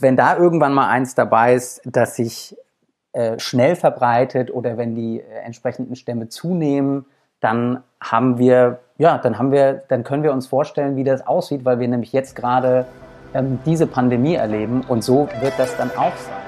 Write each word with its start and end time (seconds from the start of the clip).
Wenn 0.00 0.16
da 0.16 0.36
irgendwann 0.36 0.74
mal 0.74 0.88
eins 0.88 1.14
dabei 1.14 1.54
ist, 1.54 1.80
das 1.84 2.16
sich 2.16 2.56
äh, 3.12 3.38
schnell 3.38 3.76
verbreitet 3.76 4.50
oder 4.52 4.76
wenn 4.76 4.94
die 4.94 5.20
äh, 5.20 5.24
entsprechenden 5.44 5.96
Stämme 5.96 6.28
zunehmen, 6.28 7.06
dann 7.40 7.82
haben 8.00 8.38
wir, 8.38 8.80
ja, 8.98 9.18
dann 9.18 9.38
haben 9.38 9.52
wir, 9.52 9.82
dann 9.88 10.04
können 10.04 10.22
wir 10.22 10.32
uns 10.32 10.46
vorstellen, 10.46 10.96
wie 10.96 11.04
das 11.04 11.26
aussieht, 11.26 11.64
weil 11.64 11.78
wir 11.78 11.88
nämlich 11.88 12.12
jetzt 12.12 12.36
gerade 12.36 12.86
ähm, 13.34 13.58
diese 13.64 13.86
Pandemie 13.86 14.34
erleben 14.34 14.82
und 14.88 15.02
so 15.02 15.28
wird 15.40 15.54
das 15.58 15.76
dann 15.76 15.90
auch 15.96 16.16
sein. 16.16 16.45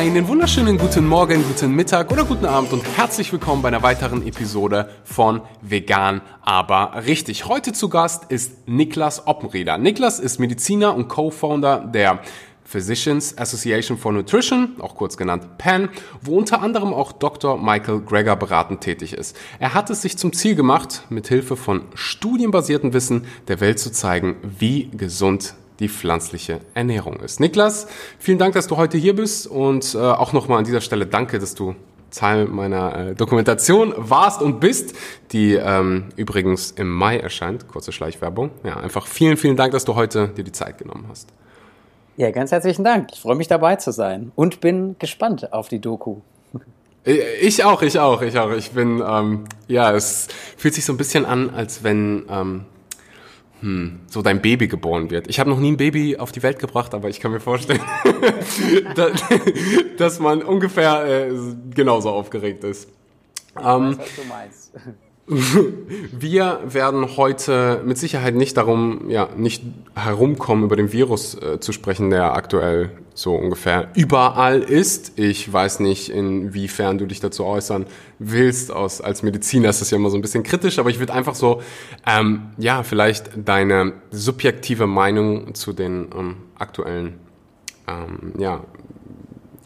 Einen 0.00 0.26
wunderschönen 0.28 0.78
guten 0.78 1.06
Morgen, 1.06 1.44
guten 1.46 1.74
Mittag 1.74 2.10
oder 2.10 2.24
guten 2.24 2.46
Abend 2.46 2.72
und 2.72 2.82
herzlich 2.96 3.30
willkommen 3.34 3.60
bei 3.60 3.68
einer 3.68 3.82
weiteren 3.82 4.26
Episode 4.26 4.88
von 5.04 5.42
Vegan, 5.60 6.22
aber 6.40 7.02
richtig. 7.04 7.44
Heute 7.44 7.74
zu 7.74 7.90
Gast 7.90 8.24
ist 8.32 8.66
Niklas 8.66 9.26
Oppenrieder. 9.26 9.76
Niklas 9.76 10.18
ist 10.18 10.38
Mediziner 10.38 10.94
und 10.94 11.08
Co-Founder 11.08 11.80
der 11.80 12.20
Physicians 12.64 13.36
Association 13.36 13.98
for 13.98 14.12
Nutrition, 14.12 14.76
auch 14.80 14.94
kurz 14.94 15.18
genannt 15.18 15.58
PAN, 15.58 15.90
wo 16.22 16.38
unter 16.38 16.62
anderem 16.62 16.94
auch 16.94 17.12
Dr. 17.12 17.62
Michael 17.62 18.00
Greger 18.00 18.36
beratend 18.36 18.80
tätig 18.80 19.12
ist. 19.12 19.36
Er 19.58 19.74
hat 19.74 19.90
es 19.90 20.00
sich 20.00 20.16
zum 20.16 20.32
Ziel 20.32 20.54
gemacht, 20.54 21.02
mit 21.10 21.28
Hilfe 21.28 21.56
von 21.56 21.82
studienbasiertem 21.94 22.94
Wissen 22.94 23.26
der 23.48 23.60
Welt 23.60 23.78
zu 23.78 23.92
zeigen, 23.92 24.36
wie 24.58 24.88
gesund 24.96 25.56
die 25.80 25.88
pflanzliche 25.88 26.60
Ernährung 26.74 27.18
ist. 27.20 27.40
Niklas, 27.40 27.88
vielen 28.18 28.38
Dank, 28.38 28.54
dass 28.54 28.66
du 28.66 28.76
heute 28.76 28.98
hier 28.98 29.16
bist 29.16 29.46
und 29.46 29.94
äh, 29.94 29.98
auch 29.98 30.32
nochmal 30.32 30.58
an 30.58 30.64
dieser 30.64 30.80
Stelle 30.80 31.06
danke, 31.06 31.38
dass 31.38 31.54
du 31.54 31.74
Teil 32.10 32.46
meiner 32.46 32.96
äh, 32.96 33.14
Dokumentation 33.14 33.94
warst 33.96 34.42
und 34.42 34.60
bist, 34.60 34.94
die 35.32 35.54
ähm, 35.54 36.06
übrigens 36.16 36.72
im 36.72 36.90
Mai 36.90 37.18
erscheint. 37.18 37.68
Kurze 37.68 37.92
Schleichwerbung. 37.92 38.50
Ja, 38.64 38.76
einfach 38.76 39.06
vielen, 39.06 39.36
vielen 39.36 39.56
Dank, 39.56 39.72
dass 39.72 39.84
du 39.84 39.94
heute 39.94 40.28
dir 40.28 40.44
die 40.44 40.52
Zeit 40.52 40.78
genommen 40.78 41.06
hast. 41.08 41.28
Ja, 42.16 42.30
ganz 42.32 42.52
herzlichen 42.52 42.84
Dank. 42.84 43.10
Ich 43.12 43.20
freue 43.20 43.36
mich 43.36 43.48
dabei 43.48 43.76
zu 43.76 43.92
sein 43.92 44.32
und 44.34 44.60
bin 44.60 44.96
gespannt 44.98 45.52
auf 45.52 45.68
die 45.68 45.78
Doku. 45.78 46.16
Ich 47.04 47.64
auch, 47.64 47.80
ich 47.80 47.98
auch, 47.98 48.20
ich 48.20 48.38
auch. 48.38 48.50
Ich 48.52 48.72
bin, 48.72 49.02
ähm, 49.06 49.44
ja, 49.68 49.92
es 49.92 50.28
fühlt 50.58 50.74
sich 50.74 50.84
so 50.84 50.92
ein 50.92 50.98
bisschen 50.98 51.24
an, 51.24 51.48
als 51.48 51.82
wenn 51.82 52.26
ähm, 52.28 52.66
hm, 53.60 54.00
so 54.06 54.22
dein 54.22 54.40
Baby 54.40 54.68
geboren 54.68 55.10
wird. 55.10 55.28
Ich 55.28 55.38
habe 55.38 55.50
noch 55.50 55.58
nie 55.58 55.72
ein 55.72 55.76
Baby 55.76 56.16
auf 56.16 56.32
die 56.32 56.42
Welt 56.42 56.58
gebracht, 56.58 56.94
aber 56.94 57.08
ich 57.08 57.20
kann 57.20 57.32
mir 57.32 57.40
vorstellen, 57.40 57.80
dass 59.98 60.18
man 60.20 60.42
ungefähr 60.42 61.28
äh, 61.28 61.32
genauso 61.74 62.10
aufgeregt 62.10 62.64
ist. 62.64 62.88
Ähm, 63.58 63.64
weiß, 63.64 63.98
was 63.98 64.16
du 64.16 64.28
meinst. 64.28 64.72
Wir 66.12 66.60
werden 66.64 67.16
heute 67.16 67.82
mit 67.84 67.98
Sicherheit 67.98 68.34
nicht 68.34 68.56
darum, 68.56 69.08
ja, 69.08 69.28
nicht 69.36 69.62
herumkommen, 69.94 70.64
über 70.64 70.74
den 70.74 70.92
Virus 70.92 71.34
äh, 71.40 71.60
zu 71.60 71.70
sprechen, 71.72 72.10
der 72.10 72.34
aktuell 72.34 72.90
so 73.20 73.34
ungefähr 73.34 73.88
überall 73.94 74.60
ist. 74.60 75.18
Ich 75.18 75.52
weiß 75.52 75.80
nicht, 75.80 76.10
inwiefern 76.10 76.96
du 76.96 77.06
dich 77.06 77.20
dazu 77.20 77.44
äußern 77.44 77.86
willst. 78.18 78.72
Aus, 78.72 79.00
als 79.00 79.22
Mediziner 79.22 79.68
ist 79.68 79.80
das 79.80 79.90
ja 79.90 79.98
immer 79.98 80.10
so 80.10 80.16
ein 80.16 80.22
bisschen 80.22 80.42
kritisch, 80.42 80.78
aber 80.78 80.88
ich 80.88 80.98
würde 80.98 81.12
einfach 81.12 81.34
so, 81.34 81.60
ähm, 82.06 82.50
ja, 82.56 82.82
vielleicht 82.82 83.30
deine 83.36 83.92
subjektive 84.10 84.86
Meinung 84.86 85.54
zu 85.54 85.72
den 85.72 86.08
ähm, 86.16 86.36
aktuellen 86.58 87.18
ähm, 87.86 88.32
ja, 88.38 88.60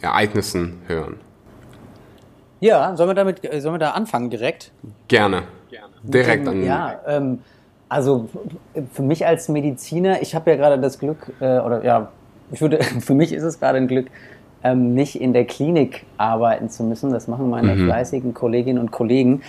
Ereignissen 0.00 0.82
hören. 0.88 1.20
Ja, 2.60 2.96
sollen 2.96 3.10
wir 3.10 3.14
damit, 3.14 3.40
sollen 3.42 3.74
wir 3.74 3.78
da 3.78 3.90
anfangen 3.90 4.30
direkt? 4.30 4.72
Gerne. 5.06 5.44
Gerne. 5.70 5.92
Direkt 6.02 6.48
an. 6.48 6.64
Ja, 6.64 7.00
ähm, 7.06 7.38
also 7.88 8.28
für 8.92 9.02
mich 9.02 9.26
als 9.26 9.48
Mediziner, 9.48 10.22
ich 10.22 10.34
habe 10.34 10.50
ja 10.50 10.56
gerade 10.56 10.80
das 10.80 10.98
Glück, 10.98 11.32
äh, 11.40 11.58
oder 11.58 11.84
ja, 11.84 12.10
ich 12.54 12.60
würde, 12.60 12.82
für 13.00 13.14
mich 13.14 13.32
ist 13.32 13.42
es 13.42 13.60
gerade 13.60 13.78
ein 13.78 13.88
Glück, 13.88 14.06
ähm, 14.62 14.94
nicht 14.94 15.20
in 15.20 15.32
der 15.32 15.44
Klinik 15.44 16.06
arbeiten 16.16 16.70
zu 16.70 16.82
müssen. 16.84 17.12
Das 17.12 17.28
machen 17.28 17.50
meine 17.50 17.74
mhm. 17.74 17.84
fleißigen 17.84 18.32
Kolleginnen 18.32 18.78
und 18.78 18.90
Kollegen. 18.90 19.42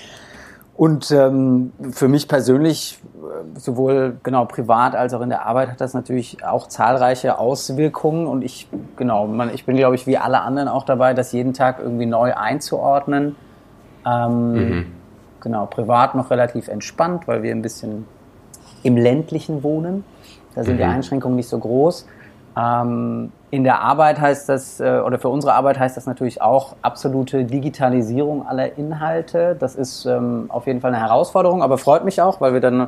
Und 0.75 1.09
ähm, 1.11 1.71
für 1.91 2.09
mich 2.09 2.27
persönlich, 2.27 2.99
äh, 3.15 3.57
sowohl 3.57 4.17
genau 4.23 4.43
privat 4.43 4.93
als 4.93 5.13
auch 5.13 5.21
in 5.21 5.29
der 5.29 5.45
Arbeit, 5.45 5.69
hat 5.69 5.79
das 5.79 5.93
natürlich 5.93 6.43
auch 6.43 6.67
zahlreiche 6.67 7.39
Auswirkungen. 7.39 8.27
Und 8.27 8.43
ich, 8.43 8.67
genau, 8.97 9.25
man, 9.25 9.53
ich 9.53 9.65
bin, 9.65 9.77
glaube 9.77 9.95
ich, 9.95 10.05
wie 10.05 10.17
alle 10.17 10.41
anderen 10.41 10.67
auch 10.67 10.83
dabei, 10.83 11.13
das 11.13 11.31
jeden 11.31 11.53
Tag 11.53 11.79
irgendwie 11.79 12.07
neu 12.07 12.33
einzuordnen. 12.33 13.37
Ähm, 14.05 14.53
mhm. 14.53 14.85
Genau, 15.39 15.65
privat 15.65 16.15
noch 16.15 16.29
relativ 16.29 16.67
entspannt, 16.67 17.25
weil 17.27 17.41
wir 17.41 17.51
ein 17.51 17.61
bisschen 17.61 18.05
im 18.83 18.97
ländlichen 18.97 19.63
wohnen. 19.63 20.03
Da 20.55 20.63
sind 20.63 20.73
mhm. 20.73 20.79
die 20.79 20.83
Einschränkungen 20.83 21.37
nicht 21.37 21.47
so 21.47 21.57
groß. 21.57 22.05
Ähm, 22.57 23.31
in 23.51 23.63
der 23.63 23.81
Arbeit 23.81 24.19
heißt 24.19 24.47
das, 24.49 24.79
äh, 24.79 25.01
oder 25.05 25.19
für 25.19 25.29
unsere 25.29 25.53
Arbeit 25.53 25.79
heißt 25.79 25.97
das 25.97 26.05
natürlich 26.05 26.41
auch 26.41 26.75
absolute 26.81 27.45
Digitalisierung 27.45 28.47
aller 28.47 28.77
Inhalte. 28.77 29.55
Das 29.59 29.75
ist 29.75 30.05
ähm, 30.05 30.45
auf 30.49 30.67
jeden 30.67 30.81
Fall 30.81 30.93
eine 30.93 31.01
Herausforderung, 31.01 31.61
aber 31.61 31.77
freut 31.77 32.05
mich 32.05 32.21
auch, 32.21 32.41
weil 32.41 32.53
wir 32.53 32.61
dann 32.61 32.87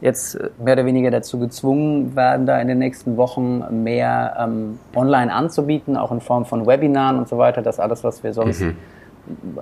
jetzt 0.00 0.38
mehr 0.58 0.74
oder 0.74 0.84
weniger 0.84 1.10
dazu 1.10 1.38
gezwungen 1.38 2.16
werden, 2.16 2.44
da 2.44 2.58
in 2.60 2.68
den 2.68 2.78
nächsten 2.78 3.16
Wochen 3.16 3.84
mehr 3.84 4.36
ähm, 4.38 4.80
online 4.94 5.32
anzubieten, 5.32 5.96
auch 5.96 6.10
in 6.10 6.20
Form 6.20 6.44
von 6.44 6.66
Webinaren 6.66 7.18
und 7.18 7.28
so 7.28 7.38
weiter. 7.38 7.62
Das 7.62 7.78
alles, 7.78 8.02
was 8.02 8.24
wir 8.24 8.32
sonst 8.32 8.62
mhm. 8.62 8.76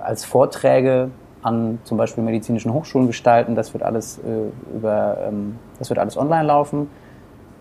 als 0.01 0.25
Vorträge 0.25 1.11
an 1.43 1.79
zum 1.83 1.97
Beispiel 1.97 2.23
medizinischen 2.23 2.73
Hochschulen 2.73 3.07
gestalten, 3.07 3.55
das 3.55 3.73
wird 3.73 3.83
alles 3.83 4.17
äh, 4.19 4.75
über, 4.75 5.17
ähm, 5.27 5.57
das 5.77 5.89
wird 5.89 5.99
alles 5.99 6.17
online 6.17 6.43
laufen. 6.43 6.89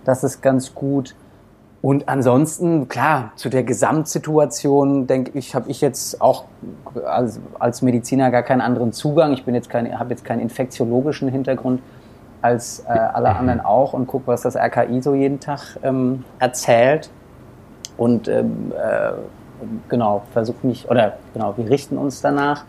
Das 0.05 0.25
ist 0.25 0.41
ganz 0.41 0.75
gut. 0.75 1.15
Und 1.83 2.09
ansonsten, 2.09 2.89
klar, 2.89 3.33
zu 3.37 3.49
der 3.49 3.63
Gesamtsituation, 3.63 5.07
denke 5.07 5.33
ich, 5.39 5.55
habe 5.55 5.71
ich 5.71 5.81
jetzt 5.81 6.21
auch 6.21 6.45
als, 7.07 7.41
als 7.59 7.81
Mediziner 7.81 8.31
gar 8.31 8.43
keinen 8.43 8.61
anderen 8.61 8.93
Zugang. 8.93 9.33
Ich 9.33 9.45
bin 9.45 9.55
jetzt 9.55 9.71
kein, 9.71 9.99
habe 9.99 10.11
jetzt 10.11 10.25
keinen 10.25 10.41
infektiologischen 10.41 11.29
Hintergrund 11.29 11.81
als 12.43 12.81
äh, 12.81 12.93
alle 12.93 13.35
anderen 13.35 13.61
auch 13.61 13.95
und 13.95 14.07
gucke, 14.07 14.27
was 14.27 14.43
das 14.43 14.57
RKI 14.57 15.01
so 15.01 15.15
jeden 15.15 15.41
Tag 15.41 15.79
ähm, 15.83 16.25
erzählt. 16.39 17.11
Und 17.97 18.29
ähm, 18.29 18.73
äh, 18.73 19.13
genau, 19.89 20.23
versuche 20.33 20.67
mich, 20.67 20.91
oder 20.91 21.19
genau, 21.33 21.57
wir 21.57 21.69
richten 21.69 21.97
uns 21.97 22.21
danach. 22.21 22.65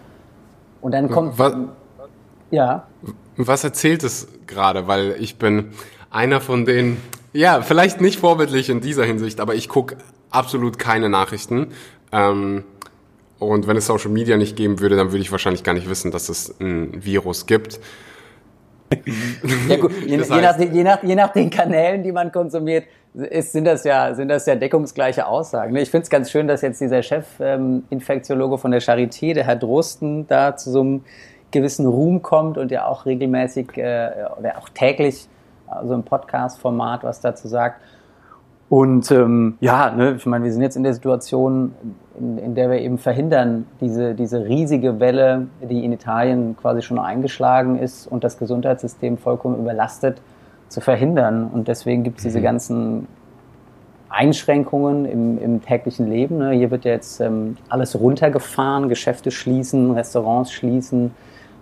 Und 0.79 0.93
dann 0.93 1.09
kommt. 1.09 1.37
Was, 1.37 1.53
ja. 2.49 2.83
Was 3.37 3.63
erzählt 3.63 4.03
es 4.03 4.27
gerade? 4.47 4.87
Weil 4.87 5.15
ich 5.19 5.37
bin 5.37 5.71
einer 6.09 6.41
von 6.41 6.65
den 6.65 6.97
ja, 7.33 7.61
vielleicht 7.61 8.01
nicht 8.01 8.19
vorbildlich 8.19 8.69
in 8.69 8.81
dieser 8.81 9.05
Hinsicht, 9.05 9.39
aber 9.39 9.55
ich 9.55 9.69
gucke 9.69 9.97
absolut 10.29 10.79
keine 10.79 11.09
Nachrichten. 11.09 11.67
Ähm, 12.11 12.63
und 13.39 13.67
wenn 13.67 13.77
es 13.77 13.87
Social 13.87 14.11
Media 14.11 14.37
nicht 14.37 14.55
geben 14.55 14.79
würde, 14.79 14.95
dann 14.95 15.11
würde 15.11 15.21
ich 15.21 15.31
wahrscheinlich 15.31 15.63
gar 15.63 15.73
nicht 15.73 15.89
wissen, 15.89 16.11
dass 16.11 16.29
es 16.29 16.55
ein 16.59 17.03
Virus 17.03 17.47
gibt. 17.47 17.79
Ja 19.67 19.77
gut, 19.77 19.93
je, 20.05 20.17
je, 20.17 20.17
nach, 20.17 20.59
je, 20.59 20.83
nach, 20.83 21.03
je 21.03 21.15
nach 21.15 21.33
den 21.33 21.49
Kanälen, 21.49 22.03
die 22.03 22.11
man 22.11 22.31
konsumiert, 22.31 22.85
ist, 23.13 23.51
sind, 23.51 23.65
das 23.65 23.83
ja, 23.83 24.13
sind 24.13 24.29
das 24.29 24.45
ja 24.45 24.55
deckungsgleiche 24.55 25.25
Aussagen. 25.25 25.75
Ich 25.75 25.89
finde 25.89 26.03
es 26.03 26.09
ganz 26.09 26.31
schön, 26.31 26.47
dass 26.47 26.61
jetzt 26.61 26.79
dieser 26.79 27.01
Chef-Infektiologe 27.01 28.55
ähm, 28.55 28.59
von 28.59 28.71
der 28.71 28.81
Charité, 28.81 29.33
der 29.33 29.45
Herr 29.45 29.55
Drosten, 29.55 30.27
da 30.27 30.55
zu 30.55 30.71
so 30.71 30.81
einem 30.81 31.03
gewissen 31.51 31.85
Ruhm 31.85 32.21
kommt 32.21 32.57
und 32.57 32.71
ja 32.71 32.85
auch 32.85 33.05
regelmäßig 33.05 33.77
äh, 33.77 34.11
oder 34.37 34.57
auch 34.57 34.69
täglich 34.69 35.27
also 35.71 35.93
im 35.93 36.03
Podcast-Format 36.03 37.03
was 37.03 37.21
dazu 37.21 37.47
sagt. 37.47 37.81
Und 38.71 39.11
ähm, 39.11 39.57
ja, 39.59 39.91
ne, 39.91 40.13
ich 40.13 40.25
meine, 40.25 40.45
wir 40.45 40.53
sind 40.53 40.61
jetzt 40.61 40.77
in 40.77 40.83
der 40.83 40.93
Situation, 40.93 41.73
in, 42.17 42.37
in, 42.37 42.55
der 42.55 42.71
wir 42.71 42.79
eben 42.79 42.97
verhindern, 42.97 43.65
diese, 43.81 44.15
diese 44.15 44.45
riesige 44.45 45.01
Welle, 45.01 45.47
die 45.61 45.83
in 45.83 45.91
Italien 45.91 46.55
quasi 46.55 46.81
schon 46.81 46.97
eingeschlagen 46.97 47.77
ist 47.77 48.07
und 48.07 48.23
das 48.23 48.37
Gesundheitssystem 48.37 49.17
vollkommen 49.17 49.59
überlastet, 49.59 50.21
zu 50.69 50.79
verhindern. 50.79 51.49
Und 51.53 51.67
deswegen 51.67 52.03
gibt 52.03 52.19
es 52.19 52.23
diese 52.23 52.39
mhm. 52.39 52.43
ganzen 52.43 53.07
Einschränkungen 54.07 55.03
im, 55.03 55.37
im 55.37 55.61
täglichen 55.61 56.09
Leben. 56.09 56.37
Ne? 56.37 56.51
Hier 56.51 56.71
wird 56.71 56.85
jetzt 56.85 57.19
ähm, 57.19 57.57
alles 57.67 57.99
runtergefahren, 57.99 58.87
Geschäfte 58.87 59.31
schließen, 59.31 59.91
Restaurants 59.91 60.53
schließen, 60.53 61.11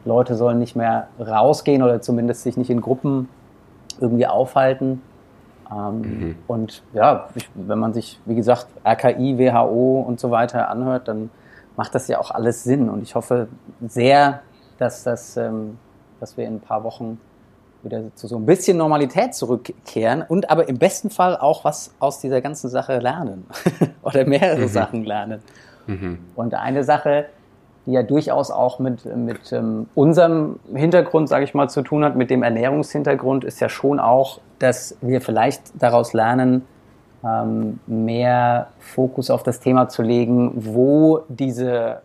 Leute 0.05 0.35
sollen 0.35 0.59
nicht 0.59 0.75
mehr 0.75 1.07
rausgehen 1.19 1.81
oder 1.81 2.01
zumindest 2.01 2.43
sich 2.43 2.55
nicht 2.55 2.69
in 2.69 2.81
Gruppen 2.81 3.29
irgendwie 3.99 4.27
aufhalten. 4.27 5.01
Ähm, 5.71 6.01
mhm. 6.01 6.35
Und 6.47 6.83
ja, 6.93 7.29
wenn 7.53 7.79
man 7.79 7.93
sich, 7.93 8.19
wie 8.25 8.35
gesagt, 8.35 8.67
RKI, 8.85 9.37
WHO 9.37 10.01
und 10.07 10.19
so 10.19 10.31
weiter 10.31 10.69
anhört, 10.69 11.07
dann 11.07 11.29
macht 11.75 11.95
das 11.95 12.07
ja 12.07 12.19
auch 12.19 12.31
alles 12.31 12.63
Sinn. 12.63 12.89
Und 12.89 13.03
ich 13.03 13.15
hoffe 13.15 13.47
sehr, 13.85 14.41
dass, 14.77 15.03
das, 15.03 15.37
ähm, 15.37 15.77
dass 16.19 16.37
wir 16.37 16.45
in 16.45 16.55
ein 16.55 16.59
paar 16.59 16.83
Wochen 16.83 17.19
wieder 17.83 18.13
zu 18.15 18.27
so 18.27 18.35
ein 18.35 18.45
bisschen 18.45 18.77
Normalität 18.77 19.33
zurückkehren 19.33 20.23
und 20.27 20.49
aber 20.49 20.67
im 20.67 20.77
besten 20.77 21.09
Fall 21.09 21.37
auch 21.37 21.63
was 21.63 21.93
aus 21.99 22.19
dieser 22.19 22.41
ganzen 22.41 22.69
Sache 22.69 22.99
lernen 22.99 23.45
oder 24.01 24.25
mehrere 24.25 24.63
mhm. 24.63 24.67
Sachen 24.67 25.05
lernen. 25.05 25.41
Mhm. 25.87 26.19
Und 26.35 26.53
eine 26.55 26.83
Sache, 26.83 27.27
die 27.85 27.91
ja 27.93 28.03
durchaus 28.03 28.51
auch 28.51 28.79
mit, 28.79 29.05
mit 29.15 29.51
ähm, 29.51 29.87
unserem 29.95 30.59
Hintergrund, 30.73 31.29
sage 31.29 31.45
ich 31.45 31.53
mal, 31.53 31.69
zu 31.69 31.81
tun 31.81 32.03
hat, 32.03 32.15
mit 32.15 32.29
dem 32.29 32.43
Ernährungshintergrund, 32.43 33.43
ist 33.43 33.59
ja 33.59 33.69
schon 33.69 33.99
auch, 33.99 34.39
dass 34.59 34.97
wir 35.01 35.21
vielleicht 35.21 35.61
daraus 35.81 36.13
lernen, 36.13 36.65
ähm, 37.23 37.79
mehr 37.87 38.67
Fokus 38.79 39.29
auf 39.29 39.43
das 39.43 39.59
Thema 39.59 39.89
zu 39.89 40.01
legen, 40.01 40.51
wo 40.55 41.21
diese, 41.27 42.01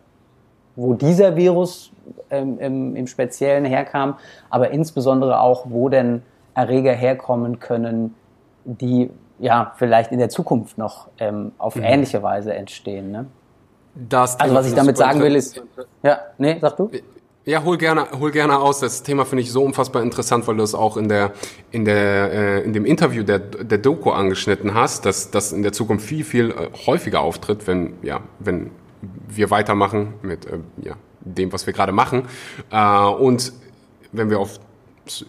wo 0.75 0.93
dieser 0.93 1.35
Virus 1.35 1.91
ähm, 2.29 2.59
im, 2.59 2.95
im 2.95 3.07
Speziellen 3.07 3.65
herkam, 3.65 4.15
aber 4.49 4.71
insbesondere 4.71 5.39
auch, 5.39 5.65
wo 5.69 5.89
denn 5.89 6.23
Erreger 6.53 6.93
herkommen 6.93 7.59
können, 7.59 8.15
die 8.63 9.09
ja 9.39 9.73
vielleicht 9.75 10.11
in 10.11 10.19
der 10.19 10.29
Zukunft 10.29 10.77
noch 10.77 11.09
ähm, 11.19 11.51
auf 11.57 11.75
mhm. 11.75 11.83
ähnliche 11.83 12.23
Weise 12.23 12.53
entstehen. 12.53 13.11
Ne? 13.11 13.25
Das 13.95 14.39
also 14.39 14.53
was 14.53 14.67
ich 14.67 14.73
damit 14.73 14.97
sagen 14.97 15.21
will 15.21 15.35
ist, 15.35 15.61
ja, 16.03 16.19
nee, 16.37 16.57
sag 16.59 16.75
du? 16.75 16.91
Ja, 17.45 17.63
hol 17.63 17.77
gerne, 17.77 18.07
hol 18.19 18.31
gerne 18.31 18.57
aus. 18.57 18.79
Das 18.79 19.03
Thema 19.03 19.23
finde 19.23 19.43
ich 19.43 19.51
so 19.51 19.63
unfassbar 19.63 20.01
interessant, 20.01 20.47
weil 20.47 20.57
du 20.57 20.63
es 20.63 20.73
auch 20.73 20.97
in 20.97 21.07
der, 21.07 21.31
in 21.71 21.85
der, 21.85 22.31
äh, 22.31 22.61
in 22.63 22.73
dem 22.73 22.85
Interview 22.85 23.23
der, 23.23 23.37
der 23.37 23.77
Doku 23.77 24.09
angeschnitten 24.09 24.73
hast, 24.73 25.05
dass 25.05 25.29
das 25.29 25.51
in 25.51 25.61
der 25.61 25.71
Zukunft 25.71 26.05
viel, 26.05 26.23
viel 26.23 26.49
äh, 26.49 26.69
häufiger 26.87 27.21
auftritt, 27.21 27.67
wenn, 27.67 27.93
ja, 28.01 28.21
wenn 28.39 28.71
wir 29.27 29.51
weitermachen 29.51 30.15
mit, 30.23 30.47
äh, 30.47 30.57
ja, 30.81 30.95
dem, 31.21 31.53
was 31.53 31.67
wir 31.67 31.73
gerade 31.73 31.91
machen. 31.91 32.27
Äh, 32.71 33.05
und 33.05 33.53
wenn 34.11 34.31
wir 34.31 34.39
auf 34.39 34.59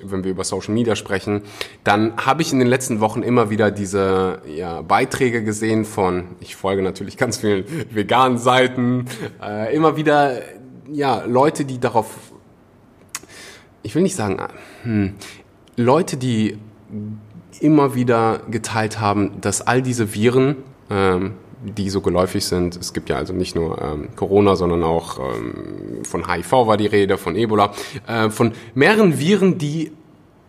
wenn 0.02 0.24
wir 0.24 0.30
über 0.30 0.44
Social 0.44 0.74
Media 0.74 0.96
sprechen, 0.96 1.42
dann 1.84 2.16
habe 2.16 2.42
ich 2.42 2.52
in 2.52 2.58
den 2.58 2.68
letzten 2.68 3.00
Wochen 3.00 3.22
immer 3.22 3.50
wieder 3.50 3.70
diese 3.70 4.40
ja, 4.46 4.82
Beiträge 4.82 5.42
gesehen 5.42 5.84
von, 5.84 6.36
ich 6.40 6.56
folge 6.56 6.82
natürlich 6.82 7.16
ganz 7.18 7.38
vielen 7.38 7.64
veganen 7.90 8.38
Seiten, 8.38 9.06
äh, 9.42 9.74
immer 9.74 9.96
wieder 9.96 10.40
ja 10.90 11.24
Leute, 11.24 11.64
die 11.64 11.78
darauf, 11.78 12.06
ich 13.82 13.94
will 13.94 14.02
nicht 14.02 14.16
sagen, 14.16 14.38
hm, 14.82 15.14
Leute, 15.76 16.16
die 16.16 16.58
immer 17.60 17.94
wieder 17.94 18.40
geteilt 18.50 19.00
haben, 19.00 19.40
dass 19.40 19.62
all 19.62 19.82
diese 19.82 20.14
Viren 20.14 20.56
ähm, 20.90 21.34
die 21.64 21.90
so 21.90 22.00
geläufig 22.00 22.44
sind. 22.44 22.76
Es 22.76 22.92
gibt 22.92 23.08
ja 23.08 23.16
also 23.16 23.32
nicht 23.32 23.54
nur 23.54 23.80
ähm, 23.80 24.08
Corona, 24.14 24.56
sondern 24.56 24.82
auch 24.82 25.18
ähm, 25.18 26.04
von 26.04 26.30
HIV 26.30 26.52
war 26.52 26.76
die 26.76 26.86
Rede, 26.86 27.18
von 27.18 27.36
Ebola, 27.36 27.72
äh, 28.06 28.30
von 28.30 28.52
mehreren 28.74 29.18
Viren, 29.18 29.58
die 29.58 29.92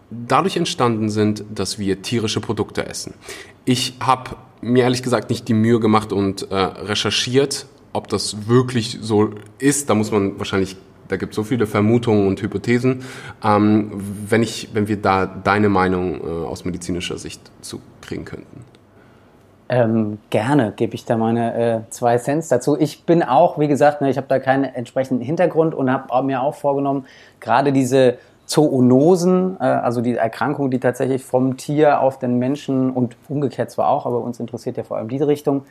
dadurch 0.09 0.57
entstanden 0.57 1.09
sind, 1.09 1.43
dass 1.53 1.79
wir 1.79 2.01
tierische 2.01 2.41
Produkte 2.41 2.85
essen. 2.85 3.13
Ich 3.65 3.95
habe 3.99 4.35
mir 4.61 4.83
ehrlich 4.83 5.03
gesagt 5.03 5.29
nicht 5.29 5.47
die 5.47 5.53
Mühe 5.53 5.79
gemacht 5.79 6.11
und 6.11 6.51
äh, 6.51 6.55
recherchiert, 6.55 7.67
ob 7.93 8.07
das 8.07 8.47
wirklich 8.47 8.99
so 9.01 9.31
ist. 9.59 9.89
Da 9.89 9.95
muss 9.95 10.11
man 10.11 10.37
wahrscheinlich 10.39 10.77
da 11.07 11.15
gibt 11.15 11.31
es 11.31 11.35
so 11.37 11.43
viele 11.43 11.67
Vermutungen 11.67 12.27
und 12.27 12.41
Hypothesen. 12.41 13.03
Ähm, 13.43 13.91
wenn, 14.27 14.43
ich, 14.43 14.69
wenn 14.73 14.87
wir 14.87 14.97
da 14.97 15.25
deine 15.25 15.69
Meinung 15.69 16.21
äh, 16.21 16.45
aus 16.45 16.65
medizinischer 16.65 17.17
Sicht 17.17 17.51
zu 17.61 17.79
kriegen 18.01 18.25
könnten. 18.25 18.65
Ähm, 19.69 20.19
gerne 20.29 20.71
gebe 20.75 20.95
ich 20.95 21.03
da 21.03 21.17
meine 21.17 21.55
äh, 21.55 21.89
zwei 21.89 22.17
Cents 22.17 22.47
dazu. 22.47 22.77
Ich 22.79 23.03
bin 23.03 23.21
auch, 23.21 23.59
wie 23.59 23.67
gesagt, 23.67 24.01
ne, 24.01 24.09
ich 24.09 24.17
habe 24.17 24.27
da 24.27 24.39
keinen 24.39 24.63
entsprechenden 24.63 25.21
Hintergrund 25.21 25.75
und 25.75 25.91
habe 25.91 26.23
mir 26.23 26.41
auch 26.41 26.55
vorgenommen, 26.55 27.05
gerade 27.41 27.73
diese 27.73 28.17
Zoonosen, 28.45 29.57
äh, 29.59 29.63
also 29.63 29.99
die 29.99 30.15
Erkrankungen, 30.15 30.71
die 30.71 30.79
tatsächlich 30.79 31.23
vom 31.23 31.57
Tier 31.57 31.99
auf 31.99 32.17
den 32.17 32.39
Menschen 32.39 32.91
und 32.91 33.17
umgekehrt 33.27 33.69
zwar 33.69 33.89
auch, 33.89 34.05
aber 34.05 34.21
uns 34.21 34.39
interessiert 34.39 34.77
ja 34.77 34.83
vor 34.83 34.97
allem 34.97 35.09
diese 35.09 35.27
Richtung, 35.27 35.65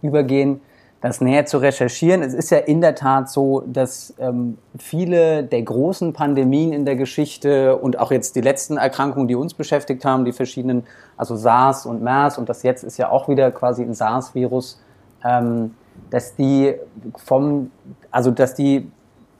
übergehen, 0.00 0.60
das 1.00 1.20
näher 1.20 1.46
zu 1.46 1.58
recherchieren. 1.58 2.22
Es 2.22 2.34
ist 2.34 2.50
ja 2.50 2.58
in 2.58 2.80
der 2.80 2.94
Tat 2.94 3.30
so, 3.30 3.62
dass 3.66 4.14
ähm, 4.18 4.58
viele 4.78 5.44
der 5.44 5.62
großen 5.62 6.12
Pandemien 6.12 6.72
in 6.72 6.84
der 6.84 6.96
Geschichte 6.96 7.76
und 7.76 7.98
auch 7.98 8.10
jetzt 8.10 8.36
die 8.36 8.42
letzten 8.42 8.76
Erkrankungen, 8.76 9.26
die 9.26 9.34
uns 9.34 9.54
beschäftigt 9.54 10.04
haben, 10.04 10.24
die 10.24 10.32
verschiedenen, 10.32 10.84
also 11.16 11.36
SARS 11.36 11.86
und 11.86 12.02
MERS 12.02 12.36
und 12.36 12.48
das 12.48 12.62
jetzt 12.62 12.84
ist 12.84 12.98
ja 12.98 13.08
auch 13.08 13.28
wieder 13.28 13.50
quasi 13.50 13.82
ein 13.82 13.94
SARS-Virus, 13.94 14.82
ähm, 15.24 15.74
dass 16.10 16.36
die 16.36 16.74
vom, 17.16 17.70
also 18.10 18.30
dass 18.30 18.54
die 18.54 18.90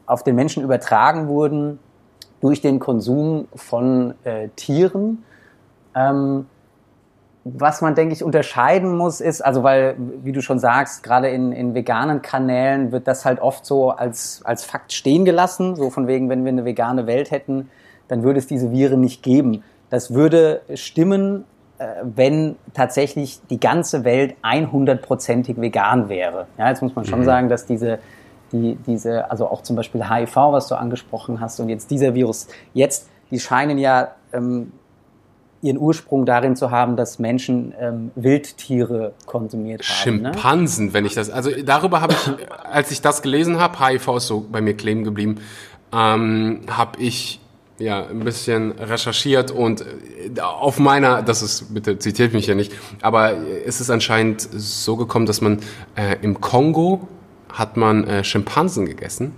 auf 0.06 0.25
den 0.25 0.37
Menschen 0.37 0.63
übertragen 0.63 1.29
wurden 1.29 1.79
durch 2.41 2.63
den 2.63 2.79
Konsum 2.79 3.49
von 3.55 4.15
äh, 4.25 4.49
Tieren. 4.56 5.25
Ähm, 5.95 6.47
was 7.55 7.81
man, 7.81 7.94
denke 7.94 8.14
ich, 8.14 8.23
unterscheiden 8.23 8.97
muss, 8.97 9.20
ist, 9.20 9.41
also 9.41 9.62
weil, 9.62 9.97
wie 10.23 10.32
du 10.32 10.43
schon 10.43 10.58
sagst, 10.58 11.02
gerade 11.02 11.29
in, 11.29 11.52
in 11.52 11.75
veganen 11.75 12.23
Kanälen 12.23 12.93
wird 12.93 13.06
das 13.06 13.25
halt 13.25 13.41
oft 13.41 13.64
so 13.64 13.91
als, 13.91 14.43
als 14.44 14.64
Fakt 14.64 14.93
stehen 14.93 15.25
gelassen, 15.25 15.76
so 15.76 15.91
von 15.91 16.06
wegen, 16.06 16.29
wenn 16.29 16.44
wir 16.44 16.52
eine 16.52 16.64
vegane 16.64 17.06
Welt 17.06 17.31
hätten, 17.31 17.70
dann 18.08 18.23
würde 18.23 18.38
es 18.38 18.47
diese 18.47 18.70
Viren 18.73 19.00
nicht 19.00 19.23
geben. 19.23 19.62
Das 19.88 20.12
würde 20.12 20.62
stimmen, 20.75 21.44
äh, 21.79 21.87
wenn 22.02 22.56
tatsächlich 22.75 23.41
die 23.49 23.61
ganze 23.61 24.05
Welt 24.05 24.35
100%ig 24.43 25.61
vegan 25.61 26.08
wäre. 26.08 26.46
Ja, 26.58 26.69
jetzt 26.69 26.82
muss 26.82 26.94
man 26.94 27.05
schon 27.05 27.20
mhm. 27.20 27.25
sagen, 27.25 27.49
dass 27.49 27.67
diese, 27.67 27.99
die, 28.53 28.76
diese, 28.87 29.31
also 29.31 29.46
auch 29.49 29.62
zum 29.62 29.76
Beispiel 29.76 30.08
HIV, 30.08 30.37
was 30.37 30.69
du 30.69 30.75
angesprochen 30.75 31.41
hast, 31.41 31.61
und 31.61 31.69
jetzt 31.69 31.91
dieser 31.91 32.14
Virus, 32.14 32.49
jetzt, 32.75 33.08
die 33.31 33.41
scheinen 33.41 33.79
ja 33.79 34.12
ähm, 34.32 34.73
ihren 35.62 35.79
Ursprung 35.79 36.25
darin 36.25 36.57
zu 36.57 36.71
haben, 36.71 36.97
dass 36.97 37.19
Menschen 37.19 37.75
ähm, 37.79 38.11
Wildtiere 38.15 39.12
konsumiert 39.27 39.83
haben. 39.83 40.23
Ne? 40.23 40.33
Schimpansen, 40.33 40.87
ne? 40.87 40.95
wenn 40.95 41.05
ich 41.05 41.15
das, 41.15 41.31
also 41.31 41.51
darüber 41.65 42.01
habe 42.01 42.15
ich, 42.15 42.51
als 42.65 42.91
ich 42.91 43.03
das 43.03 43.21
gelesen 43.23 43.59
habe, 43.59 43.79
HIV 43.79 44.17
ist 44.17 44.27
so 44.27 44.47
bei 44.51 44.61
mir 44.61 44.75
kleben 44.75 45.05
geblieben, 45.05 45.37
ähm, 45.93 46.61
habe 46.71 47.01
ich 47.01 47.41
ja 47.79 48.07
ein 48.07 48.21
bisschen 48.21 48.73
recherchiert 48.73 49.51
und 49.51 49.83
äh, 49.83 50.41
auf 50.41 50.79
meiner, 50.79 51.23
das 51.23 51.43
ist, 51.43 51.75
bitte 51.75 51.99
zitiert 51.99 52.33
mich 52.33 52.47
ja 52.47 52.55
nicht, 52.55 52.73
aber 53.03 53.33
es 53.67 53.81
ist 53.81 53.91
anscheinend 53.91 54.41
so 54.41 54.97
gekommen, 54.97 55.27
dass 55.27 55.41
man 55.41 55.61
äh, 55.95 56.17
im 56.23 56.41
Kongo 56.41 57.09
hat 57.53 57.77
man 57.77 58.05
äh, 58.05 58.25
Schimpansen 58.25 58.87
gegessen 58.87 59.33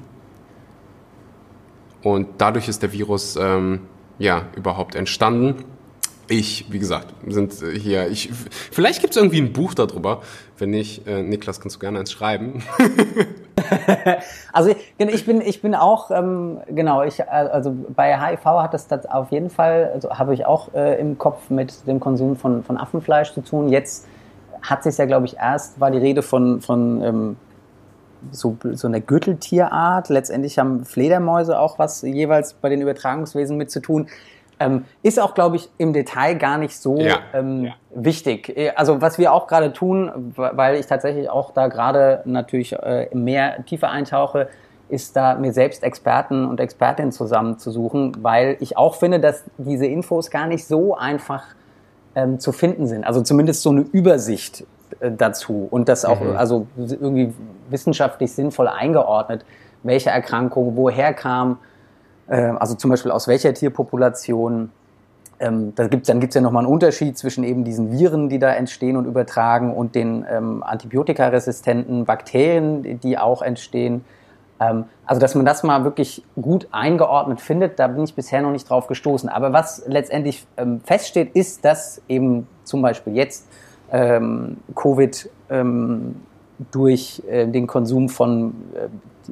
und 2.02 2.28
dadurch 2.38 2.68
ist 2.68 2.82
der 2.82 2.92
Virus 2.92 3.36
ähm, 3.40 3.80
ja 4.18 4.46
überhaupt 4.56 4.94
entstanden 4.94 5.64
ich, 6.32 6.66
wie 6.70 6.78
gesagt, 6.78 7.12
sind 7.28 7.52
hier. 7.52 8.08
Ich, 8.08 8.30
vielleicht 8.70 9.00
gibt 9.00 9.12
es 9.14 9.16
irgendwie 9.16 9.40
ein 9.40 9.52
Buch 9.52 9.74
darüber. 9.74 10.22
Wenn 10.56 10.70
nicht, 10.70 11.06
äh, 11.06 11.22
Niklas, 11.22 11.60
kannst 11.60 11.76
du 11.76 11.80
gerne 11.80 11.98
eins 11.98 12.10
schreiben. 12.10 12.62
also 14.52 14.74
ich 14.96 15.26
bin, 15.26 15.40
ich 15.40 15.60
bin 15.60 15.74
auch, 15.74 16.10
ähm, 16.10 16.60
genau, 16.68 17.02
ich, 17.02 17.28
also 17.28 17.76
bei 17.94 18.16
HIV 18.16 18.44
hat 18.44 18.72
das, 18.72 18.86
das 18.86 19.06
auf 19.06 19.30
jeden 19.30 19.50
Fall, 19.50 19.90
also 19.92 20.10
habe 20.10 20.32
ich 20.34 20.46
auch 20.46 20.72
äh, 20.72 20.98
im 20.98 21.18
Kopf 21.18 21.50
mit 21.50 21.86
dem 21.86 22.00
Konsum 22.00 22.36
von, 22.36 22.64
von 22.64 22.78
Affenfleisch 22.78 23.34
zu 23.34 23.42
tun. 23.42 23.68
Jetzt 23.68 24.06
hat 24.62 24.84
sich 24.84 24.96
ja, 24.96 25.04
glaube 25.04 25.26
ich, 25.26 25.36
erst 25.36 25.80
war 25.80 25.90
die 25.90 25.98
Rede 25.98 26.22
von, 26.22 26.60
von 26.60 27.02
ähm, 27.02 27.36
so, 28.30 28.56
so 28.72 28.86
einer 28.88 29.00
Gürteltierart. 29.00 30.08
Letztendlich 30.08 30.58
haben 30.58 30.84
Fledermäuse 30.84 31.58
auch 31.58 31.78
was 31.78 32.02
jeweils 32.02 32.54
bei 32.54 32.68
den 32.68 32.80
Übertragungswesen 32.80 33.56
mit 33.56 33.70
zu 33.70 33.80
tun. 33.80 34.08
Ähm, 34.60 34.84
ist 35.02 35.20
auch, 35.20 35.34
glaube 35.34 35.56
ich, 35.56 35.68
im 35.78 35.92
Detail 35.92 36.34
gar 36.34 36.58
nicht 36.58 36.76
so 36.76 36.96
ja. 36.98 37.18
Ähm, 37.32 37.64
ja. 37.64 37.74
wichtig. 37.94 38.56
Äh, 38.56 38.70
also 38.76 39.00
was 39.00 39.18
wir 39.18 39.32
auch 39.32 39.46
gerade 39.46 39.72
tun, 39.72 40.32
weil 40.36 40.76
ich 40.76 40.86
tatsächlich 40.86 41.28
auch 41.28 41.52
da 41.52 41.68
gerade 41.68 42.22
natürlich 42.24 42.72
äh, 42.74 43.08
mehr 43.12 43.64
tiefer 43.64 43.90
eintauche, 43.90 44.48
ist 44.88 45.16
da 45.16 45.36
mir 45.36 45.52
selbst 45.52 45.82
Experten 45.82 46.44
und 46.44 46.60
Expertinnen 46.60 47.12
zusammenzusuchen, 47.12 48.18
weil 48.22 48.56
ich 48.60 48.76
auch 48.76 48.96
finde, 48.96 49.20
dass 49.20 49.44
diese 49.56 49.86
Infos 49.86 50.30
gar 50.30 50.46
nicht 50.46 50.66
so 50.66 50.94
einfach 50.94 51.44
ähm, 52.14 52.38
zu 52.38 52.52
finden 52.52 52.86
sind. 52.86 53.04
Also 53.04 53.22
zumindest 53.22 53.62
so 53.62 53.70
eine 53.70 53.80
Übersicht 53.80 54.66
äh, 55.00 55.10
dazu 55.10 55.66
und 55.70 55.88
das 55.88 56.04
auch 56.04 56.20
mhm. 56.20 56.36
also 56.36 56.66
irgendwie 56.76 57.32
wissenschaftlich 57.70 58.32
sinnvoll 58.32 58.68
eingeordnet, 58.68 59.44
welche 59.82 60.10
Erkrankung 60.10 60.76
woher 60.76 61.14
kam 61.14 61.58
also 62.36 62.74
zum 62.74 62.90
Beispiel 62.90 63.10
aus 63.10 63.28
welcher 63.28 63.52
Tierpopulation. 63.54 64.70
Ähm, 65.40 65.74
da 65.74 65.88
gibt's, 65.88 66.06
dann 66.06 66.20
gibt 66.20 66.30
es 66.30 66.34
ja 66.34 66.40
nochmal 66.40 66.64
einen 66.64 66.72
Unterschied 66.72 67.18
zwischen 67.18 67.42
eben 67.44 67.64
diesen 67.64 67.90
Viren, 67.90 68.28
die 68.28 68.38
da 68.38 68.52
entstehen 68.52 68.96
und 68.96 69.06
übertragen, 69.06 69.74
und 69.74 69.94
den 69.94 70.24
ähm, 70.30 70.62
antibiotikaresistenten 70.62 72.04
Bakterien, 72.04 73.00
die 73.00 73.18
auch 73.18 73.42
entstehen. 73.42 74.04
Ähm, 74.60 74.84
also, 75.04 75.20
dass 75.20 75.34
man 75.34 75.44
das 75.44 75.62
mal 75.62 75.84
wirklich 75.84 76.24
gut 76.40 76.68
eingeordnet 76.70 77.40
findet, 77.40 77.78
da 77.78 77.88
bin 77.88 78.04
ich 78.04 78.14
bisher 78.14 78.40
noch 78.40 78.52
nicht 78.52 78.70
drauf 78.70 78.86
gestoßen. 78.86 79.28
Aber 79.28 79.52
was 79.52 79.82
letztendlich 79.86 80.46
ähm, 80.56 80.80
feststeht, 80.84 81.34
ist, 81.34 81.64
dass 81.64 82.00
eben 82.08 82.46
zum 82.64 82.82
Beispiel 82.82 83.14
jetzt 83.16 83.48
ähm, 83.90 84.58
Covid 84.74 85.28
durch 86.70 87.22
äh, 87.28 87.46
den 87.46 87.66
Konsum 87.66 88.08
von 88.08 88.54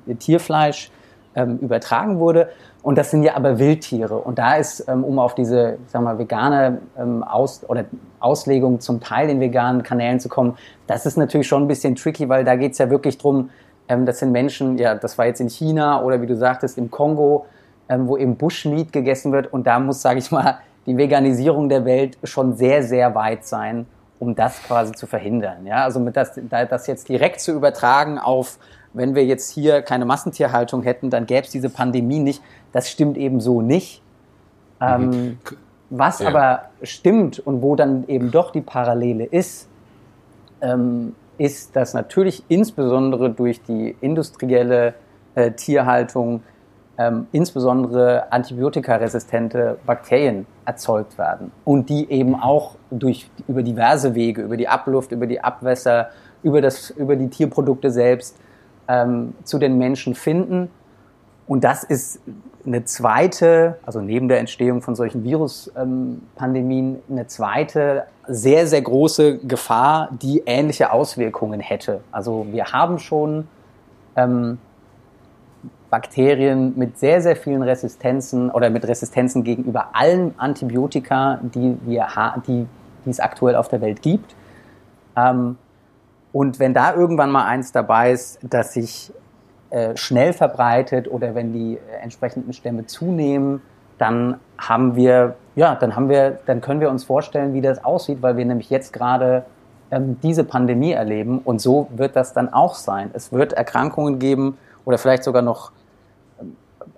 äh, 0.06 0.14
Tierfleisch 0.16 0.90
ähm, 1.34 1.58
übertragen 1.58 2.18
wurde. 2.18 2.48
Und 2.82 2.96
das 2.96 3.10
sind 3.10 3.22
ja 3.22 3.36
aber 3.36 3.58
Wildtiere. 3.58 4.16
Und 4.16 4.38
da 4.38 4.56
ist, 4.56 4.88
ähm, 4.88 5.04
um 5.04 5.18
auf 5.18 5.34
diese, 5.34 5.78
sag 5.86 6.02
mal, 6.02 6.18
vegane 6.18 6.78
ähm, 6.98 7.22
Aus 7.22 7.62
oder 7.68 7.84
Auslegung 8.20 8.80
zum 8.80 9.00
Teil 9.00 9.28
in 9.28 9.40
veganen 9.40 9.82
Kanälen 9.82 10.18
zu 10.18 10.28
kommen, 10.28 10.56
das 10.86 11.06
ist 11.06 11.16
natürlich 11.16 11.46
schon 11.46 11.64
ein 11.64 11.68
bisschen 11.68 11.94
tricky, 11.94 12.28
weil 12.28 12.44
da 12.44 12.56
geht 12.56 12.72
es 12.72 12.78
ja 12.78 12.88
wirklich 12.88 13.18
drum, 13.18 13.50
ähm, 13.88 14.06
das 14.06 14.18
sind 14.18 14.32
Menschen, 14.32 14.78
ja, 14.78 14.94
das 14.94 15.18
war 15.18 15.26
jetzt 15.26 15.40
in 15.40 15.48
China 15.48 16.02
oder 16.02 16.22
wie 16.22 16.26
du 16.26 16.36
sagtest, 16.36 16.78
im 16.78 16.90
Kongo, 16.90 17.46
ähm, 17.88 18.08
wo 18.08 18.16
eben 18.16 18.36
Bushmeat 18.36 18.92
gegessen 18.92 19.32
wird. 19.32 19.52
Und 19.52 19.66
da 19.66 19.78
muss, 19.78 20.00
sage 20.00 20.20
ich 20.20 20.30
mal, 20.30 20.58
die 20.86 20.96
Veganisierung 20.96 21.68
der 21.68 21.84
Welt 21.84 22.16
schon 22.24 22.56
sehr, 22.56 22.82
sehr 22.82 23.14
weit 23.14 23.44
sein, 23.44 23.86
um 24.18 24.34
das 24.34 24.62
quasi 24.62 24.92
zu 24.92 25.06
verhindern. 25.06 25.66
Ja, 25.66 25.84
also 25.84 26.00
mit 26.00 26.16
das, 26.16 26.40
das 26.48 26.86
jetzt 26.86 27.08
direkt 27.08 27.40
zu 27.40 27.52
übertragen 27.52 28.18
auf, 28.18 28.58
wenn 28.92 29.14
wir 29.14 29.24
jetzt 29.24 29.50
hier 29.50 29.82
keine 29.82 30.04
Massentierhaltung 30.04 30.82
hätten, 30.82 31.10
dann 31.10 31.26
gäbe 31.26 31.46
es 31.46 31.50
diese 31.50 31.70
Pandemie 31.70 32.18
nicht. 32.18 32.42
Das 32.72 32.88
stimmt 32.88 33.16
eben 33.16 33.40
so 33.40 33.62
nicht. 33.62 34.02
Ähm, 34.82 35.10
mhm. 35.10 35.38
was 35.90 36.20
ja. 36.20 36.28
aber 36.28 36.70
stimmt 36.82 37.38
und 37.38 37.60
wo 37.60 37.76
dann 37.76 38.08
eben 38.08 38.30
doch 38.30 38.50
die 38.50 38.62
Parallele 38.62 39.24
ist, 39.24 39.68
ähm, 40.62 41.14
ist, 41.36 41.76
dass 41.76 41.92
natürlich 41.92 42.44
insbesondere 42.48 43.30
durch 43.30 43.62
die 43.62 43.94
industrielle 44.00 44.94
äh, 45.34 45.50
Tierhaltung 45.52 46.42
ähm, 46.96 47.26
insbesondere 47.32 48.30
antibiotikaresistente 48.30 49.78
Bakterien 49.86 50.46
erzeugt 50.66 51.16
werden 51.16 51.50
und 51.64 51.88
die 51.88 52.10
eben 52.10 52.34
auch 52.34 52.76
durch, 52.90 53.30
über 53.48 53.62
diverse 53.62 54.14
Wege, 54.14 54.42
über 54.42 54.56
die 54.56 54.68
Abluft, 54.68 55.12
über 55.12 55.26
die 55.26 55.42
Abwässer, 55.42 56.10
über, 56.42 56.60
das, 56.60 56.90
über 56.90 57.16
die 57.16 57.28
Tierprodukte 57.28 57.90
selbst 57.90 58.36
ähm, 58.90 59.34
zu 59.44 59.58
den 59.58 59.78
Menschen 59.78 60.14
finden. 60.14 60.68
Und 61.46 61.64
das 61.64 61.84
ist 61.84 62.20
eine 62.66 62.84
zweite, 62.84 63.78
also 63.86 64.00
neben 64.00 64.28
der 64.28 64.40
Entstehung 64.40 64.82
von 64.82 64.94
solchen 64.94 65.24
Viruspandemien, 65.24 66.94
ähm, 66.96 67.02
eine 67.08 67.26
zweite 67.26 68.04
sehr, 68.26 68.66
sehr 68.66 68.82
große 68.82 69.38
Gefahr, 69.38 70.10
die 70.20 70.42
ähnliche 70.44 70.92
Auswirkungen 70.92 71.60
hätte. 71.60 72.00
Also 72.12 72.46
wir 72.50 72.66
haben 72.66 72.98
schon 72.98 73.48
ähm, 74.16 74.58
Bakterien 75.88 76.74
mit 76.76 76.98
sehr, 76.98 77.22
sehr 77.22 77.36
vielen 77.36 77.62
Resistenzen 77.62 78.50
oder 78.50 78.70
mit 78.70 78.86
Resistenzen 78.86 79.42
gegenüber 79.42 79.88
allen 79.94 80.34
Antibiotika, 80.36 81.40
die, 81.42 81.76
wir 81.86 82.06
die, 82.46 82.66
die 83.04 83.10
es 83.10 83.18
aktuell 83.18 83.56
auf 83.56 83.68
der 83.68 83.80
Welt 83.80 84.02
gibt. 84.02 84.34
Ähm, 85.16 85.56
und 86.32 86.58
wenn 86.58 86.74
da 86.74 86.94
irgendwann 86.94 87.30
mal 87.30 87.44
eins 87.44 87.72
dabei 87.72 88.12
ist, 88.12 88.38
das 88.42 88.74
sich 88.74 89.12
äh, 89.70 89.96
schnell 89.96 90.32
verbreitet 90.32 91.10
oder 91.10 91.34
wenn 91.34 91.52
die 91.52 91.76
äh, 91.76 92.02
entsprechenden 92.02 92.52
Stämme 92.52 92.86
zunehmen, 92.86 93.62
dann 93.98 94.40
haben 94.56 94.96
wir, 94.96 95.36
ja, 95.56 95.74
dann 95.74 95.94
haben 95.94 96.08
wir, 96.08 96.38
dann 96.46 96.60
können 96.60 96.80
wir 96.80 96.90
uns 96.90 97.04
vorstellen, 97.04 97.52
wie 97.52 97.60
das 97.60 97.84
aussieht, 97.84 98.22
weil 98.22 98.36
wir 98.36 98.44
nämlich 98.44 98.70
jetzt 98.70 98.92
gerade 98.92 99.44
ähm, 99.90 100.18
diese 100.22 100.44
Pandemie 100.44 100.92
erleben 100.92 101.38
und 101.38 101.60
so 101.60 101.88
wird 101.94 102.16
das 102.16 102.32
dann 102.32 102.52
auch 102.52 102.74
sein. 102.74 103.10
Es 103.12 103.32
wird 103.32 103.52
Erkrankungen 103.52 104.18
geben 104.18 104.56
oder 104.84 104.98
vielleicht 104.98 105.24
sogar 105.24 105.42
noch 105.42 105.72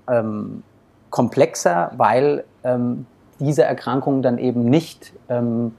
ähm, 0.08 0.62
komplexer, 1.10 1.90
weil 1.96 2.44
ähm, 2.64 3.06
diese 3.38 3.64
Erkrankungen 3.64 4.22
dann 4.22 4.38
eben 4.38 4.64
nicht 4.64 5.12
ähm, 5.28 5.74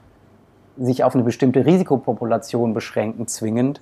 sich 0.78 1.04
auf 1.04 1.14
eine 1.14 1.24
bestimmte 1.24 1.64
Risikopopulation 1.64 2.74
beschränken, 2.74 3.26
zwingend, 3.26 3.80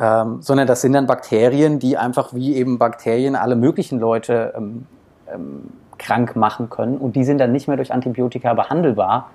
ähm, 0.00 0.42
sondern 0.42 0.66
das 0.66 0.80
sind 0.80 0.92
dann 0.92 1.06
Bakterien, 1.06 1.78
die 1.78 1.96
einfach 1.96 2.34
wie 2.34 2.56
eben 2.56 2.78
Bakterien 2.78 3.36
alle 3.36 3.56
möglichen 3.56 3.98
Leute 3.98 4.54
ähm, 4.56 4.86
ähm, 5.32 5.70
krank 5.98 6.36
machen 6.36 6.70
können 6.70 6.96
und 6.98 7.14
die 7.16 7.24
sind 7.24 7.38
dann 7.38 7.52
nicht 7.52 7.68
mehr 7.68 7.76
durch 7.76 7.92
Antibiotika 7.92 8.54
behandelbar. 8.54 9.30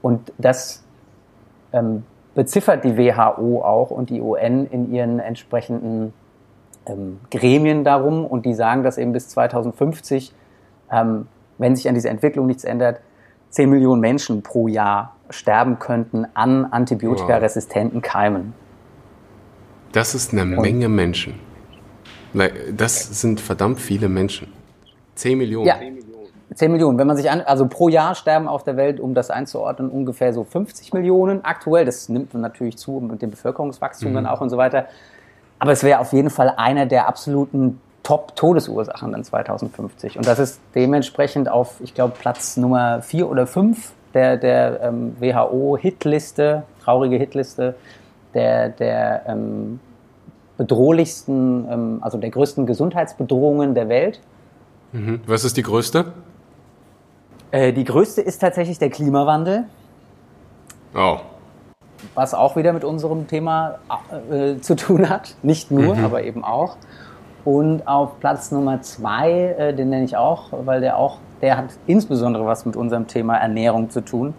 und 0.00 0.32
das 0.38 0.82
beziffert 2.34 2.84
die 2.84 2.96
WHO 2.96 3.62
auch 3.62 3.90
und 3.90 4.08
die 4.08 4.22
UN 4.22 4.66
in 4.66 4.92
ihren 4.92 5.18
entsprechenden 5.18 6.14
ähm, 6.86 7.20
Gremien 7.30 7.84
darum 7.84 8.26
und 8.26 8.44
die 8.44 8.54
sagen, 8.54 8.82
dass 8.82 8.98
eben 8.98 9.12
bis 9.12 9.28
2050, 9.28 10.32
ähm, 10.90 11.26
wenn 11.58 11.76
sich 11.76 11.88
an 11.88 11.94
dieser 11.94 12.10
Entwicklung 12.10 12.46
nichts 12.46 12.64
ändert, 12.64 13.00
10 13.50 13.70
Millionen 13.70 14.00
Menschen 14.00 14.42
pro 14.42 14.68
Jahr 14.68 15.13
sterben 15.30 15.78
könnten 15.78 16.26
an 16.34 16.66
antibiotikaresistenten 16.66 18.02
Keimen. 18.02 18.54
Das 19.92 20.14
ist 20.14 20.32
eine 20.32 20.42
und 20.42 20.60
Menge 20.60 20.88
Menschen. 20.88 21.34
Das 22.76 23.20
sind 23.20 23.40
verdammt 23.40 23.80
viele 23.80 24.08
Menschen. 24.08 24.52
10 25.14 25.38
Millionen. 25.38 25.66
Ja. 25.66 25.76
10 26.52 26.72
Millionen. 26.72 26.98
Wenn 26.98 27.06
man 27.06 27.16
sich 27.16 27.30
an, 27.30 27.40
also 27.40 27.66
pro 27.66 27.88
Jahr 27.88 28.14
sterben 28.14 28.48
auf 28.48 28.64
der 28.64 28.76
Welt, 28.76 29.00
um 29.00 29.14
das 29.14 29.30
einzuordnen, 29.30 29.90
ungefähr 29.90 30.32
so 30.32 30.44
50 30.44 30.92
Millionen 30.92 31.44
aktuell. 31.44 31.84
Das 31.84 32.08
nimmt 32.08 32.34
natürlich 32.34 32.76
zu 32.76 32.92
mit 32.92 33.22
dem 33.22 33.30
Bevölkerungswachstum 33.30 34.10
mhm. 34.10 34.14
dann 34.16 34.26
auch 34.26 34.40
und 34.40 34.50
so 34.50 34.56
weiter. 34.56 34.86
Aber 35.58 35.72
es 35.72 35.82
wäre 35.82 36.00
auf 36.00 36.12
jeden 36.12 36.30
Fall 36.30 36.52
einer 36.56 36.86
der 36.86 37.08
absoluten 37.08 37.80
Top-Todesursachen 38.02 39.12
dann 39.12 39.24
2050. 39.24 40.18
Und 40.18 40.26
das 40.26 40.38
ist 40.38 40.60
dementsprechend 40.74 41.48
auf, 41.48 41.80
ich 41.80 41.94
glaube, 41.94 42.14
Platz 42.18 42.56
Nummer 42.56 43.00
vier 43.00 43.30
oder 43.30 43.46
fünf 43.46 43.92
der, 44.14 44.36
der 44.36 44.80
ähm, 44.82 45.16
WHO-Hitliste, 45.20 46.62
traurige 46.82 47.16
Hitliste, 47.16 47.74
der, 48.32 48.70
der 48.70 49.24
ähm, 49.26 49.80
bedrohlichsten, 50.56 51.66
ähm, 51.70 51.98
also 52.00 52.18
der 52.18 52.30
größten 52.30 52.66
Gesundheitsbedrohungen 52.66 53.74
der 53.74 53.88
Welt. 53.88 54.20
Mhm. 54.92 55.20
Was 55.26 55.44
ist 55.44 55.56
die 55.56 55.62
größte? 55.62 56.12
Äh, 57.50 57.72
die 57.72 57.84
größte 57.84 58.20
ist 58.20 58.38
tatsächlich 58.38 58.78
der 58.78 58.90
Klimawandel. 58.90 59.64
Oh 60.94 61.18
was 62.14 62.34
auch 62.34 62.56
wieder 62.56 62.72
mit 62.72 62.84
unserem 62.84 63.26
Thema 63.26 63.76
äh, 64.30 64.56
zu 64.58 64.76
tun 64.76 65.08
hat. 65.08 65.36
Nicht 65.42 65.70
nur, 65.70 65.94
mhm. 65.94 66.04
aber 66.04 66.22
eben 66.22 66.44
auch. 66.44 66.76
Und 67.44 67.86
auf 67.86 68.20
Platz 68.20 68.50
Nummer 68.50 68.82
zwei, 68.82 69.54
äh, 69.58 69.74
den 69.74 69.90
nenne 69.90 70.04
ich 70.04 70.16
auch, 70.16 70.48
weil 70.64 70.80
der 70.80 70.98
auch, 70.98 71.18
der 71.44 71.58
hat 71.58 71.66
insbesondere 71.86 72.46
was 72.46 72.64
mit 72.64 72.74
unserem 72.74 73.06
Thema 73.06 73.36
Ernährung 73.36 73.90
zu 73.90 74.02
tun. 74.02 74.32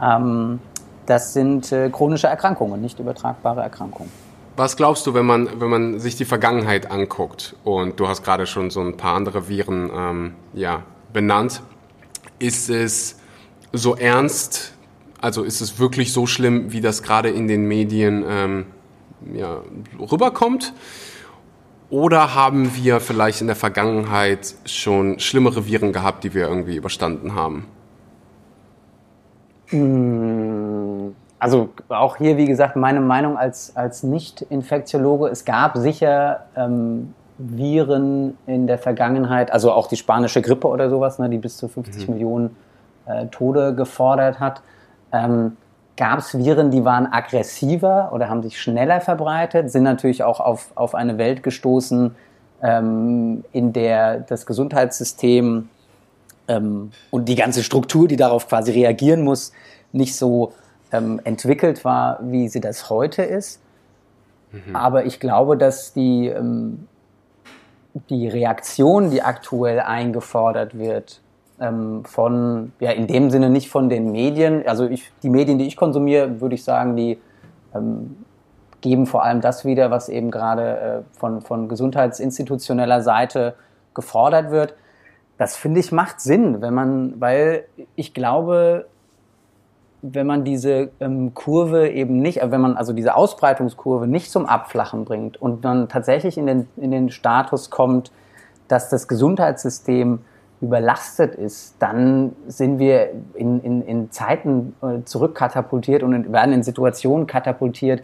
Ähm, 0.00 0.60
das 1.06 1.32
sind 1.32 1.72
äh, 1.72 1.90
chronische 1.90 2.28
Erkrankungen, 2.28 2.80
nicht 2.80 3.00
übertragbare 3.00 3.62
Erkrankungen. 3.62 4.08
Was 4.56 4.76
glaubst 4.76 5.04
du, 5.08 5.12
wenn 5.12 5.26
man, 5.26 5.48
wenn 5.58 5.68
man 5.68 5.98
sich 5.98 6.14
die 6.14 6.24
Vergangenheit 6.24 6.88
anguckt 6.88 7.56
und 7.64 7.98
du 7.98 8.06
hast 8.06 8.22
gerade 8.22 8.46
schon 8.46 8.70
so 8.70 8.80
ein 8.80 8.96
paar 8.96 9.16
andere 9.16 9.48
Viren 9.48 9.90
ähm, 9.92 10.34
ja, 10.54 10.82
benannt, 11.12 11.62
ist 12.38 12.70
es 12.70 13.18
so 13.72 13.96
ernst, 13.96 14.72
also 15.20 15.42
ist 15.42 15.62
es 15.62 15.80
wirklich 15.80 16.12
so 16.12 16.28
schlimm, 16.28 16.70
wie 16.70 16.80
das 16.80 17.02
gerade 17.02 17.30
in 17.30 17.48
den 17.48 17.66
Medien 17.66 18.24
ähm, 18.28 18.66
ja, 19.34 19.62
rüberkommt? 19.98 20.72
Oder 21.92 22.34
haben 22.34 22.74
wir 22.74 23.00
vielleicht 23.00 23.42
in 23.42 23.48
der 23.48 23.56
Vergangenheit 23.56 24.54
schon 24.64 25.18
schlimmere 25.18 25.66
Viren 25.66 25.92
gehabt, 25.92 26.24
die 26.24 26.32
wir 26.32 26.48
irgendwie 26.48 26.74
überstanden 26.74 27.34
haben? 27.34 27.66
Hm, 29.66 31.14
also 31.38 31.68
auch 31.90 32.16
hier, 32.16 32.38
wie 32.38 32.46
gesagt, 32.46 32.76
meine 32.76 33.02
Meinung 33.02 33.36
als, 33.36 33.76
als 33.76 34.04
Nicht-Infektiologe, 34.04 35.28
es 35.28 35.44
gab 35.44 35.76
sicher 35.76 36.46
ähm, 36.56 37.12
Viren 37.36 38.38
in 38.46 38.66
der 38.66 38.78
Vergangenheit, 38.78 39.52
also 39.52 39.70
auch 39.70 39.86
die 39.86 39.96
spanische 39.96 40.40
Grippe 40.40 40.68
oder 40.68 40.88
sowas, 40.88 41.18
ne, 41.18 41.28
die 41.28 41.36
bis 41.36 41.58
zu 41.58 41.68
50 41.68 42.08
mhm. 42.08 42.14
Millionen 42.14 42.56
äh, 43.04 43.26
Tode 43.26 43.74
gefordert 43.74 44.40
hat 44.40 44.62
ähm, 45.12 45.58
gab 45.96 46.18
es 46.20 46.36
Viren, 46.36 46.70
die 46.70 46.84
waren 46.84 47.06
aggressiver 47.06 48.10
oder 48.12 48.28
haben 48.28 48.42
sich 48.42 48.60
schneller 48.60 49.00
verbreitet, 49.00 49.70
sind 49.70 49.82
natürlich 49.82 50.22
auch 50.22 50.40
auf, 50.40 50.70
auf 50.74 50.94
eine 50.94 51.18
Welt 51.18 51.42
gestoßen, 51.42 52.14
ähm, 52.62 53.44
in 53.52 53.72
der 53.72 54.20
das 54.20 54.46
Gesundheitssystem 54.46 55.68
ähm, 56.48 56.92
und 57.10 57.28
die 57.28 57.34
ganze 57.34 57.62
Struktur, 57.62 58.08
die 58.08 58.16
darauf 58.16 58.48
quasi 58.48 58.72
reagieren 58.72 59.22
muss, 59.22 59.52
nicht 59.92 60.16
so 60.16 60.52
ähm, 60.92 61.20
entwickelt 61.24 61.84
war, 61.84 62.18
wie 62.22 62.48
sie 62.48 62.60
das 62.60 62.88
heute 62.88 63.22
ist. 63.22 63.60
Mhm. 64.52 64.76
Aber 64.76 65.04
ich 65.06 65.20
glaube, 65.20 65.56
dass 65.56 65.92
die, 65.92 66.28
ähm, 66.28 66.86
die 68.10 68.28
Reaktion, 68.28 69.10
die 69.10 69.22
aktuell 69.22 69.80
eingefordert 69.80 70.78
wird, 70.78 71.20
ähm, 71.62 72.04
von, 72.04 72.72
ja, 72.80 72.90
in 72.90 73.06
dem 73.06 73.30
Sinne 73.30 73.48
nicht 73.48 73.70
von 73.70 73.88
den 73.88 74.10
Medien. 74.10 74.66
Also 74.66 74.86
ich, 74.86 75.12
die 75.22 75.30
Medien, 75.30 75.58
die 75.58 75.66
ich 75.66 75.76
konsumiere, 75.76 76.40
würde 76.40 76.56
ich 76.56 76.64
sagen, 76.64 76.96
die 76.96 77.18
ähm, 77.74 78.16
geben 78.80 79.06
vor 79.06 79.22
allem 79.22 79.40
das 79.40 79.64
wieder, 79.64 79.90
was 79.90 80.08
eben 80.08 80.30
gerade 80.30 80.78
äh, 80.78 81.18
von, 81.18 81.40
von 81.40 81.68
gesundheitsinstitutioneller 81.68 83.00
Seite 83.00 83.54
gefordert 83.94 84.50
wird. 84.50 84.74
Das 85.38 85.56
finde 85.56 85.80
ich 85.80 85.92
macht 85.92 86.20
Sinn, 86.20 86.60
wenn 86.60 86.74
man, 86.74 87.20
weil 87.20 87.64
ich 87.94 88.12
glaube, 88.12 88.86
wenn 90.02 90.26
man 90.26 90.44
diese 90.44 90.90
ähm, 90.98 91.32
Kurve 91.32 91.88
eben 91.90 92.18
nicht, 92.18 92.42
äh, 92.42 92.50
wenn 92.50 92.60
man 92.60 92.76
also 92.76 92.92
diese 92.92 93.14
Ausbreitungskurve 93.14 94.08
nicht 94.08 94.32
zum 94.32 94.46
Abflachen 94.46 95.04
bringt 95.04 95.40
und 95.40 95.64
dann 95.64 95.88
tatsächlich 95.88 96.36
in 96.36 96.46
den, 96.46 96.68
in 96.76 96.90
den 96.90 97.10
Status 97.10 97.70
kommt, 97.70 98.10
dass 98.66 98.88
das 98.88 99.06
Gesundheitssystem 99.06 100.20
überlastet 100.62 101.34
ist, 101.34 101.74
dann 101.80 102.36
sind 102.46 102.78
wir 102.78 103.10
in, 103.34 103.60
in, 103.60 103.82
in 103.82 104.10
Zeiten 104.12 104.74
äh, 104.80 105.02
zurückkatapultiert 105.04 106.02
und 106.04 106.32
werden 106.32 106.54
in 106.54 106.62
Situationen 106.62 107.26
katapultiert, 107.26 108.02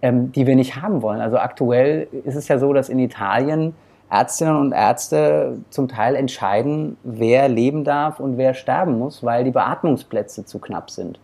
ähm, 0.00 0.32
die 0.32 0.46
wir 0.46 0.56
nicht 0.56 0.80
haben 0.80 1.02
wollen. 1.02 1.20
Also 1.20 1.36
aktuell 1.36 2.08
ist 2.24 2.36
es 2.36 2.48
ja 2.48 2.58
so, 2.58 2.72
dass 2.72 2.88
in 2.88 2.98
Italien 2.98 3.74
Ärztinnen 4.10 4.56
und 4.56 4.72
Ärzte 4.72 5.58
zum 5.70 5.86
Teil 5.86 6.16
entscheiden, 6.16 6.96
wer 7.04 7.48
leben 7.48 7.84
darf 7.84 8.18
und 8.18 8.38
wer 8.38 8.54
sterben 8.54 8.98
muss, 8.98 9.22
weil 9.22 9.44
die 9.44 9.52
Beatmungsplätze 9.52 10.44
zu 10.44 10.58
knapp 10.58 10.90
sind. 10.90 11.20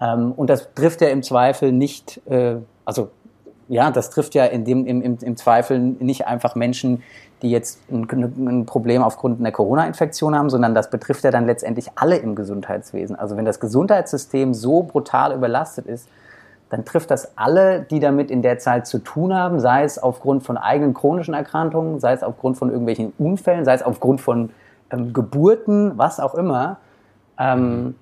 Ähm, 0.00 0.32
und 0.32 0.50
das 0.50 0.74
trifft 0.74 1.02
ja 1.02 1.08
im 1.08 1.22
Zweifel 1.22 1.72
nicht, 1.72 2.20
äh, 2.26 2.56
also 2.84 3.10
ja, 3.70 3.92
das 3.92 4.10
trifft 4.10 4.34
ja 4.34 4.46
in 4.46 4.64
dem, 4.64 4.84
im, 4.84 5.00
im, 5.00 5.16
im 5.22 5.36
Zweifel 5.36 5.78
nicht 5.78 6.26
einfach 6.26 6.56
Menschen, 6.56 7.04
die 7.40 7.50
jetzt 7.50 7.78
ein, 7.88 8.02
ein 8.10 8.66
Problem 8.66 9.00
aufgrund 9.00 9.38
einer 9.38 9.52
Corona-Infektion 9.52 10.34
haben, 10.34 10.50
sondern 10.50 10.74
das 10.74 10.90
betrifft 10.90 11.22
ja 11.22 11.30
dann 11.30 11.46
letztendlich 11.46 11.86
alle 11.94 12.16
im 12.16 12.34
Gesundheitswesen. 12.34 13.14
Also 13.14 13.36
wenn 13.36 13.44
das 13.44 13.60
Gesundheitssystem 13.60 14.54
so 14.54 14.82
brutal 14.82 15.32
überlastet 15.32 15.86
ist, 15.86 16.08
dann 16.68 16.84
trifft 16.84 17.12
das 17.12 17.38
alle, 17.38 17.82
die 17.82 18.00
damit 18.00 18.30
in 18.30 18.42
der 18.42 18.58
Zeit 18.58 18.88
zu 18.88 18.98
tun 18.98 19.32
haben, 19.32 19.60
sei 19.60 19.84
es 19.84 20.00
aufgrund 20.00 20.42
von 20.42 20.56
eigenen 20.56 20.92
chronischen 20.92 21.34
Erkrankungen, 21.34 22.00
sei 22.00 22.12
es 22.12 22.24
aufgrund 22.24 22.58
von 22.58 22.70
irgendwelchen 22.70 23.12
Unfällen, 23.18 23.64
sei 23.64 23.74
es 23.74 23.84
aufgrund 23.84 24.20
von 24.20 24.50
ähm, 24.90 25.12
Geburten, 25.12 25.96
was 25.96 26.18
auch 26.18 26.34
immer. 26.34 26.78
Ähm, 27.38 27.94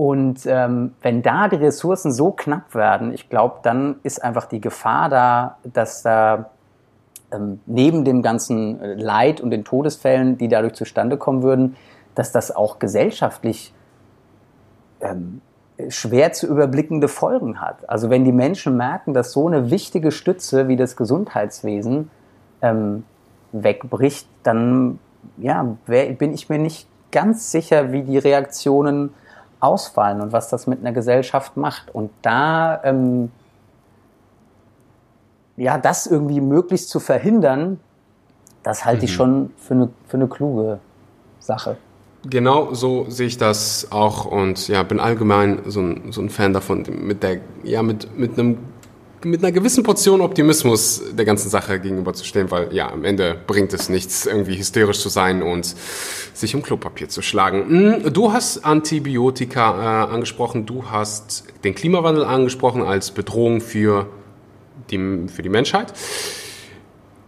und 0.00 0.46
ähm, 0.46 0.94
wenn 1.02 1.20
da 1.20 1.48
die 1.48 1.56
Ressourcen 1.56 2.10
so 2.10 2.30
knapp 2.30 2.74
werden, 2.74 3.12
ich 3.12 3.28
glaube, 3.28 3.56
dann 3.62 3.96
ist 4.02 4.24
einfach 4.24 4.46
die 4.46 4.58
Gefahr 4.58 5.10
da, 5.10 5.58
dass 5.62 6.00
da 6.00 6.48
ähm, 7.30 7.60
neben 7.66 8.06
dem 8.06 8.22
ganzen 8.22 8.80
äh, 8.80 8.94
Leid 8.94 9.42
und 9.42 9.50
den 9.50 9.62
Todesfällen, 9.62 10.38
die 10.38 10.48
dadurch 10.48 10.72
zustande 10.72 11.18
kommen 11.18 11.42
würden, 11.42 11.76
dass 12.14 12.32
das 12.32 12.50
auch 12.56 12.78
gesellschaftlich 12.78 13.74
ähm, 15.02 15.42
schwer 15.90 16.32
zu 16.32 16.46
überblickende 16.46 17.08
Folgen 17.08 17.60
hat. 17.60 17.86
Also 17.86 18.08
wenn 18.08 18.24
die 18.24 18.32
Menschen 18.32 18.78
merken, 18.78 19.12
dass 19.12 19.32
so 19.32 19.48
eine 19.48 19.70
wichtige 19.70 20.12
Stütze 20.12 20.66
wie 20.66 20.76
das 20.76 20.96
Gesundheitswesen 20.96 22.08
ähm, 22.62 23.04
wegbricht, 23.52 24.26
dann 24.44 24.98
ja, 25.36 25.76
wär, 25.84 26.06
bin 26.14 26.32
ich 26.32 26.48
mir 26.48 26.58
nicht 26.58 26.88
ganz 27.12 27.50
sicher, 27.50 27.92
wie 27.92 28.02
die 28.02 28.16
Reaktionen 28.16 29.10
ausfallen 29.60 30.20
und 30.20 30.32
was 30.32 30.48
das 30.48 30.66
mit 30.66 30.80
einer 30.80 30.92
Gesellschaft 30.92 31.56
macht. 31.56 31.94
Und 31.94 32.10
da 32.22 32.82
ähm, 32.82 33.30
ja, 35.60 35.76
das 35.76 36.06
irgendwie 36.06 36.40
möglichst 36.40 36.88
zu 36.88 37.00
verhindern, 37.00 37.78
das 38.62 38.84
halte 38.84 39.04
ich 39.04 39.12
mhm. 39.12 39.16
schon 39.16 39.50
für 39.58 39.74
eine, 39.74 39.88
für 40.06 40.16
eine 40.16 40.26
kluge 40.26 40.80
Sache. 41.38 41.76
Genau 42.28 42.74
so 42.74 43.06
sehe 43.08 43.26
ich 43.26 43.38
das 43.38 43.88
auch 43.90 44.26
und 44.26 44.68
ja, 44.68 44.82
bin 44.82 45.00
allgemein 45.00 45.60
so 45.66 45.80
ein, 45.80 46.12
so 46.12 46.20
ein 46.20 46.30
Fan 46.30 46.52
davon, 46.52 46.84
mit 46.88 47.22
der, 47.22 47.40
ja, 47.62 47.82
mit, 47.82 48.18
mit 48.18 48.38
einem 48.38 48.58
mit 49.24 49.42
einer 49.42 49.52
gewissen 49.52 49.82
Portion 49.82 50.20
Optimismus 50.20 51.02
der 51.12 51.24
ganzen 51.24 51.50
Sache 51.50 51.78
gegenüberzustehen, 51.78 52.50
weil 52.50 52.72
ja, 52.72 52.90
am 52.90 53.04
Ende 53.04 53.36
bringt 53.46 53.72
es 53.72 53.88
nichts, 53.88 54.26
irgendwie 54.26 54.58
hysterisch 54.58 55.00
zu 55.00 55.08
sein 55.08 55.42
und 55.42 55.74
sich 56.34 56.54
um 56.54 56.62
Klopapier 56.62 57.08
zu 57.08 57.22
schlagen. 57.22 57.68
Hm, 58.02 58.12
du 58.12 58.32
hast 58.32 58.64
Antibiotika 58.64 60.06
äh, 60.08 60.12
angesprochen, 60.12 60.66
du 60.66 60.90
hast 60.90 61.44
den 61.64 61.74
Klimawandel 61.74 62.24
angesprochen 62.24 62.82
als 62.82 63.10
Bedrohung 63.10 63.60
für 63.60 64.06
die, 64.90 65.28
für 65.28 65.42
die 65.42 65.48
Menschheit. 65.48 65.92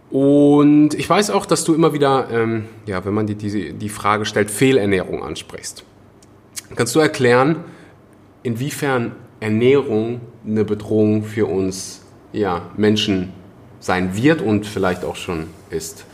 Und 0.09 0.93
ich 0.93 1.09
weiß 1.09 1.31
auch, 1.31 1.45
dass 1.45 1.63
du 1.63 1.73
immer 1.73 1.93
wieder, 1.93 2.27
ähm, 2.31 2.65
ja, 2.85 3.03
wenn 3.03 3.13
man 3.13 3.25
dir 3.25 3.35
die, 3.35 3.73
die 3.73 3.89
Frage 3.89 4.25
stellt, 4.25 4.51
Fehlernährung 4.51 5.23
ansprichst. 5.23 5.83
Kannst 6.75 6.95
du 6.95 6.99
erklären, 6.99 7.63
inwiefern 8.43 9.15
Ernährung 9.43 10.21
eine 10.45 10.63
Bedrohung 10.63 11.23
für 11.23 11.47
uns 11.47 12.01
ja, 12.31 12.61
Menschen 12.77 13.33
sein 13.81 14.15
wird 14.15 14.41
und 14.41 14.65
vielleicht 14.65 15.03
auch 15.03 15.17
schon 15.17 15.47
ist? 15.69 16.05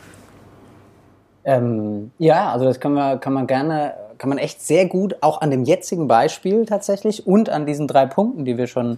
Ähm, 1.46 2.10
ja, 2.18 2.52
also 2.52 2.66
das 2.66 2.80
kann 2.80 2.94
man, 2.94 3.20
kann 3.20 3.34
man 3.34 3.46
gerne, 3.46 3.94
kann 4.18 4.30
man 4.30 4.40
echt 4.40 4.62
sehr 4.62 4.88
gut 4.88 5.16
auch 5.22 5.42
an 5.42 5.52
dem 5.52 5.64
jetzigen 5.64 6.08
Beispiel 6.08 6.66
tatsächlich 6.66 7.28
und 7.28 7.50
an 7.50 7.68
diesen 7.68 7.88
drei 7.88 8.08
Punkten, 8.08 8.46
die 8.46 8.58
wir 8.58 8.66
schon 8.66 8.98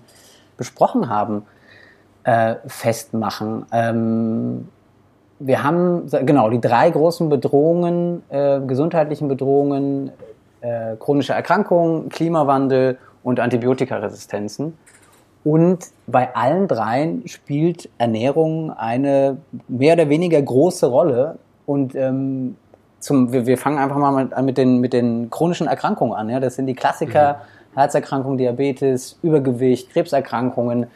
besprochen 0.56 1.10
haben, 1.10 1.44
äh, 2.24 2.56
festmachen. 2.68 3.66
Ähm, 3.74 4.70
wir 5.40 5.62
haben 5.62 6.08
genau 6.08 6.50
die 6.50 6.62
drei 6.62 6.90
großen 6.90 7.28
Bedrohungen, 7.28 8.24
äh, 8.30 8.62
gesundheitlichen 8.62 9.28
Bedrohungen, 9.28 10.12
äh, 10.62 10.96
chronische 10.98 11.34
Erkrankungen, 11.34 12.08
Klimawandel 12.10 12.98
und 13.24 13.40
Antibiotikaresistenzen. 13.40 14.78
Und 15.44 15.88
bei 16.06 16.36
allen 16.36 16.68
dreien 16.68 17.28
spielt 17.28 17.90
Ernährung 17.98 18.72
eine 18.72 19.38
mehr 19.68 19.94
oder 19.94 20.10
weniger 20.10 20.42
große 20.42 20.86
Rolle. 20.86 21.40
Und 21.66 21.96
ähm, 21.96 22.58
zum, 23.00 23.34
wir, 23.34 23.48
wir 23.48 23.58
fangen 23.58 23.80
einfach 23.80 23.98
mal 23.98 24.12
mit, 24.12 24.40
mit, 24.44 24.58
den, 24.58 24.80
mit 24.80 24.94
den 24.94 25.30
chronischen 25.30 25.68
Erkrankungen 25.68 26.14
an. 26.14 26.30
Ja? 26.30 26.40
Das 26.40 26.56
sind 26.56 26.68
die 26.68 26.76
Klassiker, 26.76 27.42
mhm. 27.74 27.80
Herzerkrankung, 27.80 28.38
Diabetes, 28.38 29.18
Übergewicht, 29.24 29.90
Krebserkrankungen. 29.92 30.88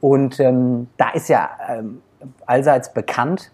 Und 0.00 0.38
ähm, 0.38 0.88
da 0.96 1.10
ist 1.10 1.28
ja 1.28 1.50
ähm, 1.68 2.00
allseits 2.46 2.92
bekannt, 2.92 3.50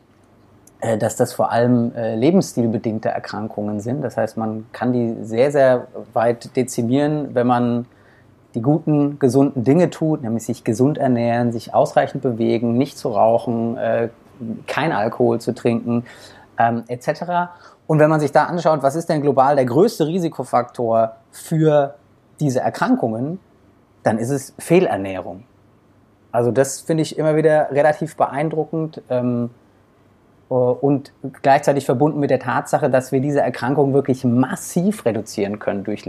äh, 0.81 0.99
dass 0.99 1.17
das 1.17 1.33
vor 1.33 1.51
allem 1.51 1.95
äh, 1.95 2.15
lebensstilbedingte 2.15 3.09
Erkrankungen 3.09 3.81
sind. 3.81 4.03
Das 4.03 4.19
heißt, 4.19 4.37
man 4.37 4.67
kann 4.73 4.93
die 4.93 5.17
sehr, 5.23 5.51
sehr 5.51 5.87
weit 6.13 6.55
dezimieren, 6.57 7.35
wenn 7.35 7.47
man 7.47 7.87
die 8.57 8.63
guten, 8.63 9.19
gesunden 9.19 9.65
Dinge 9.65 9.91
tut, 9.91 10.23
nämlich 10.23 10.45
sich 10.45 10.65
gesund 10.65 10.97
ernähren, 10.97 11.53
sich 11.53 11.75
ausreichend 11.75 12.23
bewegen, 12.23 12.77
nicht 12.77 12.97
zu 12.99 13.11
rauchen, 13.11 13.77
äh, 13.77 14.09
kein 14.67 14.93
Alkohol 14.93 15.41
zu 15.41 15.55
trinken, 15.55 16.05
ähm, 16.59 16.85
etc. 16.89 17.51
Und 17.87 17.99
wenn 17.99 18.11
man 18.11 18.19
sich 18.19 18.33
da 18.33 18.45
anschaut, 18.45 18.83
was 18.83 18.97
ist 18.97 19.09
denn 19.11 19.21
global 19.21 19.57
der 19.57 19.67
größte 19.67 20.07
Risikofaktor 20.07 21.17
für 21.31 21.95
diese 22.41 22.61
Erkrankungen, 22.61 23.39
dann 24.03 24.19
ist 24.19 24.31
es 24.31 24.55
Fehlernährung. 24.59 25.45
Also 26.33 26.51
das 26.51 26.81
finde 26.81 27.03
ich 27.03 27.19
immer 27.19 27.37
wieder 27.37 27.71
relativ 27.71 28.17
beeindruckend. 28.17 29.03
Ähm, 29.11 29.51
äh, 30.51 30.55
und 30.55 31.13
gleichzeitig 31.43 31.85
verbunden 31.85 32.21
mit 32.21 32.31
der 32.31 32.41
Tatsache, 32.41 32.89
dass 32.89 33.13
wir 33.13 33.21
diese 33.21 33.43
Erkrankung 33.43 33.93
wirklich 33.93 34.25
massiv 34.25 35.05
reduzieren 35.05 35.59
können 35.59 35.85
durch 35.85 36.07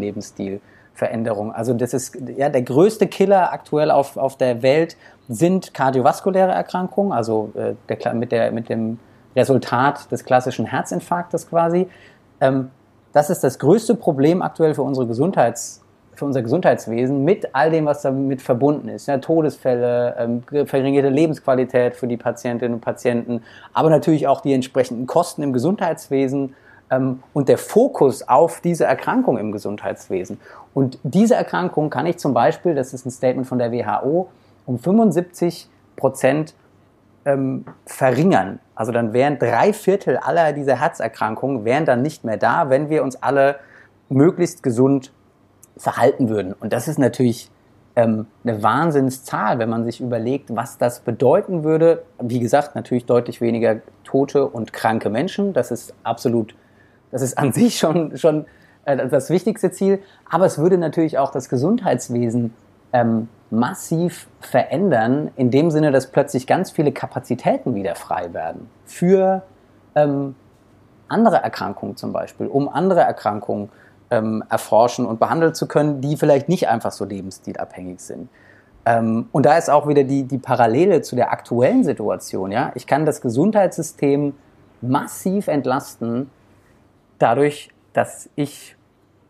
Lebensstilveränderung. 0.98 1.52
Also 1.54 1.74
das 1.74 1.94
ist 1.94 2.18
ja 2.36 2.50
der 2.50 2.62
größte 2.62 3.08
Killer 3.08 3.54
aktuell 3.54 3.92
auf, 3.92 4.18
auf 4.18 4.38
der 4.38 4.62
Welt 4.62 4.98
sind 5.30 5.74
kardiovaskuläre 5.74 6.52
Erkrankungen, 6.52 7.12
also 7.12 7.52
äh, 7.56 7.74
der, 7.90 8.14
mit, 8.14 8.32
der, 8.32 8.52
mit 8.52 8.70
dem 8.70 9.00
Resultat 9.36 10.12
des 10.12 10.24
klassischen 10.24 10.66
Herzinfarktes 10.66 11.50
quasi. 11.50 11.88
Ähm, 12.42 12.72
das 13.14 13.30
ist 13.30 13.44
das 13.44 13.60
größte 13.60 13.96
Problem 13.96 14.42
aktuell 14.42 14.74
für 14.74 14.84
unsere 14.84 15.08
Gesundheits 15.08 15.84
für 16.14 16.26
unser 16.26 16.42
Gesundheitswesen 16.42 17.24
mit 17.24 17.54
all 17.54 17.70
dem, 17.70 17.86
was 17.86 18.02
damit 18.02 18.42
verbunden 18.42 18.90
ist. 18.90 19.08
Ja, 19.08 19.20
Todesfälle, 19.20 20.16
ähm, 20.18 20.66
verringerte 20.66 21.10
Lebensqualität 21.10 21.96
für 21.96 22.08
die 22.08 22.18
Patientinnen 22.18 22.74
und 22.74 22.82
Patienten, 22.82 23.44
aber 23.72 23.92
natürlich 23.92 24.26
auch 24.26 24.42
die 24.42 24.52
entsprechenden 24.52 25.06
Kosten 25.06 25.44
im 25.44 25.54
Gesundheitswesen 25.54 26.56
und 26.90 27.50
der 27.50 27.58
Fokus 27.58 28.28
auf 28.28 28.62
diese 28.62 28.86
Erkrankung 28.86 29.38
im 29.38 29.52
Gesundheitswesen. 29.52 30.40
Und 30.74 31.00
diese 31.04 31.36
Erkrankung 31.36 31.90
kann 31.90 32.06
ich 32.06 32.18
zum 32.18 32.34
Beispiel, 32.34 32.76
das 32.76 32.94
ist 32.94 33.06
ein 33.06 33.12
Statement 33.12 33.48
von 33.48 33.60
der 33.60 33.72
WHO, 33.72 34.30
um 34.66 34.80
75 34.80 35.70
Prozent 35.96 36.54
ähm, 37.26 37.66
verringern. 37.86 38.60
Also 38.76 38.92
dann 38.92 39.12
wären 39.12 39.38
drei 39.38 39.74
Viertel 39.74 40.18
aller 40.18 40.54
dieser 40.54 40.80
Herzerkrankungen 40.80 41.66
wären 41.66 41.86
dann 41.86 42.02
nicht 42.02 42.24
mehr 42.24 42.38
da, 42.38 42.70
wenn 42.70 42.90
wir 42.90 43.04
uns 43.04 43.22
alle 43.22 43.58
möglichst 44.10 44.64
gesund 44.64 45.12
verhalten 45.76 46.30
würden. 46.30 46.54
Und 46.54 46.74
das 46.74 46.88
ist 46.88 47.00
natürlich 47.00 47.52
ähm, 47.98 48.28
eine 48.44 48.64
Wahnsinnszahl, 48.64 49.60
wenn 49.60 49.70
man 49.70 49.84
sich 49.84 50.00
überlegt, 50.00 50.56
was 50.56 50.78
das 50.78 51.02
bedeuten 51.02 51.64
würde. 51.64 52.04
Wie 52.22 52.40
gesagt, 52.40 52.76
natürlich 52.76 53.06
deutlich 53.06 53.42
weniger 53.42 53.82
tote 54.04 54.46
und 54.48 54.72
kranke 54.72 55.10
Menschen. 55.10 55.54
Das 55.54 55.72
ist 55.72 55.94
absolut, 56.04 56.56
das 57.12 57.22
ist 57.22 57.38
an 57.38 57.54
sich 57.54 57.78
schon, 57.78 58.18
schon 58.18 58.46
äh, 58.86 59.08
das 59.08 59.30
wichtigste 59.30 59.72
Ziel. 59.72 60.00
Aber 60.30 60.46
es 60.46 60.58
würde 60.58 60.78
natürlich 60.78 61.18
auch 61.18 61.32
das 61.32 61.50
Gesundheitswesen 61.50 62.54
ähm, 62.94 63.30
massiv 63.50 64.28
verändern, 64.40 65.32
in 65.36 65.52
dem 65.52 65.72
Sinne, 65.72 65.92
dass 65.92 66.08
plötzlich 66.08 66.48
ganz 66.48 66.72
viele 66.72 66.92
Kapazitäten 66.92 67.76
wieder 67.76 67.96
frei 67.96 68.34
werden 68.34 68.70
für 68.86 69.44
ähm, 69.96 70.36
andere 71.08 71.38
Erkrankungen 71.38 71.96
zum 71.96 72.12
Beispiel, 72.12 72.48
um 72.48 72.68
andere 72.68 73.02
Erkrankungen 73.02 73.70
ähm, 74.10 74.44
erforschen 74.50 75.06
und 75.06 75.20
behandeln 75.20 75.54
zu 75.54 75.68
können, 75.68 76.02
die 76.02 76.18
vielleicht 76.18 76.50
nicht 76.50 76.68
einfach 76.68 76.92
so 76.92 77.06
lebensstilabhängig 77.06 78.00
sind. 78.00 78.30
Ähm, 78.86 79.28
und 79.32 79.46
da 79.46 79.58
ist 79.58 79.70
auch 79.70 79.88
wieder 79.88 80.04
die, 80.04 80.24
die 80.24 80.38
Parallele 80.38 81.02
zu 81.02 81.16
der 81.16 81.32
aktuellen 81.32 81.84
Situation. 81.84 82.52
Ja? 82.52 82.72
Ich 82.76 82.88
kann 82.88 83.06
das 83.06 83.22
Gesundheitssystem 83.22 84.34
massiv 84.82 85.48
entlasten, 85.48 86.30
dadurch, 87.20 87.70
dass 87.94 88.30
ich, 88.36 88.76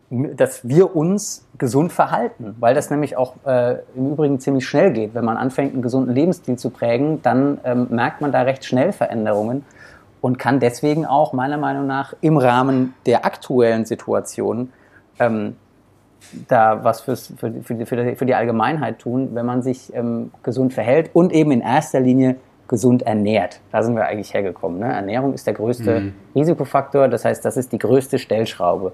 dass 0.10 0.68
wir 0.68 0.96
uns 0.96 1.46
gesund 1.58 1.92
verhalten, 1.92 2.56
weil 2.60 2.76
das 2.76 2.90
nämlich 2.90 3.18
auch 3.18 3.36
äh, 3.46 3.78
im 3.96 4.12
Übrigen 4.12 4.40
ziemlich 4.40 4.68
schnell 4.68 4.92
geht. 4.92 5.14
Wenn 5.14 5.26
man 5.26 5.38
anfängt, 5.38 5.74
einen 5.74 5.82
gesunden 5.82 6.14
Lebensstil 6.14 6.58
zu 6.58 6.70
prägen, 6.70 7.22
dann 7.22 7.60
ähm, 7.64 7.88
merkt 7.90 8.22
man 8.22 8.32
da 8.32 8.42
recht 8.42 8.66
schnell 8.66 8.92
Veränderungen 8.92 9.66
und 10.22 10.40
kann 10.40 10.60
deswegen 10.60 11.06
auch 11.06 11.34
meiner 11.34 11.58
Meinung 11.58 11.88
nach 11.88 12.14
im 12.22 12.38
Rahmen 12.38 12.94
der 13.06 13.26
aktuellen 13.26 13.86
Situation 13.86 14.72
ähm, 15.20 15.56
da 16.48 16.84
was 16.84 17.02
fürs, 17.02 17.34
für, 17.38 17.54
für, 17.64 17.76
die, 17.76 17.86
für, 17.86 18.26
die, 18.26 18.36
Allgemeinheit 18.36 19.00
tun, 19.00 19.30
wenn 19.34 19.46
man 19.46 19.62
sich 19.62 19.94
ähm, 19.94 20.32
gesund 20.44 20.74
verhält 20.74 21.12
und 21.14 21.32
eben 21.32 21.52
in 21.52 21.62
erster 21.62 22.00
Linie 22.00 22.36
gesund 22.68 23.04
ernährt. 23.04 23.60
Da 23.72 23.84
sind 23.84 23.96
wir 23.96 24.06
eigentlich 24.06 24.34
hergekommen. 24.34 24.80
Ne? 24.80 24.92
Ernährung 24.92 25.34
ist 25.34 25.48
der 25.48 25.54
größte 25.54 26.00
mhm. 26.00 26.14
Risikofaktor, 26.36 27.08
das 27.08 27.26
heißt, 27.26 27.44
das 27.44 27.58
ist 27.58 27.72
die 27.72 27.78
größte 27.78 28.20
Stellschraube. 28.20 28.94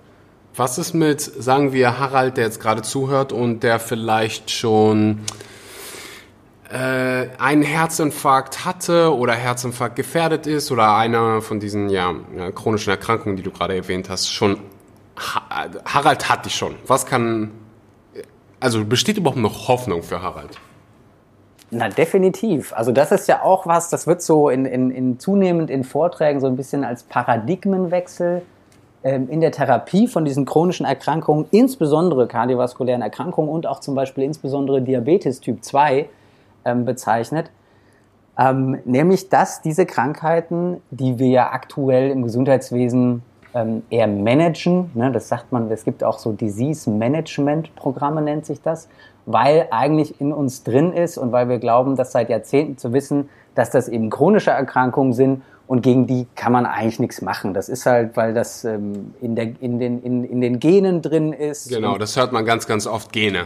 Was 0.56 0.78
ist 0.78 0.94
mit, 0.94 1.22
sagen 1.22 1.74
wir, 1.74 2.00
Harald, 2.00 2.38
der 2.38 2.46
jetzt 2.46 2.60
gerade 2.60 2.84
zuhört 2.84 3.32
und 3.32 3.64
der 3.64 3.80
vielleicht 3.80 4.52
schon 4.52 5.22
äh, 6.72 7.28
einen 7.40 7.64
Herzinfarkt 7.64 8.64
hatte 8.64 9.16
oder 9.16 9.34
Herzinfarkt 9.34 9.96
gefährdet 9.96 10.46
ist 10.46 10.72
oder 10.72 10.96
einer 10.96 11.42
von 11.42 11.60
diesen 11.60 11.90
ja, 11.90 12.14
chronischen 12.54 12.92
Erkrankungen, 12.92 13.36
die 13.36 13.44
du 13.44 13.52
gerade 13.52 13.76
erwähnt 13.76 14.10
hast, 14.10 14.32
schon 14.32 14.58
Harald 15.16 16.30
hat 16.30 16.46
dich 16.46 16.56
schon. 16.56 16.74
Was 16.88 17.06
kann 17.06 17.52
also 18.64 18.86
besteht 18.86 19.18
überhaupt 19.18 19.40
noch 19.40 19.68
Hoffnung 19.68 20.04
für 20.04 20.22
Harald? 20.22 20.58
Na, 21.74 21.90
definitiv. 21.90 22.72
Also 22.74 22.92
das 22.92 23.12
ist 23.12 23.28
ja 23.28 23.42
auch 23.42 23.66
was, 23.66 23.90
das 23.90 24.06
wird 24.06 24.22
so 24.22 24.50
in, 24.50 24.66
in, 24.66 24.92
in 24.92 25.20
zunehmend 25.20 25.70
in 25.70 25.84
Vorträgen 25.84 26.40
so 26.40 26.48
ein 26.48 26.56
bisschen 26.56 26.84
als 26.84 27.04
Paradigmenwechsel 27.04 28.44
ähm, 29.04 29.28
in 29.30 29.42
der 29.42 29.52
Therapie 29.52 30.08
von 30.08 30.24
diesen 30.24 30.46
chronischen 30.46 30.86
Erkrankungen, 30.86 31.46
insbesondere 31.52 32.28
kardiovaskulären 32.28 33.02
Erkrankungen 33.02 33.50
und 33.50 33.66
auch 33.66 33.80
zum 33.80 33.96
Beispiel 33.96 34.24
insbesondere 34.24 34.82
Diabetes 34.82 35.40
Typ 35.40 35.64
2 35.64 36.08
ähm, 36.66 36.86
bezeichnet. 36.86 37.50
Ähm, 38.38 38.80
nämlich, 38.86 39.30
dass 39.30 39.62
diese 39.62 39.86
Krankheiten, 39.86 40.82
die 40.92 41.20
wir 41.20 41.28
ja 41.28 41.52
aktuell 41.52 42.12
im 42.12 42.24
Gesundheitswesen 42.24 43.24
ähm, 43.54 43.84
eher 43.90 44.08
managen, 44.08 44.92
ne, 44.94 45.12
das 45.12 45.28
sagt 45.28 45.52
man, 45.52 45.70
es 45.72 45.84
gibt 45.84 46.04
auch 46.04 46.18
so 46.18 46.32
Disease 46.32 46.90
Management 46.90 47.76
Programme, 47.76 48.22
nennt 48.22 48.46
sich 48.46 48.62
das, 48.62 48.90
weil 49.26 49.68
eigentlich 49.72 50.20
in 50.20 50.34
uns 50.34 50.64
drin 50.64 50.94
ist 50.94 51.18
und 51.18 51.32
weil 51.32 51.50
wir 51.50 51.60
glauben, 51.60 51.96
das 51.96 52.12
seit 52.12 52.30
Jahrzehnten 52.30 52.78
zu 52.78 52.94
wissen, 52.94 53.30
dass 53.56 53.70
das 53.70 53.88
eben 53.88 54.10
chronische 54.10 54.52
Erkrankungen 54.52 55.14
sind 55.14 55.44
und 55.68 55.82
gegen 55.82 56.08
die 56.08 56.28
kann 56.36 56.52
man 56.52 56.66
eigentlich 56.66 57.00
nichts 57.00 57.22
machen. 57.22 57.54
Das 57.54 57.70
ist 57.70 57.86
halt, 57.86 58.18
weil 58.18 58.34
das 58.34 58.66
ähm, 58.66 59.14
in, 59.22 59.36
der, 59.36 59.62
in, 59.62 59.80
den, 59.80 60.02
in, 60.02 60.24
in 60.24 60.42
den 60.42 60.60
Genen 60.60 61.02
drin 61.02 61.32
ist. 61.32 61.70
Genau, 61.70 61.98
das 61.98 62.18
hört 62.18 62.32
man 62.32 62.46
ganz, 62.46 62.68
ganz 62.68 62.86
oft, 62.86 63.12
Gene. 63.14 63.46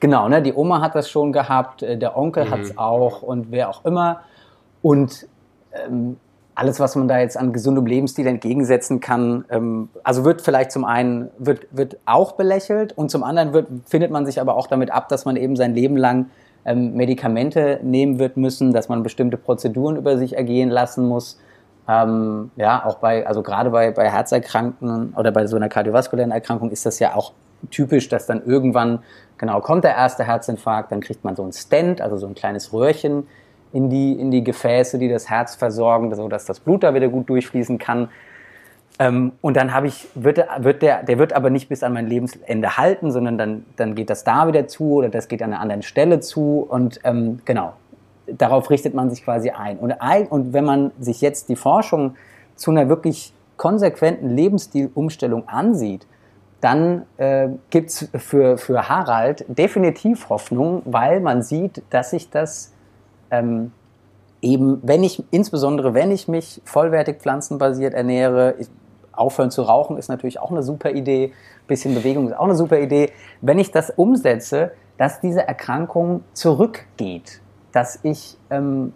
Genau, 0.00 0.28
ne, 0.28 0.42
die 0.42 0.54
Oma 0.54 0.80
hat 0.80 0.94
das 0.94 1.10
schon 1.10 1.32
gehabt, 1.32 1.82
äh, 1.82 1.96
der 1.98 2.16
Onkel 2.16 2.46
mhm. 2.46 2.50
hat 2.50 2.60
es 2.60 2.78
auch 2.78 3.22
und 3.22 3.50
wer 3.50 3.68
auch 3.68 3.84
immer. 3.84 4.22
Und 4.82 5.26
ähm, 5.72 6.16
alles, 6.60 6.78
was 6.78 6.94
man 6.94 7.08
da 7.08 7.18
jetzt 7.18 7.38
an 7.38 7.54
gesundem 7.54 7.86
Lebensstil 7.86 8.26
entgegensetzen 8.26 9.00
kann, 9.00 9.46
ähm, 9.48 9.88
also 10.04 10.26
wird 10.26 10.42
vielleicht 10.42 10.72
zum 10.72 10.84
einen 10.84 11.30
wird, 11.38 11.66
wird 11.70 11.96
auch 12.04 12.32
belächelt 12.32 12.92
und 12.96 13.10
zum 13.10 13.24
anderen 13.24 13.54
wird, 13.54 13.68
findet 13.86 14.10
man 14.10 14.26
sich 14.26 14.42
aber 14.42 14.56
auch 14.56 14.66
damit 14.66 14.90
ab, 14.90 15.08
dass 15.08 15.24
man 15.24 15.36
eben 15.36 15.56
sein 15.56 15.74
Leben 15.74 15.96
lang 15.96 16.26
ähm, 16.66 16.92
Medikamente 16.92 17.80
nehmen 17.82 18.18
wird 18.18 18.36
müssen, 18.36 18.74
dass 18.74 18.90
man 18.90 19.02
bestimmte 19.02 19.38
Prozeduren 19.38 19.96
über 19.96 20.18
sich 20.18 20.36
ergehen 20.36 20.68
lassen 20.68 21.08
muss. 21.08 21.40
Ähm, 21.88 22.50
ja, 22.56 22.84
auch 22.84 22.96
bei, 22.96 23.26
also 23.26 23.42
gerade 23.42 23.70
bei, 23.70 23.90
bei 23.90 24.10
Herzerkrankten 24.10 25.14
oder 25.16 25.32
bei 25.32 25.46
so 25.46 25.56
einer 25.56 25.70
kardiovaskulären 25.70 26.30
Erkrankung 26.30 26.70
ist 26.70 26.84
das 26.84 26.98
ja 26.98 27.14
auch 27.14 27.32
typisch, 27.70 28.10
dass 28.10 28.26
dann 28.26 28.44
irgendwann, 28.44 28.98
genau, 29.38 29.62
kommt 29.62 29.84
der 29.84 29.96
erste 29.96 30.24
Herzinfarkt, 30.24 30.92
dann 30.92 31.00
kriegt 31.00 31.24
man 31.24 31.36
so 31.36 31.42
ein 31.42 31.52
Stent, 31.52 32.02
also 32.02 32.18
so 32.18 32.26
ein 32.26 32.34
kleines 32.34 32.74
Röhrchen 32.74 33.26
in 33.72 33.90
die, 33.90 34.12
in 34.12 34.30
die 34.30 34.42
Gefäße, 34.42 34.98
die 34.98 35.08
das 35.08 35.30
Herz 35.30 35.54
versorgen, 35.54 36.14
sodass 36.14 36.44
das 36.44 36.60
Blut 36.60 36.82
da 36.82 36.94
wieder 36.94 37.08
gut 37.08 37.28
durchfließen 37.28 37.78
kann. 37.78 38.08
Ähm, 38.98 39.32
und 39.40 39.56
dann 39.56 39.72
habe 39.72 39.86
ich, 39.86 40.08
wird, 40.14 40.44
wird 40.58 40.82
der, 40.82 41.02
der 41.02 41.18
wird 41.18 41.32
aber 41.32 41.50
nicht 41.50 41.68
bis 41.68 41.82
an 41.82 41.92
mein 41.92 42.06
Lebensende 42.06 42.76
halten, 42.76 43.10
sondern 43.10 43.38
dann, 43.38 43.64
dann 43.76 43.94
geht 43.94 44.10
das 44.10 44.24
da 44.24 44.46
wieder 44.46 44.66
zu 44.68 44.94
oder 44.94 45.08
das 45.08 45.28
geht 45.28 45.42
an 45.42 45.52
einer 45.52 45.62
anderen 45.62 45.82
Stelle 45.82 46.20
zu 46.20 46.66
und 46.68 47.00
ähm, 47.04 47.40
genau, 47.44 47.72
darauf 48.26 48.70
richtet 48.70 48.94
man 48.94 49.10
sich 49.10 49.24
quasi 49.24 49.50
ein. 49.50 49.78
Und, 49.78 49.92
ein. 50.02 50.26
und 50.26 50.52
wenn 50.52 50.64
man 50.64 50.90
sich 50.98 51.20
jetzt 51.20 51.48
die 51.48 51.56
Forschung 51.56 52.14
zu 52.56 52.70
einer 52.70 52.88
wirklich 52.88 53.32
konsequenten 53.56 54.36
Lebensstilumstellung 54.36 55.48
ansieht, 55.48 56.06
dann 56.60 57.06
äh, 57.16 57.48
gibt 57.70 57.90
es 57.90 58.08
für, 58.16 58.58
für 58.58 58.88
Harald 58.88 59.44
definitiv 59.48 60.28
Hoffnung, 60.28 60.82
weil 60.84 61.20
man 61.20 61.42
sieht, 61.42 61.82
dass 61.90 62.10
sich 62.10 62.30
das 62.30 62.72
ähm, 63.30 63.72
eben, 64.42 64.80
wenn 64.82 65.04
ich, 65.04 65.22
insbesondere 65.30 65.94
wenn 65.94 66.10
ich 66.10 66.28
mich 66.28 66.60
vollwertig 66.64 67.18
pflanzenbasiert 67.18 67.94
ernähre, 67.94 68.54
ich, 68.58 68.68
aufhören 69.12 69.50
zu 69.50 69.62
rauchen 69.62 69.98
ist 69.98 70.08
natürlich 70.08 70.40
auch 70.40 70.50
eine 70.50 70.62
super 70.62 70.90
Idee, 70.90 71.32
bisschen 71.66 71.94
Bewegung 71.94 72.26
ist 72.26 72.36
auch 72.36 72.44
eine 72.44 72.54
super 72.54 72.78
Idee. 72.78 73.10
Wenn 73.40 73.58
ich 73.58 73.70
das 73.70 73.90
umsetze, 73.90 74.72
dass 74.96 75.20
diese 75.20 75.46
Erkrankung 75.46 76.24
zurückgeht, 76.32 77.40
dass 77.72 78.00
ich, 78.02 78.36
ähm, 78.50 78.92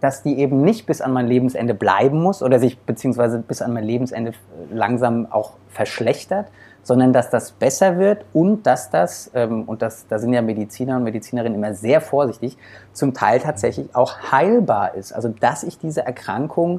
dass 0.00 0.22
die 0.22 0.38
eben 0.38 0.62
nicht 0.62 0.86
bis 0.86 1.00
an 1.00 1.12
mein 1.12 1.26
Lebensende 1.26 1.74
bleiben 1.74 2.22
muss 2.22 2.42
oder 2.42 2.58
sich 2.58 2.78
beziehungsweise 2.78 3.38
bis 3.38 3.62
an 3.62 3.72
mein 3.72 3.84
Lebensende 3.84 4.32
langsam 4.70 5.26
auch 5.30 5.54
verschlechtert, 5.68 6.48
sondern 6.86 7.12
dass 7.12 7.30
das 7.30 7.50
besser 7.50 7.98
wird 7.98 8.24
und 8.32 8.64
dass 8.64 8.90
das, 8.90 9.28
ähm, 9.34 9.64
und 9.64 9.82
das, 9.82 10.06
da 10.06 10.20
sind 10.20 10.32
ja 10.32 10.40
Mediziner 10.40 10.96
und 10.96 11.02
Medizinerinnen 11.02 11.58
immer 11.58 11.74
sehr 11.74 12.00
vorsichtig, 12.00 12.56
zum 12.92 13.12
Teil 13.12 13.40
tatsächlich 13.40 13.92
auch 13.96 14.30
heilbar 14.30 14.94
ist. 14.94 15.12
Also 15.12 15.28
dass 15.28 15.64
ich 15.64 15.80
diese 15.80 16.06
Erkrankung 16.06 16.78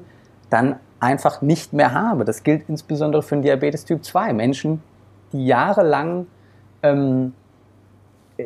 dann 0.49 0.77
einfach 1.01 1.41
nicht 1.41 1.73
mehr 1.73 1.93
habe. 1.93 2.23
Das 2.23 2.43
gilt 2.43 2.69
insbesondere 2.69 3.21
für 3.21 3.35
den 3.35 3.41
Diabetes 3.41 3.83
Typ 3.83 4.05
2. 4.05 4.31
Menschen, 4.31 4.81
die 5.33 5.45
jahrelang 5.45 6.27
ähm, 6.83 7.33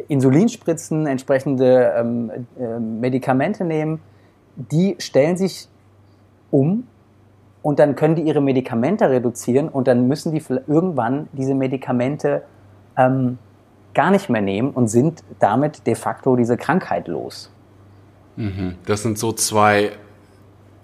Insulinspritzen, 0.07 1.05
entsprechende 1.05 1.93
ähm, 1.95 2.31
äh, 2.59 2.79
Medikamente 2.79 3.65
nehmen, 3.65 4.01
die 4.55 4.95
stellen 4.97 5.37
sich 5.37 5.69
um 6.49 6.87
und 7.61 7.79
dann 7.79 7.95
können 7.95 8.15
die 8.15 8.23
ihre 8.23 8.41
Medikamente 8.41 9.09
reduzieren 9.09 9.69
und 9.69 9.87
dann 9.87 10.07
müssen 10.07 10.31
die 10.31 10.41
irgendwann 10.67 11.27
diese 11.33 11.53
Medikamente 11.53 12.43
ähm, 12.97 13.37
gar 13.93 14.11
nicht 14.11 14.29
mehr 14.29 14.41
nehmen 14.41 14.71
und 14.71 14.87
sind 14.87 15.23
damit 15.39 15.85
de 15.85 15.95
facto 15.95 16.35
diese 16.35 16.57
Krankheit 16.57 17.07
los. 17.07 17.51
Mhm. 18.35 18.75
Das 18.85 19.03
sind 19.03 19.19
so 19.19 19.31
zwei 19.33 19.91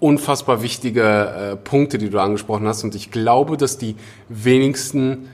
unfassbar 0.00 0.62
wichtige 0.62 1.02
äh, 1.02 1.56
Punkte, 1.56 1.98
die 1.98 2.10
du 2.10 2.20
angesprochen 2.20 2.66
hast. 2.66 2.84
Und 2.84 2.94
ich 2.94 3.10
glaube, 3.10 3.56
dass 3.56 3.78
die 3.78 3.96
wenigsten 4.28 5.28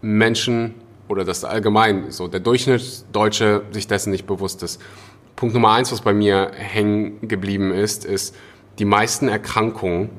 Menschen 0.00 0.74
oder 1.08 1.24
das 1.24 1.44
allgemein, 1.44 2.10
so 2.10 2.28
der 2.28 2.40
Durchschnittsdeutsche 2.40 3.62
sich 3.72 3.86
dessen 3.86 4.10
nicht 4.10 4.26
bewusst 4.26 4.62
ist. 4.62 4.80
Punkt 5.36 5.54
Nummer 5.54 5.72
eins, 5.72 5.92
was 5.92 6.00
bei 6.00 6.12
mir 6.12 6.50
hängen 6.54 7.26
geblieben 7.26 7.72
ist, 7.72 8.04
ist, 8.04 8.34
die 8.78 8.84
meisten 8.84 9.28
Erkrankungen, 9.28 10.10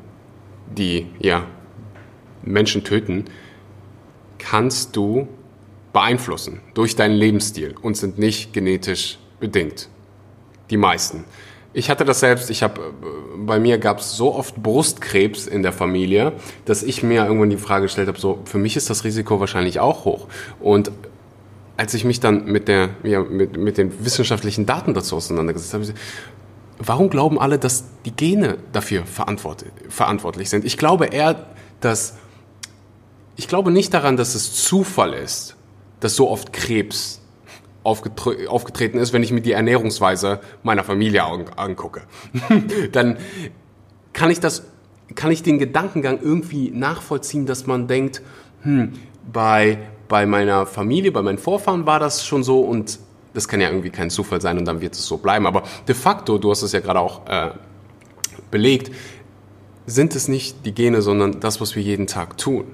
die 0.77 1.07
ja 1.19 1.45
Menschen 2.43 2.83
töten, 2.83 3.25
kannst 4.37 4.95
du 4.95 5.27
beeinflussen 5.93 6.61
durch 6.73 6.95
deinen 6.95 7.15
Lebensstil 7.15 7.75
und 7.81 7.97
sind 7.97 8.17
nicht 8.17 8.53
genetisch 8.53 9.19
bedingt. 9.39 9.89
Die 10.69 10.77
meisten. 10.77 11.25
Ich 11.73 11.89
hatte 11.89 12.03
das 12.03 12.19
selbst, 12.19 12.49
ich 12.49 12.63
habe, 12.63 12.93
bei 13.37 13.59
mir 13.59 13.77
gab 13.77 13.99
es 13.99 14.17
so 14.17 14.35
oft 14.35 14.61
Brustkrebs 14.61 15.47
in 15.47 15.63
der 15.63 15.71
Familie, 15.71 16.33
dass 16.65 16.83
ich 16.83 17.01
mir 17.01 17.25
irgendwann 17.25 17.49
die 17.49 17.57
Frage 17.57 17.83
gestellt 17.83 18.09
habe, 18.09 18.19
so, 18.19 18.41
für 18.43 18.57
mich 18.57 18.75
ist 18.75 18.89
das 18.89 19.05
Risiko 19.05 19.39
wahrscheinlich 19.39 19.79
auch 19.79 20.03
hoch. 20.03 20.27
Und 20.59 20.91
als 21.77 21.93
ich 21.93 22.03
mich 22.03 22.19
dann 22.19 22.45
mit, 22.45 22.67
der, 22.67 22.89
ja, 23.03 23.21
mit, 23.21 23.57
mit 23.57 23.77
den 23.77 24.03
wissenschaftlichen 24.03 24.65
Daten 24.65 24.93
dazu 24.93 25.15
auseinandergesetzt 25.15 25.73
habe, 25.73 25.85
warum 26.87 27.09
glauben 27.09 27.39
alle, 27.39 27.59
dass 27.59 27.85
die 28.05 28.11
Gene 28.11 28.57
dafür 28.71 29.03
verantwortlich 29.05 30.49
sind? 30.49 30.65
Ich 30.65 30.77
glaube 30.77 31.07
eher, 31.07 31.47
dass, 31.79 32.17
ich 33.35 33.47
glaube 33.47 33.71
nicht 33.71 33.93
daran, 33.93 34.17
dass 34.17 34.35
es 34.35 34.63
Zufall 34.63 35.13
ist, 35.13 35.55
dass 35.99 36.15
so 36.15 36.29
oft 36.29 36.53
Krebs 36.53 37.21
aufgetreten 37.83 38.99
ist, 38.99 39.11
wenn 39.11 39.23
ich 39.23 39.31
mir 39.31 39.41
die 39.41 39.53
Ernährungsweise 39.53 40.39
meiner 40.61 40.83
Familie 40.83 41.23
angucke. 41.23 42.03
Dann 42.91 43.17
kann 44.13 44.29
ich 44.29 44.39
das, 44.39 44.63
kann 45.15 45.31
ich 45.31 45.41
den 45.41 45.57
Gedankengang 45.57 46.19
irgendwie 46.21 46.69
nachvollziehen, 46.69 47.45
dass 47.45 47.65
man 47.65 47.87
denkt, 47.87 48.21
hm, 48.61 48.93
bei, 49.31 49.79
bei 50.07 50.25
meiner 50.25 50.65
Familie, 50.65 51.11
bei 51.11 51.21
meinen 51.21 51.39
Vorfahren 51.39 51.85
war 51.85 51.99
das 51.99 52.25
schon 52.25 52.43
so 52.43 52.61
und 52.61 52.99
das 53.33 53.47
kann 53.47 53.61
ja 53.61 53.69
irgendwie 53.69 53.89
kein 53.89 54.09
Zufall 54.09 54.41
sein 54.41 54.57
und 54.57 54.65
dann 54.65 54.81
wird 54.81 54.93
es 54.93 55.05
so 55.05 55.17
bleiben. 55.17 55.45
Aber 55.45 55.63
de 55.87 55.95
facto, 55.95 56.37
du 56.37 56.51
hast 56.51 56.61
es 56.61 56.71
ja 56.71 56.79
gerade 56.79 56.99
auch 56.99 57.27
äh, 57.27 57.51
belegt, 58.49 58.91
sind 59.85 60.15
es 60.15 60.27
nicht 60.27 60.65
die 60.65 60.73
Gene, 60.73 61.01
sondern 61.01 61.39
das, 61.39 61.61
was 61.61 61.75
wir 61.75 61.81
jeden 61.81 62.07
Tag 62.07 62.37
tun. 62.37 62.65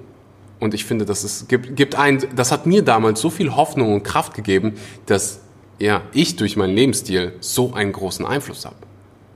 Und 0.60 0.74
ich 0.74 0.86
finde, 0.86 1.06
das 1.06 1.24
ist, 1.24 1.48
gibt, 1.48 1.76
gibt 1.76 1.96
ein, 1.96 2.20
das 2.36 2.52
hat 2.52 2.65
mir 2.65 2.84
damals 2.84 3.22
so 3.22 3.30
viel 3.30 3.56
Hoffnung 3.56 3.93
und 3.93 4.04
Kraft 4.04 4.34
gegeben, 4.34 4.74
dass 5.06 5.41
ja, 5.80 6.02
ich 6.12 6.36
durch 6.36 6.58
meinen 6.58 6.74
Lebensstil 6.74 7.34
so 7.39 7.74
einen 7.74 7.91
großen 7.91 8.26
Einfluss 8.26 8.65
habe. 8.65 8.76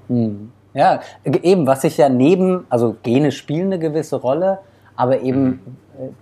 Mhm. 0.08 0.52
Ja, 0.74 1.02
eben, 1.26 1.68
was 1.68 1.82
sich 1.82 1.98
ja 1.98 2.08
neben, 2.08 2.66
also 2.70 2.96
Gene 3.04 3.34
spielen 3.34 3.68
eine 3.68 3.80
gewisse 3.80 4.16
Rolle, 4.16 4.60
aber 4.96 5.22
eben 5.22 5.44
mhm. 5.44 5.60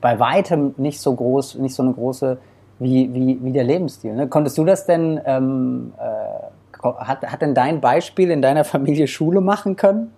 bei 0.01 0.19
weitem 0.19 0.73
nicht 0.77 0.99
so 0.99 1.13
groß, 1.13 1.55
nicht 1.55 1.75
so 1.75 1.83
eine 1.83 1.93
große 1.93 2.39
wie, 2.79 3.13
wie, 3.13 3.39
wie 3.41 3.51
der 3.51 3.63
Lebensstil. 3.63 4.13
Ne? 4.13 4.27
Konntest 4.27 4.57
du 4.57 4.65
das 4.65 4.85
denn, 4.85 5.19
ähm, 5.25 5.93
äh, 5.97 6.83
hat, 6.83 7.23
hat 7.23 7.41
denn 7.41 7.53
dein 7.53 7.81
Beispiel 7.81 8.31
in 8.31 8.41
deiner 8.41 8.63
Familie 8.63 9.07
Schule 9.07 9.41
machen 9.41 9.75
können? 9.75 10.11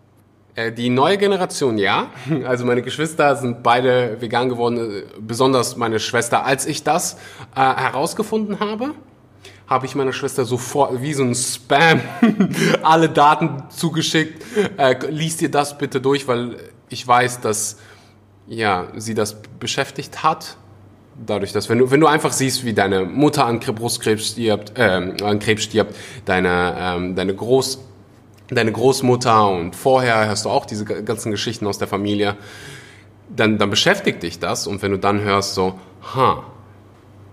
Äh, 0.56 0.72
die 0.72 0.90
neue 0.90 1.18
Generation, 1.18 1.78
ja. 1.78 2.08
Also 2.46 2.66
meine 2.66 2.82
Geschwister 2.82 3.36
sind 3.36 3.64
beide 3.64 4.20
vegan 4.20 4.50
geworden, 4.50 4.78
äh, 4.78 5.04
besonders 5.20 5.76
meine 5.78 6.00
Schwester. 6.00 6.46
Als 6.46 6.66
ich 6.66 6.84
das 6.84 7.18
äh, 7.56 7.60
herausgefunden 7.60 8.60
habe, 8.60 8.92
habe 9.68 9.86
ich 9.86 9.96
meiner 9.96 10.12
Schwester 10.12 10.44
sofort 10.44 11.02
wie 11.02 11.14
so 11.14 11.24
ein 11.24 11.34
Spam 11.34 12.02
alle 12.84 13.10
Daten 13.10 13.64
zugeschickt. 13.70 14.44
Äh, 14.78 14.96
lies 15.10 15.38
dir 15.38 15.50
das 15.50 15.78
bitte 15.78 16.02
durch, 16.02 16.28
weil 16.28 16.58
ich 16.90 17.08
weiß, 17.08 17.40
dass 17.40 17.78
ja, 18.48 18.88
sie 18.98 19.14
das 19.14 19.42
beschäftigt 19.60 20.24
hat. 20.24 20.58
Dadurch, 21.16 21.52
dass 21.52 21.70
wenn 21.70 21.78
du, 21.78 21.92
wenn 21.92 22.00
du 22.00 22.08
einfach 22.08 22.32
siehst, 22.32 22.66
wie 22.66 22.74
deine 22.74 23.06
Mutter 23.06 23.46
an 23.46 23.60
Brustkrebs 23.60 24.28
stirbt, 24.30 24.78
äh, 24.78 25.14
an 25.24 25.40
Krebs 25.40 25.64
stirbt, 25.64 25.96
deine, 26.26 26.76
ähm, 26.80 27.16
deine 27.16 27.36
Groß, 27.36 27.80
deine 28.50 28.72
Großmutter 28.72 29.50
und 29.50 29.76
vorher 29.76 30.30
hast 30.30 30.46
du 30.46 30.50
auch 30.50 30.66
diese 30.66 30.86
ganzen 30.86 31.32
Geschichten 31.32 31.68
aus 31.68 31.78
der 31.78 31.88
Familie, 31.88 32.38
dann, 33.36 33.58
dann 33.58 33.70
beschäftigt 33.70 34.24
dich 34.24 34.40
das 34.40 34.68
und 34.68 34.82
wenn 34.82 34.92
du 34.92 34.98
dann 34.98 35.22
hörst 35.22 35.54
so, 35.54 35.80
ha, 36.16 36.44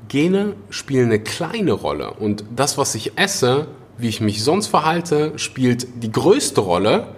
Gene 0.08 0.54
spielen 0.70 1.06
eine 1.06 1.20
kleine 1.20 1.72
Rolle 1.72 2.12
und 2.12 2.44
das, 2.54 2.78
was 2.78 2.94
ich 2.94 3.18
esse, 3.18 3.68
wie 3.98 4.08
ich 4.08 4.20
mich 4.20 4.42
sonst 4.42 4.68
verhalte, 4.68 5.32
spielt 5.38 6.02
die 6.02 6.12
größte 6.12 6.60
Rolle, 6.60 7.08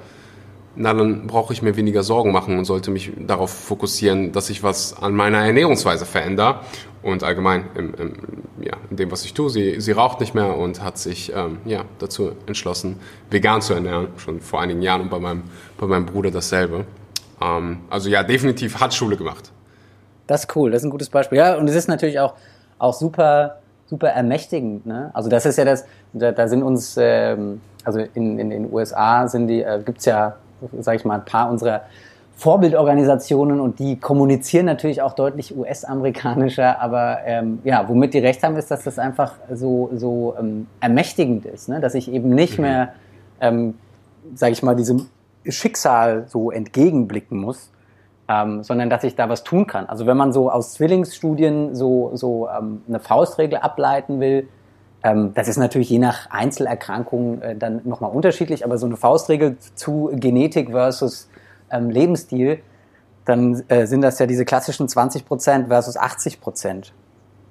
na, 0.77 0.95
dann 0.95 1.27
brauche 1.27 1.53
ich 1.53 1.63
mir 1.63 1.77
weniger 1.77 2.03
Sorgen 2.03 2.33
machen 2.33 2.59
und 2.59 2.65
sollte 2.65 2.91
mich 2.91 3.13
darauf 3.27 3.51
fokussieren, 3.51 4.33
dass 4.33 4.51
ich 4.51 4.63
was 4.63 5.01
an 5.03 5.15
meiner 5.15 5.39
Ernährungsweise 5.39 6.07
verändere. 6.07 6.61
Und 7.03 7.25
allgemein 7.25 7.65
im, 7.75 7.95
im, 7.95 8.13
ja, 8.61 8.77
in 8.91 8.97
dem, 8.97 9.11
was 9.11 9.25
ich 9.25 9.33
tue, 9.33 9.49
sie, 9.49 9.81
sie 9.81 9.93
raucht 9.93 10.21
nicht 10.21 10.35
mehr 10.35 10.57
und 10.57 10.83
hat 10.83 10.99
sich 10.99 11.33
ähm, 11.35 11.59
ja, 11.65 11.85
dazu 11.99 12.33
entschlossen, 12.47 13.01
vegan 13.31 13.63
zu 13.63 13.73
ernähren, 13.73 14.09
schon 14.19 14.41
vor 14.41 14.61
einigen 14.61 14.83
Jahren 14.83 15.01
und 15.01 15.11
bei 15.11 15.19
meinem, 15.19 15.45
bei 15.79 15.87
meinem 15.87 16.05
Bruder 16.05 16.31
dasselbe. 16.31 16.85
Ähm, 17.41 17.81
also 17.89 18.11
ja, 18.11 18.23
definitiv 18.23 18.81
hat 18.81 18.93
Schule 18.93 19.17
gemacht. 19.17 19.51
Das 20.27 20.43
ist 20.43 20.57
cool, 20.57 20.71
das 20.71 20.83
ist 20.83 20.89
ein 20.89 20.91
gutes 20.91 21.09
Beispiel. 21.09 21.39
Ja, 21.39 21.57
und 21.57 21.67
es 21.69 21.75
ist 21.75 21.89
natürlich 21.89 22.21
auch 22.21 22.35
auch 22.81 22.95
super, 22.95 23.59
super 23.87 24.09
ermächtigend. 24.09 24.87
Ne? 24.87 25.11
Also 25.15 25.29
das 25.29 25.47
ist 25.47 25.59
ja 25.59 25.65
das, 25.65 25.85
da, 26.13 26.33
da 26.33 26.49
sind 26.49 26.63
uns, 26.63 26.97
ähm, 26.99 27.61
also 27.85 28.01
in, 28.15 28.39
in 28.39 28.51
den 28.51 28.73
USA 28.73 29.29
sind 29.29 29.47
die, 29.47 29.63
äh, 29.63 29.83
ja, 30.03 30.37
sage 30.81 30.97
ich 30.97 31.05
mal, 31.05 31.15
ein 31.15 31.25
paar 31.25 31.51
unserer 31.51 31.83
Vorbildorganisationen 32.41 33.61
und 33.61 33.79
die 33.79 34.01
kommunizieren 34.01 34.65
natürlich 34.65 35.03
auch 35.03 35.13
deutlich 35.13 35.55
US-amerikanischer, 35.55 36.81
aber 36.81 37.19
ähm, 37.27 37.59
ja, 37.65 37.87
womit 37.87 38.15
die 38.15 38.19
recht 38.19 38.43
haben, 38.43 38.57
ist, 38.57 38.71
dass 38.71 38.83
das 38.83 38.99
einfach 38.99 39.35
so, 39.53 39.91
so 39.95 40.35
ähm, 40.39 40.67
ermächtigend 40.81 41.45
ist, 41.45 41.69
ne? 41.69 41.81
dass 41.81 41.95
ich 41.95 42.11
eben 42.11 42.31
nicht 42.31 42.57
mhm. 42.57 42.65
mehr, 42.65 42.93
ähm, 43.43 43.75
sage 44.35 44.53
ich 44.53 44.63
mal, 44.63 44.75
diesem 44.75 45.09
Schicksal 45.47 46.25
so 46.29 46.51
entgegenblicken 46.51 47.39
muss, 47.39 47.71
ähm, 48.27 48.63
sondern 48.63 48.89
dass 48.89 49.05
ich 49.05 49.17
da 49.17 49.29
was 49.29 49.45
tun 49.45 49.67
kann. 49.67 49.85
Also 49.85 50.07
wenn 50.07 50.17
man 50.17 50.33
so 50.33 50.51
aus 50.51 50.73
Zwillingsstudien 50.73 51.75
so, 51.75 52.13
so 52.15 52.49
ähm, 52.49 52.81
eine 52.89 53.01
Faustregel 53.01 53.59
ableiten 53.59 54.19
will, 54.21 54.49
das 55.03 55.49
ist 55.49 55.57
natürlich 55.57 55.89
je 55.89 55.99
nach 55.99 56.31
Einzelerkrankung 56.31 57.41
äh, 57.41 57.57
dann 57.57 57.81
nochmal 57.85 58.11
unterschiedlich, 58.11 58.65
aber 58.65 58.77
so 58.77 58.87
eine 58.87 58.97
Faustregel 58.97 59.57
zu 59.75 60.11
Genetik 60.13 60.71
versus 60.71 61.29
ähm, 61.71 61.91
Lebensstil, 61.91 62.61
dann 63.25 63.63
äh, 63.69 63.87
sind 63.87 64.03
das 64.03 64.19
ja 64.19 64.27
diese 64.27 64.45
klassischen 64.45 64.89
20 64.89 65.27
Prozent 65.27 65.69
versus 65.69 65.97
80 65.97 66.41
Prozent. 66.41 66.93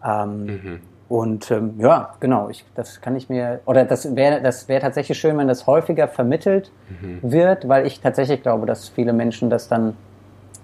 Ähm, 0.06 0.46
mhm. 0.46 0.80
Und 1.10 1.50
ähm, 1.50 1.74
ja, 1.80 2.14
genau, 2.20 2.50
ich, 2.50 2.64
das 2.76 3.02
kann 3.02 3.16
ich 3.16 3.30
mir, 3.30 3.62
oder 3.66 3.84
das 3.84 4.16
wäre 4.16 4.42
das 4.44 4.68
wäre 4.68 4.82
tatsächlich 4.82 5.18
schön, 5.18 5.36
wenn 5.40 5.48
das 5.48 5.66
häufiger 5.66 6.08
vermittelt 6.08 6.72
mhm. 7.02 7.20
wird, 7.24 7.68
weil 7.68 7.88
ich 7.88 8.00
tatsächlich 8.00 8.44
glaube, 8.44 8.68
dass 8.68 8.90
viele 8.90 9.12
Menschen 9.12 9.50
das 9.50 9.68
dann 9.68 9.96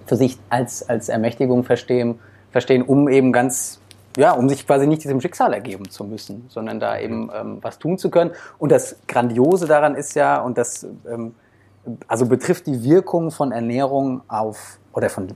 für 0.05 0.15
sich 0.15 0.37
als, 0.49 0.87
als 0.87 1.09
Ermächtigung 1.09 1.63
verstehen, 1.63 2.19
verstehen, 2.51 2.83
um 2.83 3.09
eben 3.09 3.33
ganz, 3.33 3.81
ja, 4.17 4.31
um 4.31 4.49
sich 4.49 4.65
quasi 4.65 4.87
nicht 4.87 5.03
diesem 5.03 5.21
Schicksal 5.21 5.53
ergeben 5.53 5.89
zu 5.89 6.03
müssen, 6.03 6.45
sondern 6.49 6.79
da 6.79 6.97
eben 6.99 7.29
ähm, 7.33 7.57
was 7.61 7.79
tun 7.79 7.97
zu 7.97 8.09
können. 8.09 8.31
Und 8.57 8.71
das 8.71 8.97
Grandiose 9.07 9.67
daran 9.67 9.95
ist 9.95 10.15
ja, 10.15 10.41
und 10.41 10.57
das 10.57 10.87
ähm, 11.09 11.35
also 12.07 12.25
betrifft 12.25 12.67
die 12.67 12.83
Wirkung 12.83 13.31
von 13.31 13.51
Ernährung 13.51 14.21
auf, 14.27 14.79
oder 14.93 15.09
von 15.09 15.27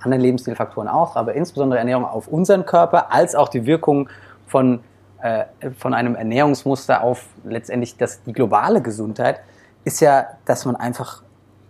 anderen 0.00 0.22
Lebensstilfaktoren 0.22 0.88
auch, 0.88 1.16
aber 1.16 1.34
insbesondere 1.34 1.78
Ernährung 1.78 2.04
auf 2.04 2.28
unseren 2.28 2.66
Körper, 2.66 3.12
als 3.12 3.34
auch 3.34 3.48
die 3.48 3.66
Wirkung 3.66 4.08
von, 4.46 4.80
äh, 5.22 5.44
von 5.78 5.94
einem 5.94 6.14
Ernährungsmuster 6.14 7.02
auf 7.02 7.24
letztendlich 7.44 7.96
das, 7.96 8.22
die 8.22 8.32
globale 8.32 8.82
Gesundheit, 8.82 9.40
ist 9.84 10.00
ja, 10.00 10.26
dass 10.44 10.64
man 10.64 10.76
einfach 10.76 11.22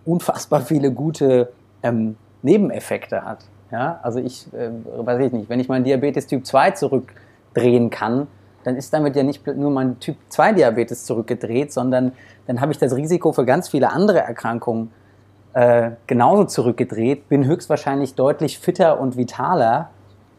unfassbar 0.05 0.61
viele 0.61 0.91
gute 0.91 1.51
ähm, 1.81 2.17
Nebeneffekte 2.41 3.23
hat. 3.23 3.45
Ja, 3.73 3.99
also 4.03 4.19
ich, 4.19 4.45
äh, 4.53 4.69
weiß 4.85 5.19
ich 5.25 5.33
nicht, 5.33 5.49
wenn 5.49 5.59
ich 5.59 5.67
meinen 5.67 5.83
Diabetes 5.83 6.27
Typ 6.27 6.45
2 6.45 6.71
zurückdrehen 6.71 7.89
kann, 7.89 8.27
dann 8.63 8.75
ist 8.75 8.93
damit 8.93 9.15
ja 9.15 9.23
nicht 9.23 9.47
nur 9.47 9.71
mein 9.71 9.99
Typ 9.99 10.15
2 10.29 10.53
Diabetes 10.53 11.05
zurückgedreht, 11.05 11.73
sondern 11.73 12.11
dann 12.45 12.61
habe 12.61 12.71
ich 12.71 12.77
das 12.77 12.95
Risiko 12.95 13.31
für 13.31 13.45
ganz 13.45 13.69
viele 13.69 13.91
andere 13.91 14.19
Erkrankungen 14.19 14.91
äh, 15.53 15.89
genauso 16.05 16.43
zurückgedreht, 16.43 17.27
bin 17.29 17.45
höchstwahrscheinlich 17.45 18.13
deutlich 18.13 18.59
fitter 18.59 18.99
und 18.99 19.17
vitaler 19.17 19.89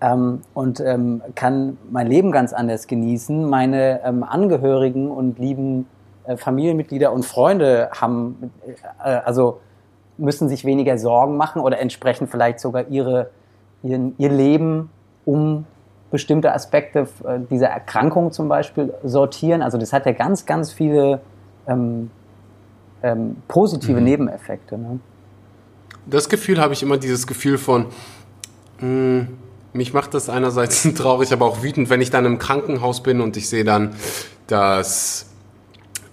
ähm, 0.01 0.43
und 0.55 0.79
ähm, 0.79 1.21
kann 1.35 1.77
mein 1.91 2.07
Leben 2.07 2.31
ganz 2.31 2.53
anders 2.53 2.87
genießen. 2.87 3.51
Meine 3.51 4.01
ähm, 4.05 4.23
Angehörigen 4.23 5.11
und 5.11 5.41
lieben 5.41 5.89
äh, 6.25 6.37
Familienmitglieder 6.37 7.13
und 7.13 7.25
Freunde 7.25 7.91
haben, 8.01 8.53
äh, 9.05 9.09
also 9.09 9.59
müssen 10.17 10.49
sich 10.49 10.65
weniger 10.65 10.99
Sorgen 10.99 11.37
machen 11.37 11.61
oder 11.61 11.79
entsprechend 11.81 12.31
vielleicht 12.31 12.61
sogar 12.61 12.89
ihre, 12.89 13.31
ihren, 13.83 14.15
ihr 14.19 14.31
Leben 14.31 14.91
um 15.25 15.67
bestimmte 16.11 16.53
Aspekte 16.53 17.09
äh, 17.25 17.41
dieser 17.51 17.69
Erkrankung 17.69 18.31
zum 18.31 18.49
Beispiel 18.49 18.95
sortieren. 19.03 19.63
Also 19.63 19.79
das 19.79 19.93
hat 19.93 20.07
ja 20.07 20.13
ganz, 20.13 20.47
ganz 20.47 20.73
viele 20.73 21.21
ähm, 21.67 22.11
ähm, 23.03 23.37
positive 23.49 23.99
mhm. 23.99 24.05
Nebeneffekte. 24.05 24.79
Ne? 24.79 25.01
Das 26.07 26.29
Gefühl 26.29 26.61
habe 26.61 26.73
ich 26.73 26.83
immer 26.83 26.99
dieses 26.99 27.27
Gefühl 27.27 27.59
von, 27.59 27.87
mh, 28.79 28.81
hm, 28.81 29.29
mich 29.73 29.93
macht 29.93 30.15
das 30.15 30.29
einerseits 30.29 30.83
traurig, 30.95 31.33
aber 31.33 31.47
auch 31.47 31.63
wütend, 31.63 31.91
wenn 31.91 32.01
ich 32.01 32.11
dann 32.11 32.25
im 32.25 32.39
Krankenhaus 32.39 33.03
bin 33.03 33.21
und 33.21 33.37
ich 33.37 33.49
sehe 33.49 33.65
dann, 33.65 33.95
dass 34.47 35.34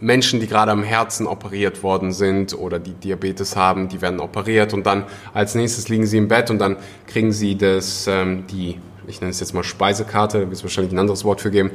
Menschen, 0.02 0.40
die 0.40 0.48
gerade 0.48 0.72
am 0.72 0.84
Herzen 0.84 1.28
operiert 1.28 1.84
worden 1.84 2.12
sind 2.12 2.58
oder 2.58 2.80
die 2.80 2.94
Diabetes 2.94 3.56
haben, 3.56 3.88
die 3.88 4.02
werden 4.02 4.20
operiert 4.20 4.74
und 4.74 4.86
dann 4.86 5.06
als 5.34 5.56
nächstes 5.56 5.90
liegen 5.90 6.08
sie 6.08 6.18
im 6.18 6.28
Bett 6.28 6.50
und 6.50 6.60
dann 6.60 6.78
kriegen 7.08 7.32
sie 7.32 7.56
das, 7.56 8.08
ähm, 8.08 8.46
die, 8.48 8.80
ich 9.08 9.22
nenne 9.22 9.30
es 9.30 9.40
jetzt 9.40 9.54
mal 9.54 9.64
Speisekarte, 9.64 10.40
da 10.40 10.44
wird 10.46 10.54
es 10.54 10.64
wahrscheinlich 10.64 10.92
ein 10.92 11.00
anderes 11.00 11.24
Wort 11.24 11.40
für 11.40 11.52
geben. 11.52 11.72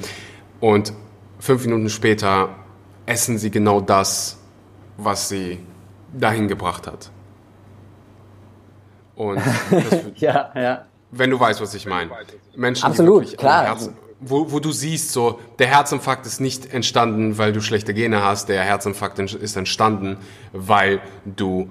Und 0.61 0.93
fünf 1.39 1.65
Minuten 1.65 1.89
später 1.89 2.49
essen 3.07 3.39
sie 3.39 3.51
genau 3.51 3.81
das, 3.81 4.39
was 4.97 5.29
sie 5.29 5.61
dahin 6.13 6.49
gebracht 6.49 6.89
hat. 6.89 7.11
Und 9.15 9.37
das, 9.71 10.01
ja, 10.17 10.51
ja. 10.55 10.85
Wenn 11.13 11.31
du 11.31 11.39
weißt, 11.39 11.61
was 11.61 11.75
ich 11.75 11.87
meine. 11.87 12.11
Menschen, 12.57 12.85
Absolut, 12.85 13.33
die 13.33 13.37
klar. 13.37 13.67
Herzen, 13.67 13.97
wo, 14.27 14.53
wo 14.53 14.61
du 14.61 14.73
siehst, 14.73 15.13
so, 15.13 15.41
der 15.59 15.69
Herzinfarkt 15.69 16.27
ist 16.27 16.41
nicht 16.41 16.73
entstanden, 16.73 17.39
weil 17.39 17.53
du 17.53 17.61
schlechte 17.61 17.95
Gene 17.95 18.23
hast, 18.23 18.49
der 18.49 18.63
Herzinfarkt 18.63 19.19
ist 19.19 19.57
entstanden, 19.57 20.19
weil 20.53 21.01
du 21.25 21.69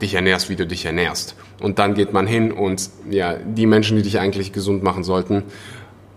dich 0.00 0.14
ernährst, 0.14 0.48
wie 0.48 0.56
du 0.56 0.66
dich 0.66 0.84
ernährst. 0.84 1.34
Und 1.60 1.78
dann 1.78 1.94
geht 1.94 2.12
man 2.12 2.26
hin 2.26 2.52
und 2.52 2.88
ja, 3.10 3.34
die 3.34 3.66
Menschen, 3.66 3.96
die 3.96 4.02
dich 4.02 4.18
eigentlich 4.20 4.52
gesund 4.52 4.82
machen 4.82 5.02
sollten, 5.02 5.44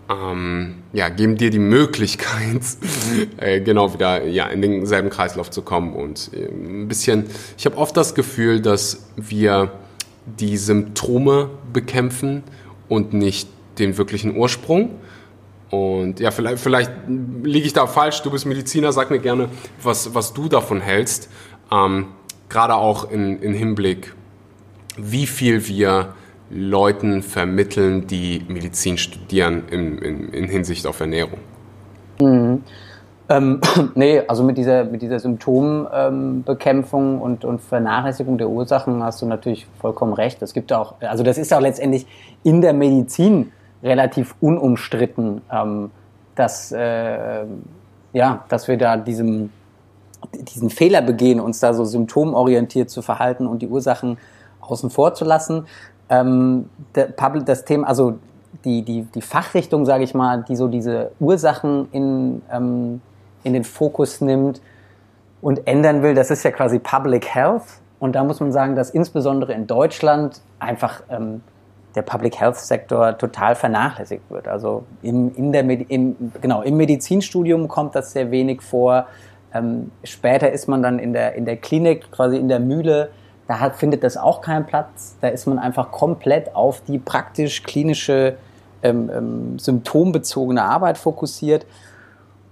ähm, 0.10 0.76
ja, 0.94 1.10
geben 1.10 1.38
dir 1.38 1.50
die 1.50 1.60
Möglichkeit, 1.60 2.62
äh, 3.38 3.62
genau 3.62 3.94
wieder 3.94 4.26
ja, 4.26 4.48
in 4.48 4.62
denselben 4.62 5.10
Kreislauf 5.10 5.50
zu 5.50 5.62
kommen. 5.62 5.94
Und 5.94 6.32
äh, 6.34 6.48
ein 6.48 6.88
bisschen, 6.88 7.26
ich 7.58 7.66
habe 7.66 7.78
oft 7.78 7.96
das 7.98 8.14
Gefühl, 8.14 8.62
dass 8.62 9.08
wir 9.16 9.72
die 10.26 10.58
Symptome 10.58 11.50
bekämpfen 11.74 12.44
und 12.88 13.14
nicht 13.14 13.50
den 13.80 13.98
wirklichen 13.98 14.36
Ursprung. 14.36 14.92
Und 15.72 16.20
ja, 16.20 16.32
vielleicht, 16.32 16.60
vielleicht 16.60 16.92
liege 17.44 17.66
ich 17.66 17.74
da 17.74 17.88
falsch. 17.88 18.22
Du 18.22 18.30
bist 18.30 18.46
Mediziner, 18.46 18.92
sag 18.92 19.10
mir 19.10 19.20
gerne, 19.20 19.50
was, 19.82 20.14
was 20.14 20.34
du 20.34 20.48
davon 20.50 20.82
hältst. 20.82 21.30
Ähm, 21.72 22.08
Gerade 22.50 22.76
auch 22.76 23.10
in, 23.10 23.40
in 23.42 23.54
Hinblick 23.54 24.14
wie 24.98 25.26
viel 25.26 25.68
wir 25.68 26.14
Leuten 26.50 27.22
vermitteln, 27.22 28.08
die 28.08 28.44
Medizin 28.48 28.98
studieren 28.98 29.64
in, 29.72 29.98
in, 30.00 30.30
in 30.30 30.50
Hinsicht 30.50 30.86
auf 30.86 31.00
Ernährung? 31.00 31.40
Mhm. 32.20 32.64
Ähm, 33.30 33.62
nee, 33.96 34.22
also 34.28 34.44
mit 34.44 34.58
dieser, 34.58 34.84
mit 34.84 35.02
dieser 35.02 35.20
Symptombekämpfung 35.20 37.16
ähm, 37.16 37.22
und, 37.22 37.46
und 37.46 37.62
Vernachlässigung 37.62 38.38
der 38.38 38.50
Ursachen 38.50 39.02
hast 39.02 39.22
du 39.22 39.26
natürlich 39.26 39.66
vollkommen 39.80 40.12
recht. 40.14 40.42
Es 40.42 40.54
gibt 40.54 40.74
auch, 40.74 40.96
also 41.00 41.24
das 41.24 41.38
ist 41.38 41.54
auch 41.54 41.62
letztendlich 41.62 42.06
in 42.44 42.60
der 42.62 42.74
Medizin 42.74 43.54
relativ 43.84 44.36
unumstritten, 44.42 45.42
ähm, 45.52 45.92
dass, 46.36 46.72
äh, 46.72 47.46
ja, 48.14 48.44
dass 48.50 48.68
wir 48.68 48.78
da 48.78 48.98
diesem, 48.98 49.52
diesen 50.34 50.70
Fehler 50.70 51.02
begehen, 51.02 51.40
uns 51.40 51.60
da 51.60 51.74
so 51.74 51.84
symptomorientiert 51.84 52.90
zu 52.90 53.02
verhalten 53.02 53.48
und 53.48 53.62
die 53.62 53.68
Ursachen 53.68 54.18
außen 54.62 54.90
vor 54.90 55.14
zu 55.14 55.26
lassen. 55.26 55.66
Ähm, 56.10 56.70
das 56.94 57.66
Thema, 57.66 57.88
also 57.88 58.20
die, 58.66 58.84
die, 58.84 59.04
die 59.04 59.22
Fachrichtung, 59.22 59.86
sage 59.86 60.04
ich 60.04 60.14
mal, 60.14 60.44
die 60.44 60.56
so 60.56 60.68
diese 60.68 61.12
Ursachen 61.20 61.88
in, 61.92 62.42
ähm, 62.52 63.02
in 63.44 63.54
den 63.54 63.64
Fokus 63.64 64.22
nimmt 64.22 64.62
und 65.42 65.68
ändern 65.68 66.04
will, 66.04 66.14
das 66.14 66.30
ist 66.30 66.44
ja 66.44 66.52
quasi 66.52 66.80
Public 66.80 67.28
Health. 67.28 67.64
Und 68.00 68.16
da 68.16 68.24
muss 68.24 68.40
man 68.40 68.52
sagen, 68.52 68.76
dass 68.76 68.90
insbesondere 68.90 69.54
in 69.54 69.68
Deutschland 69.68 70.42
einfach 70.60 71.02
ähm, 71.10 71.42
der 71.96 72.02
Public 72.02 72.40
Health 72.40 72.56
Sektor 72.58 73.18
total 73.18 73.56
vernachlässigt 73.56 74.30
wird. 74.30 74.48
Also 74.48 74.84
im, 75.02 75.34
in 75.36 75.52
der, 75.52 75.64
im, 75.90 76.16
genau, 76.42 76.62
im 76.62 76.78
Medizinstudium 76.78 77.68
kommt 77.68 77.96
das 77.96 78.14
sehr 78.14 78.32
wenig 78.32 78.62
vor. 78.62 79.08
Ähm, 79.54 79.92
später 80.04 80.52
ist 80.52 80.68
man 80.68 80.82
dann 80.82 81.00
in 81.00 81.14
der, 81.14 81.36
in 81.36 81.46
der 81.46 81.58
Klinik, 81.58 82.12
quasi 82.12 82.38
in 82.38 82.48
der 82.48 82.60
Mühle, 82.60 83.10
da 83.48 83.60
hat, 83.60 83.76
findet 83.76 84.04
das 84.04 84.16
auch 84.16 84.42
keinen 84.42 84.66
Platz. 84.66 85.18
Da 85.20 85.28
ist 85.28 85.46
man 85.46 85.60
einfach 85.60 85.92
komplett 85.92 86.56
auf 86.56 86.82
die 86.88 87.00
praktisch 87.00 87.64
klinische, 87.64 88.38
ähm, 88.82 89.12
ähm, 89.14 89.60
symptombezogene 89.60 90.64
Arbeit 90.64 90.98
fokussiert. 90.98 91.66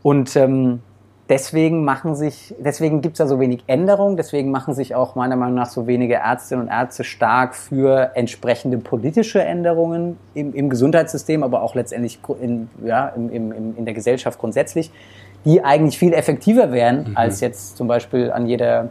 Und 0.04 0.36
ähm, 0.36 0.82
deswegen 1.30 1.86
machen 1.86 2.16
sich, 2.16 2.56
deswegen 2.60 3.02
gibt 3.02 3.14
es 3.14 3.18
da 3.20 3.28
so 3.28 3.40
wenig 3.40 3.64
Änderungen, 3.68 4.18
deswegen 4.18 4.50
machen 4.52 4.74
sich 4.74 4.96
auch 4.96 5.16
meiner 5.16 5.36
Meinung 5.36 5.56
nach 5.56 5.70
so 5.70 5.86
wenige 5.86 6.16
Ärztinnen 6.16 6.66
und 6.66 6.72
Ärzte 6.72 7.04
stark 7.04 7.56
für 7.56 8.12
entsprechende 8.16 8.80
politische 8.80 9.42
Änderungen 9.44 10.18
im, 10.34 10.54
im 10.54 10.70
Gesundheitssystem, 10.70 11.44
aber 11.44 11.62
auch 11.62 11.76
letztendlich 11.76 12.20
in, 12.42 12.70
ja, 12.84 13.08
im, 13.10 13.32
im, 13.32 13.78
in 13.78 13.86
der 13.86 13.94
Gesellschaft 13.94 14.40
grundsätzlich, 14.40 14.92
die 15.46 15.64
eigentlich 15.64 15.98
viel 15.98 16.14
effektiver 16.14 16.72
wären, 16.72 17.10
mhm. 17.10 17.18
als 17.18 17.40
jetzt 17.42 17.78
zum 17.78 17.88
Beispiel 17.88 18.32
an 18.32 18.48
jeder 18.48 18.90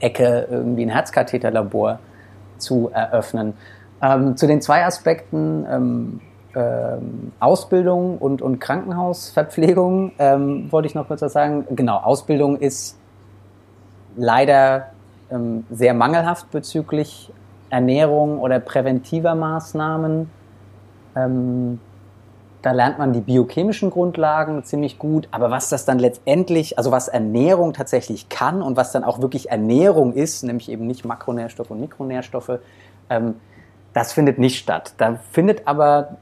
Ecke 0.00 0.46
irgendwie 0.50 0.84
ein 0.84 0.90
Herzkatheterlabor 0.90 1.98
zu 2.58 2.90
eröffnen. 2.92 3.54
Ähm, 4.02 4.36
zu 4.36 4.46
den 4.46 4.60
zwei 4.60 4.84
Aspekten, 4.84 5.66
ähm, 5.68 6.20
ähm, 6.54 7.32
Ausbildung 7.40 8.18
und, 8.18 8.42
und 8.42 8.60
Krankenhausverpflegung 8.60 10.12
ähm, 10.18 10.70
wollte 10.70 10.86
ich 10.86 10.94
noch 10.94 11.08
kurz 11.08 11.22
was 11.22 11.32
sagen. 11.32 11.66
Genau, 11.70 11.96
Ausbildung 11.96 12.58
ist 12.58 12.98
leider 14.16 14.90
ähm, 15.30 15.64
sehr 15.70 15.94
mangelhaft 15.94 16.50
bezüglich 16.50 17.32
Ernährung 17.70 18.38
oder 18.38 18.60
präventiver 18.60 19.34
Maßnahmen. 19.34 20.30
Ähm, 21.16 21.80
da 22.62 22.72
lernt 22.72 22.98
man 22.98 23.12
die 23.12 23.20
biochemischen 23.20 23.90
Grundlagen 23.90 24.64
ziemlich 24.64 24.98
gut, 24.98 25.28
aber 25.32 25.50
was 25.50 25.68
das 25.68 25.84
dann 25.84 25.98
letztendlich, 25.98 26.78
also 26.78 26.90
was 26.92 27.08
Ernährung 27.08 27.74
tatsächlich 27.74 28.30
kann 28.30 28.62
und 28.62 28.78
was 28.78 28.90
dann 28.90 29.04
auch 29.04 29.20
wirklich 29.20 29.50
Ernährung 29.50 30.14
ist, 30.14 30.44
nämlich 30.44 30.70
eben 30.70 30.86
nicht 30.86 31.04
Makronährstoffe 31.04 31.70
und 31.70 31.80
Mikronährstoffe, 31.80 32.60
ähm, 33.10 33.34
das 33.92 34.12
findet 34.12 34.38
nicht 34.38 34.58
statt. 34.58 34.94
Da 34.96 35.16
findet 35.30 35.68
aber 35.68 36.16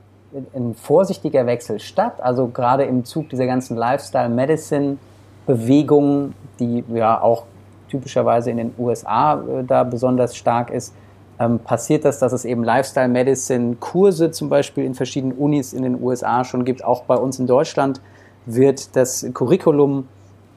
ein 0.54 0.74
vorsichtiger 0.74 1.46
Wechsel 1.46 1.80
statt. 1.80 2.20
Also 2.20 2.48
gerade 2.48 2.84
im 2.84 3.04
Zug 3.04 3.28
dieser 3.28 3.46
ganzen 3.46 3.76
Lifestyle-Medicine-Bewegung, 3.76 6.34
die 6.58 6.84
ja 6.92 7.20
auch 7.20 7.44
typischerweise 7.88 8.50
in 8.50 8.56
den 8.56 8.74
USA 8.78 9.34
äh, 9.34 9.64
da 9.64 9.84
besonders 9.84 10.36
stark 10.36 10.70
ist, 10.70 10.94
ähm, 11.38 11.58
passiert 11.58 12.04
das, 12.04 12.18
dass 12.18 12.32
es 12.32 12.44
eben 12.44 12.64
Lifestyle-Medicine-Kurse 12.64 14.30
zum 14.30 14.48
Beispiel 14.48 14.84
in 14.84 14.94
verschiedenen 14.94 15.36
Unis 15.36 15.72
in 15.72 15.82
den 15.82 16.02
USA 16.02 16.44
schon 16.44 16.64
gibt. 16.64 16.84
Auch 16.84 17.04
bei 17.04 17.16
uns 17.16 17.38
in 17.38 17.46
Deutschland 17.46 18.00
wird 18.46 18.96
das 18.96 19.26
Curriculum, 19.34 20.08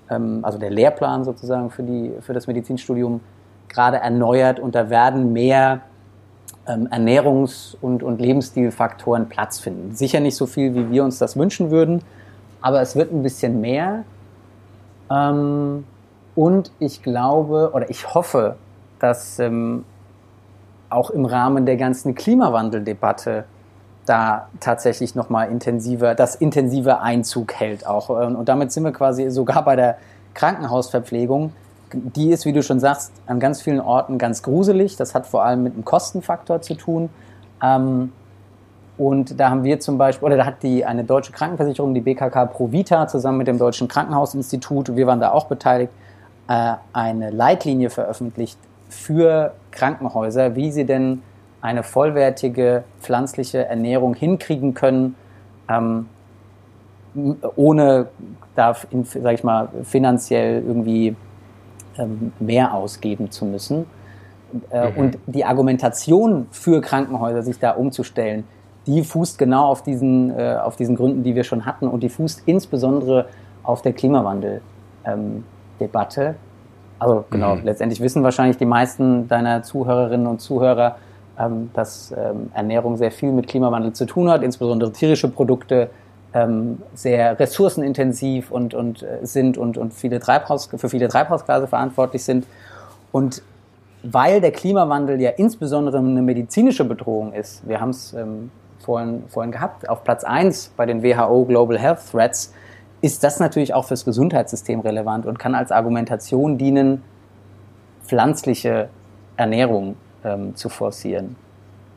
ähm, 0.09 0.39
also 0.43 0.57
der 0.57 0.69
Lehrplan 0.69 1.23
sozusagen 1.23 1.69
für, 1.69 1.83
die, 1.83 2.11
für 2.21 2.33
das 2.33 2.47
Medizinstudium, 2.47 3.21
gerade 3.67 3.97
erneuert 3.97 4.59
und 4.59 4.75
da 4.75 4.89
werden 4.89 5.33
mehr 5.33 5.81
ähm, 6.67 6.87
Ernährungs- 6.87 7.75
und, 7.81 8.03
und 8.03 8.19
Lebensstilfaktoren 8.19 9.29
Platz 9.29 9.59
finden. 9.59 9.95
Sicher 9.95 10.19
nicht 10.19 10.35
so 10.35 10.45
viel, 10.45 10.75
wie 10.75 10.91
wir 10.91 11.03
uns 11.03 11.19
das 11.19 11.37
wünschen 11.37 11.71
würden, 11.71 12.01
aber 12.61 12.81
es 12.81 12.95
wird 12.95 13.11
ein 13.11 13.23
bisschen 13.23 13.61
mehr. 13.61 14.03
Ähm, 15.09 15.85
und 16.35 16.71
ich 16.79 17.03
glaube 17.03 17.71
oder 17.73 17.89
ich 17.89 18.13
hoffe, 18.13 18.55
dass 18.99 19.39
ähm, 19.39 19.85
auch 20.89 21.09
im 21.09 21.25
Rahmen 21.25 21.65
der 21.65 21.77
ganzen 21.77 22.15
Klimawandeldebatte 22.15 23.45
da 24.05 24.49
tatsächlich 24.59 25.15
nochmal 25.15 25.49
intensiver, 25.49 26.15
das 26.15 26.35
intensiver 26.35 27.01
Einzug 27.01 27.53
hält 27.53 27.87
auch. 27.87 28.09
Und 28.09 28.47
damit 28.47 28.71
sind 28.71 28.83
wir 28.83 28.91
quasi 28.91 29.29
sogar 29.31 29.63
bei 29.65 29.75
der 29.75 29.97
Krankenhausverpflegung 30.35 31.53
die 31.95 32.31
ist, 32.31 32.45
wie 32.45 32.53
du 32.53 32.61
schon 32.61 32.79
sagst, 32.79 33.11
an 33.25 33.39
ganz 33.39 33.61
vielen 33.61 33.79
Orten 33.79 34.17
ganz 34.17 34.43
gruselig. 34.43 34.95
Das 34.97 35.15
hat 35.15 35.25
vor 35.25 35.43
allem 35.43 35.63
mit 35.63 35.75
dem 35.75 35.85
Kostenfaktor 35.85 36.61
zu 36.61 36.75
tun. 36.75 37.09
Ähm, 37.63 38.11
und 38.97 39.39
da 39.39 39.49
haben 39.49 39.63
wir 39.63 39.79
zum 39.79 39.97
Beispiel, 39.97 40.25
oder 40.25 40.37
da 40.37 40.45
hat 40.45 40.63
die 40.63 40.85
eine 40.85 41.03
deutsche 41.03 41.33
Krankenversicherung, 41.33 41.93
die 41.93 42.01
BKK 42.01 42.45
Provita, 42.45 43.07
zusammen 43.07 43.39
mit 43.39 43.47
dem 43.47 43.57
Deutschen 43.57 43.87
Krankenhausinstitut, 43.87 44.95
wir 44.95 45.07
waren 45.07 45.19
da 45.19 45.31
auch 45.31 45.47
beteiligt, 45.47 45.91
äh, 46.47 46.73
eine 46.93 47.31
Leitlinie 47.31 47.89
veröffentlicht 47.89 48.57
für 48.89 49.53
Krankenhäuser, 49.71 50.55
wie 50.55 50.71
sie 50.71 50.85
denn 50.85 51.21
eine 51.59 51.83
vollwertige 51.83 52.83
pflanzliche 53.01 53.65
Ernährung 53.65 54.13
hinkriegen 54.13 54.73
können, 54.73 55.15
ähm, 55.67 56.07
ohne 57.55 58.07
da, 58.55 58.75
sag 59.03 59.33
ich 59.33 59.43
mal, 59.43 59.69
finanziell 59.83 60.63
irgendwie 60.65 61.15
mehr 62.39 62.73
ausgeben 62.73 63.31
zu 63.31 63.45
müssen. 63.45 63.85
Äh, 64.69 64.91
mhm. 64.91 64.97
Und 64.97 65.17
die 65.25 65.45
Argumentation 65.45 66.47
für 66.51 66.81
Krankenhäuser, 66.81 67.43
sich 67.43 67.59
da 67.59 67.71
umzustellen, 67.71 68.43
die 68.87 69.03
fußt 69.03 69.37
genau 69.37 69.65
auf 69.65 69.83
diesen, 69.83 70.37
äh, 70.37 70.57
auf 70.61 70.75
diesen 70.75 70.95
Gründen, 70.95 71.23
die 71.23 71.35
wir 71.35 71.43
schon 71.43 71.65
hatten 71.65 71.87
und 71.87 72.01
die 72.01 72.09
fußt 72.09 72.43
insbesondere 72.45 73.27
auf 73.63 73.81
der 73.81 73.93
Klimawandel-Debatte. 73.93 76.23
Ähm, 76.23 76.35
also 76.99 77.25
genau, 77.29 77.55
mhm. 77.55 77.63
letztendlich 77.63 77.99
wissen 77.99 78.23
wahrscheinlich 78.23 78.57
die 78.57 78.65
meisten 78.65 79.27
deiner 79.27 79.63
Zuhörerinnen 79.63 80.27
und 80.27 80.39
Zuhörer, 80.39 80.97
ähm, 81.37 81.71
dass 81.73 82.11
ähm, 82.11 82.51
Ernährung 82.53 82.97
sehr 82.97 83.11
viel 83.11 83.31
mit 83.31 83.47
Klimawandel 83.47 83.93
zu 83.93 84.05
tun 84.05 84.29
hat, 84.29 84.43
insbesondere 84.43 84.91
tierische 84.91 85.27
Produkte, 85.27 85.89
ähm, 86.35 86.79
sehr 86.93 87.39
ressourcenintensiv 87.39 88.51
und, 88.51 88.73
und 88.73 89.01
äh, 89.01 89.25
sind 89.25 89.57
und, 89.57 89.77
und 89.77 89.93
viele 89.93 90.19
Treibhaus, 90.19 90.67
für 90.75 90.89
viele 90.89 91.07
Treibhausgase 91.07 91.65
verantwortlich 91.65 92.23
sind. 92.23 92.45
Und 93.13 93.41
weil 94.03 94.41
der 94.41 94.51
Klimawandel 94.51 95.19
ja 95.21 95.31
insbesondere 95.31 95.97
eine 95.97 96.21
medizinische 96.21 96.83
Bedrohung 96.83 97.33
ist, 97.33 97.67
wir 97.67 97.79
haben 97.79 97.89
es 97.91 98.13
ähm, 98.13 98.51
vorhin, 98.79 99.23
vorhin 99.29 99.53
gehabt, 99.53 99.87
auf 99.89 100.03
Platz 100.03 100.25
1 100.25 100.73
bei 100.75 100.85
den 100.85 101.01
WHO 101.01 101.45
Global 101.45 101.79
Health 101.79 102.11
Threats, 102.11 102.53
ist 103.01 103.23
das 103.23 103.39
natürlich 103.39 103.73
auch 103.73 103.85
fürs 103.85 104.03
Gesundheitssystem 104.03 104.81
relevant 104.81 105.25
und 105.25 105.39
kann 105.39 105.55
als 105.55 105.71
Argumentation 105.71 106.57
dienen, 106.57 107.01
pflanzliche 108.03 108.89
Ernährung 109.37 109.95
ähm, 110.23 110.55
zu 110.55 110.67
forcieren. 110.67 111.37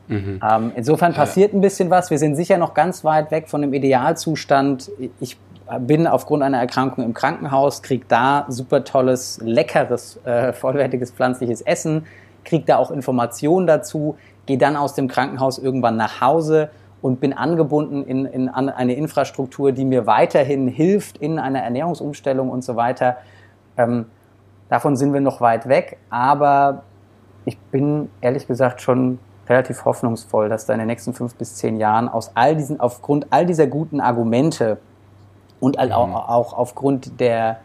Mhm. 0.09 0.39
Ähm, 0.43 0.71
insofern 0.75 1.13
passiert 1.13 1.53
ein 1.53 1.61
bisschen 1.61 1.89
was. 1.91 2.09
Wir 2.09 2.17
sind 2.17 2.35
sicher 2.35 2.57
noch 2.57 2.73
ganz 2.73 3.03
weit 3.05 3.29
weg 3.29 3.47
von 3.47 3.61
dem 3.61 3.73
Idealzustand. 3.73 4.91
Ich 5.19 5.37
bin 5.79 6.07
aufgrund 6.07 6.41
einer 6.41 6.57
Erkrankung 6.57 7.03
im 7.03 7.13
Krankenhaus, 7.13 7.83
kriege 7.83 8.05
da 8.07 8.45
super 8.49 8.83
tolles, 8.83 9.39
leckeres, 9.43 10.19
äh, 10.25 10.51
vollwertiges 10.51 11.11
pflanzliches 11.11 11.61
Essen, 11.61 12.07
kriege 12.43 12.65
da 12.65 12.77
auch 12.77 12.89
Informationen 12.89 13.67
dazu, 13.67 14.17
gehe 14.47 14.57
dann 14.57 14.75
aus 14.75 14.95
dem 14.95 15.07
Krankenhaus 15.07 15.59
irgendwann 15.59 15.95
nach 15.95 16.21
Hause 16.21 16.71
und 17.03 17.19
bin 17.19 17.33
angebunden 17.33 18.03
in, 18.03 18.25
in 18.25 18.49
eine 18.49 18.93
Infrastruktur, 18.93 19.71
die 19.71 19.85
mir 19.85 20.07
weiterhin 20.07 20.67
hilft 20.67 21.19
in 21.19 21.37
einer 21.37 21.59
Ernährungsumstellung 21.59 22.49
und 22.49 22.63
so 22.63 22.75
weiter. 22.75 23.17
Ähm, 23.77 24.05
davon 24.69 24.97
sind 24.97 25.13
wir 25.13 25.21
noch 25.21 25.39
weit 25.39 25.69
weg, 25.69 25.97
aber 26.09 26.81
ich 27.45 27.57
bin 27.57 28.09
ehrlich 28.21 28.47
gesagt 28.47 28.81
schon 28.81 29.19
relativ 29.49 29.83
hoffnungsvoll, 29.85 30.47
dass 30.47 30.65
da 30.65 30.73
in 30.73 30.79
den 30.79 30.87
nächsten 30.87 31.13
fünf 31.13 31.35
bis 31.35 31.55
zehn 31.55 31.77
Jahren 31.77 32.07
aus 32.07 32.31
all 32.35 32.55
diesen, 32.55 32.79
aufgrund 32.79 33.27
all 33.31 33.45
dieser 33.45 33.67
guten 33.67 33.99
Argumente 33.99 34.77
und 35.59 35.77
mhm. 35.77 35.91
auch, 35.91 36.29
auch, 36.29 36.53
aufgrund 36.53 37.19
der, 37.19 37.59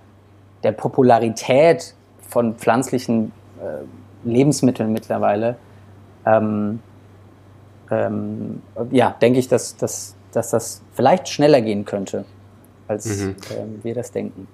der 0.62 0.72
Popularität 0.72 1.94
von 2.28 2.54
pflanzlichen 2.56 3.32
äh, 3.60 4.28
Lebensmitteln 4.28 4.92
mittlerweile, 4.92 5.56
ähm, 6.26 6.80
ähm, 7.90 8.62
ja, 8.90 9.14
denke 9.20 9.38
ich, 9.38 9.48
dass, 9.48 9.76
dass, 9.76 10.14
dass 10.32 10.50
das 10.50 10.82
vielleicht 10.94 11.28
schneller 11.28 11.60
gehen 11.60 11.84
könnte, 11.84 12.24
als 12.88 13.06
mhm. 13.06 13.36
ähm, 13.56 13.80
wir 13.82 13.94
das 13.94 14.10
denken. 14.10 14.48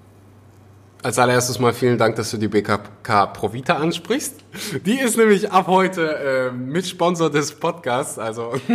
Als 1.02 1.18
allererstes 1.18 1.58
mal 1.58 1.72
vielen 1.72 1.96
Dank, 1.96 2.16
dass 2.16 2.30
du 2.30 2.36
die 2.36 2.48
BKK 2.48 3.26
Provita 3.32 3.76
ansprichst. 3.76 4.34
Die 4.84 4.98
ist 4.98 5.16
nämlich 5.16 5.50
ab 5.50 5.66
heute 5.66 6.50
äh, 6.50 6.52
Mitsponsor 6.52 7.30
des 7.30 7.52
Podcasts. 7.52 8.18
Also 8.18 8.52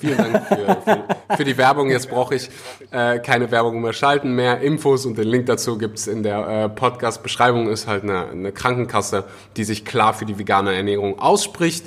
vielen 0.00 0.16
Dank 0.16 0.46
für, 0.46 0.76
für, 0.82 1.36
für, 1.36 1.44
die 1.44 1.58
Werbung. 1.58 1.90
Jetzt 1.90 2.08
brauche 2.08 2.36
ich 2.36 2.48
äh, 2.90 3.18
keine 3.18 3.50
Werbung 3.50 3.82
mehr 3.82 3.92
schalten 3.92 4.34
mehr. 4.34 4.62
Infos 4.62 5.04
und 5.04 5.18
den 5.18 5.28
Link 5.28 5.44
dazu 5.44 5.76
gibt's 5.76 6.06
in 6.06 6.22
der 6.22 6.48
äh, 6.48 6.68
Podcast-Beschreibung. 6.70 7.68
Ist 7.68 7.86
halt 7.86 8.04
eine, 8.04 8.28
eine 8.28 8.52
Krankenkasse, 8.52 9.24
die 9.58 9.64
sich 9.64 9.84
klar 9.84 10.14
für 10.14 10.24
die 10.24 10.38
vegane 10.38 10.74
Ernährung 10.74 11.18
ausspricht 11.18 11.84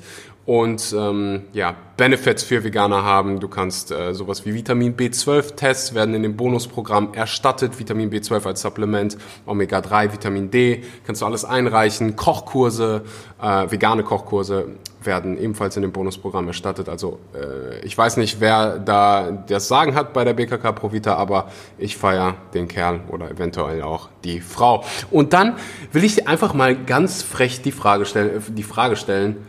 und 0.48 0.96
ähm, 0.98 1.42
ja, 1.52 1.76
Benefits 1.98 2.42
für 2.42 2.64
Veganer 2.64 3.04
haben. 3.04 3.42
Du 3.42 3.50
kannst 3.50 3.92
äh, 3.92 4.14
sowas 4.14 4.46
wie 4.46 4.54
Vitamin 4.54 4.96
B12-Tests 4.96 5.94
werden 5.94 6.16
in 6.16 6.24
dem 6.24 6.38
Bonusprogramm 6.38 7.14
erstattet. 7.14 7.78
Vitamin 7.78 8.10
B12 8.10 8.48
als 8.48 8.62
Supplement, 8.62 9.18
Omega-3, 9.46 10.14
Vitamin 10.14 10.50
D, 10.50 10.84
kannst 11.06 11.22
du 11.22 11.26
alles 11.26 11.44
einreichen. 11.44 12.16
Kochkurse, 12.16 13.04
äh, 13.42 13.70
vegane 13.70 14.04
Kochkurse 14.04 14.70
werden 15.04 15.38
ebenfalls 15.38 15.76
in 15.76 15.82
dem 15.82 15.92
Bonusprogramm 15.92 16.48
erstattet. 16.48 16.88
Also 16.88 17.20
äh, 17.36 17.86
ich 17.86 17.98
weiß 17.98 18.16
nicht, 18.16 18.40
wer 18.40 18.80
da 18.80 19.32
das 19.32 19.68
Sagen 19.68 19.96
hat 19.96 20.14
bei 20.14 20.24
der 20.24 20.34
BKK 20.34 20.72
Provita, 20.72 21.16
aber 21.16 21.50
ich 21.78 21.98
feiere 21.98 22.36
den 22.54 22.70
Kerl 22.70 23.02
oder 23.10 23.30
eventuell 23.30 23.82
auch 23.82 24.08
die 24.24 24.40
Frau. 24.40 24.86
Und 25.12 25.34
dann 25.34 25.58
will 25.92 26.06
ich 26.06 26.26
einfach 26.26 26.54
mal 26.54 26.74
ganz 26.74 27.22
frech 27.22 27.62
die 27.62 27.74
Frage 27.74 28.06
stellen, 28.06 28.42
die 28.56 28.64
Frage 28.64 28.96
stellen 28.96 29.46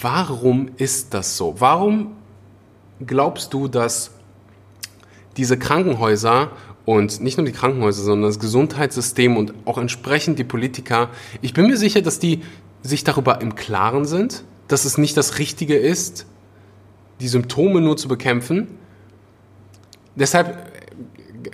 Warum 0.00 0.70
ist 0.76 1.14
das 1.14 1.36
so? 1.36 1.56
Warum 1.58 2.16
glaubst 3.04 3.52
du, 3.52 3.68
dass 3.68 4.12
diese 5.36 5.58
Krankenhäuser 5.58 6.50
und 6.84 7.20
nicht 7.20 7.36
nur 7.36 7.46
die 7.46 7.52
Krankenhäuser, 7.52 8.02
sondern 8.02 8.30
das 8.30 8.38
Gesundheitssystem 8.38 9.36
und 9.36 9.54
auch 9.64 9.78
entsprechend 9.78 10.38
die 10.38 10.44
Politiker, 10.44 11.10
ich 11.42 11.52
bin 11.52 11.66
mir 11.66 11.76
sicher, 11.76 12.00
dass 12.00 12.18
die 12.18 12.42
sich 12.82 13.04
darüber 13.04 13.40
im 13.40 13.54
Klaren 13.56 14.04
sind, 14.04 14.44
dass 14.68 14.84
es 14.84 14.98
nicht 14.98 15.16
das 15.16 15.38
Richtige 15.38 15.76
ist, 15.76 16.26
die 17.20 17.28
Symptome 17.28 17.80
nur 17.80 17.96
zu 17.96 18.06
bekämpfen. 18.06 18.78
Deshalb 20.14 20.48
äh, 20.48 21.50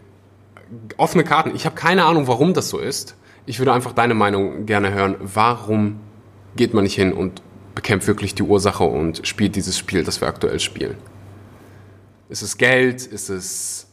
offene 0.96 1.24
Karten. 1.24 1.54
Ich 1.54 1.64
habe 1.64 1.76
keine 1.76 2.04
Ahnung, 2.04 2.26
warum 2.26 2.54
das 2.54 2.68
so 2.68 2.78
ist. 2.78 3.16
Ich 3.46 3.58
würde 3.58 3.72
einfach 3.72 3.92
deine 3.92 4.14
Meinung 4.14 4.66
gerne 4.66 4.92
hören. 4.92 5.16
Warum 5.20 6.00
geht 6.56 6.74
man 6.74 6.84
nicht 6.84 6.94
hin 6.94 7.12
und 7.12 7.42
bekämpft 7.74 8.06
wirklich 8.06 8.34
die 8.34 8.42
Ursache 8.42 8.84
und 8.84 9.26
spielt 9.26 9.56
dieses 9.56 9.76
Spiel, 9.76 10.04
das 10.04 10.20
wir 10.20 10.28
aktuell 10.28 10.60
spielen? 10.60 10.96
Ist 12.28 12.42
es 12.42 12.56
Geld? 12.56 13.06
Ist 13.06 13.28
es 13.28 13.86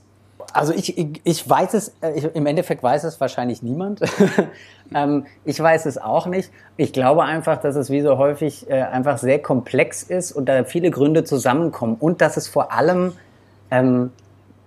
also 0.53 0.73
ich, 0.73 0.97
ich, 0.97 1.21
ich 1.23 1.49
weiß 1.49 1.73
es, 1.73 1.93
äh, 2.01 2.11
ich, 2.13 2.23
im 2.35 2.45
Endeffekt 2.45 2.83
weiß 2.83 3.03
es 3.03 3.19
wahrscheinlich 3.19 3.63
niemand. 3.63 4.01
ähm, 4.95 5.25
ich 5.45 5.59
weiß 5.59 5.85
es 5.85 5.97
auch 5.97 6.27
nicht. 6.27 6.51
Ich 6.77 6.93
glaube 6.93 7.23
einfach, 7.23 7.57
dass 7.57 7.75
es 7.75 7.89
wie 7.89 8.01
so 8.01 8.17
häufig 8.17 8.69
äh, 8.69 8.81
einfach 8.81 9.17
sehr 9.17 9.39
komplex 9.39 10.03
ist 10.03 10.31
und 10.31 10.47
da 10.47 10.63
viele 10.63 10.91
Gründe 10.91 11.23
zusammenkommen 11.23 11.95
und 11.99 12.21
dass 12.21 12.37
es 12.37 12.47
vor 12.47 12.71
allem 12.71 13.13
ähm, 13.69 14.11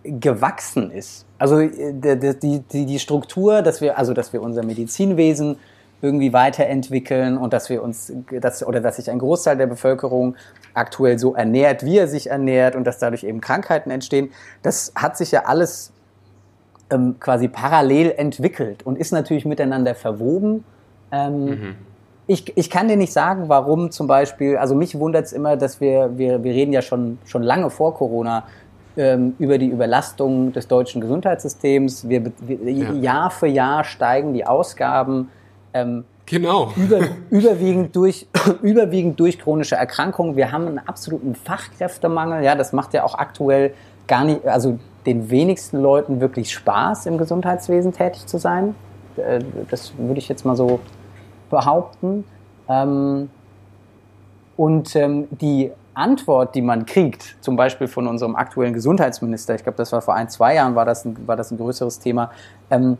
gewachsen 0.02 0.90
ist. 0.90 1.26
Also 1.38 1.60
äh, 1.60 1.92
die, 2.16 2.60
die, 2.60 2.86
die 2.86 2.98
Struktur, 2.98 3.62
dass 3.62 3.80
wir, 3.80 3.98
also 3.98 4.14
dass 4.14 4.32
wir 4.32 4.42
unser 4.42 4.64
Medizinwesen 4.64 5.56
irgendwie 6.04 6.34
weiterentwickeln 6.34 7.38
und 7.38 7.54
dass 7.54 7.70
wir 7.70 7.82
uns, 7.82 8.12
dass, 8.30 8.64
oder 8.64 8.80
dass 8.80 8.96
sich 8.96 9.10
ein 9.10 9.18
Großteil 9.18 9.56
der 9.56 9.66
Bevölkerung 9.66 10.36
aktuell 10.74 11.18
so 11.18 11.34
ernährt, 11.34 11.82
wie 11.82 11.96
er 11.96 12.08
sich 12.08 12.28
ernährt 12.28 12.76
und 12.76 12.84
dass 12.84 12.98
dadurch 12.98 13.24
eben 13.24 13.40
Krankheiten 13.40 13.90
entstehen. 13.90 14.30
Das 14.62 14.92
hat 14.94 15.16
sich 15.16 15.30
ja 15.30 15.44
alles 15.46 15.92
ähm, 16.90 17.16
quasi 17.18 17.48
parallel 17.48 18.12
entwickelt 18.18 18.84
und 18.84 18.98
ist 18.98 19.12
natürlich 19.12 19.46
miteinander 19.46 19.94
verwoben. 19.94 20.64
Ähm, 21.10 21.44
mhm. 21.44 21.74
ich, 22.26 22.54
ich 22.54 22.68
kann 22.68 22.86
dir 22.88 22.96
nicht 22.96 23.12
sagen, 23.14 23.48
warum 23.48 23.90
zum 23.90 24.06
Beispiel, 24.06 24.58
also 24.58 24.74
mich 24.74 24.98
wundert 24.98 25.24
es 25.24 25.32
immer, 25.32 25.56
dass 25.56 25.80
wir, 25.80 26.18
wir, 26.18 26.44
wir 26.44 26.52
reden 26.52 26.74
ja 26.74 26.82
schon, 26.82 27.18
schon 27.24 27.42
lange 27.42 27.70
vor 27.70 27.94
Corona 27.94 28.44
ähm, 28.98 29.36
über 29.38 29.56
die 29.56 29.68
Überlastung 29.68 30.52
des 30.52 30.68
deutschen 30.68 31.00
Gesundheitssystems. 31.00 32.10
Wir, 32.10 32.26
wir 32.40 32.70
ja. 32.70 32.92
Jahr 32.92 33.30
für 33.30 33.46
Jahr 33.46 33.84
steigen 33.84 34.34
die 34.34 34.46
Ausgaben 34.46 35.30
ähm, 35.74 36.04
genau. 36.24 36.72
Über, 36.76 37.00
überwiegend, 37.30 37.94
durch, 37.94 38.26
überwiegend 38.62 39.18
durch 39.20 39.38
chronische 39.38 39.74
Erkrankungen. 39.74 40.36
Wir 40.36 40.52
haben 40.52 40.66
einen 40.66 40.78
absoluten 40.78 41.34
Fachkräftemangel. 41.34 42.42
Ja, 42.44 42.54
das 42.54 42.72
macht 42.72 42.94
ja 42.94 43.04
auch 43.04 43.16
aktuell 43.18 43.74
gar 44.06 44.24
nicht, 44.24 44.46
also 44.46 44.78
den 45.04 45.28
wenigsten 45.30 45.80
Leuten 45.80 46.20
wirklich 46.20 46.52
Spaß, 46.52 47.06
im 47.06 47.18
Gesundheitswesen 47.18 47.92
tätig 47.92 48.26
zu 48.26 48.38
sein. 48.38 48.74
Äh, 49.16 49.40
das 49.68 49.92
würde 49.98 50.18
ich 50.18 50.28
jetzt 50.28 50.44
mal 50.44 50.56
so 50.56 50.80
behaupten. 51.50 52.24
Ähm, 52.68 53.28
und 54.56 54.94
ähm, 54.94 55.26
die 55.30 55.72
Antwort, 55.94 56.54
die 56.54 56.62
man 56.62 56.86
kriegt, 56.86 57.36
zum 57.40 57.56
Beispiel 57.56 57.88
von 57.88 58.06
unserem 58.06 58.36
aktuellen 58.36 58.72
Gesundheitsminister, 58.72 59.54
ich 59.54 59.62
glaube, 59.62 59.78
das 59.78 59.92
war 59.92 60.02
vor 60.02 60.14
ein, 60.14 60.28
zwei 60.28 60.54
Jahren, 60.54 60.74
war 60.74 60.84
das 60.84 61.04
ein, 61.04 61.16
war 61.26 61.36
das 61.36 61.50
ein 61.50 61.58
größeres 61.58 61.98
Thema, 61.98 62.30
ähm, 62.70 62.98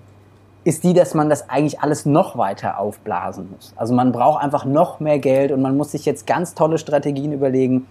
ist 0.65 0.83
die, 0.83 0.95
dass 0.95 1.15
man 1.15 1.29
das 1.29 1.49
eigentlich 1.51 1.81
alles 1.81 2.07
noch 2.07 2.39
weiter 2.39 2.79
aufblasen 2.79 3.51
muss. 3.51 3.75
Also 3.77 3.95
man 3.95 4.12
braucht 4.12 4.43
einfach 4.43 4.65
noch 4.65 4.99
mehr 4.99 5.19
Geld 5.19 5.53
und 5.53 5.61
man 5.61 5.77
muss 5.77 5.93
sich 5.93 6.07
jetzt 6.07 6.27
ganz 6.27 6.55
tolle 6.55 6.79
Strategien 6.79 7.33
überlegen, 7.33 7.87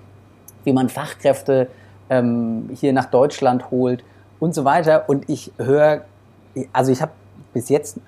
wie 0.64 0.74
man 0.74 0.90
Fachkräfte 0.90 1.68
ähm, 2.10 2.70
hier 2.74 2.92
nach 2.94 3.06
Deutschland 3.06 3.70
holt 3.70 4.04
und 4.40 4.56
so 4.56 4.66
weiter. 4.66 5.08
Und 5.08 5.30
ich 5.30 5.52
höre, 5.58 6.02
also 6.74 6.92
ich 6.92 7.02
habe 7.02 7.12
bis 7.54 7.70
jetzt 7.70 8.00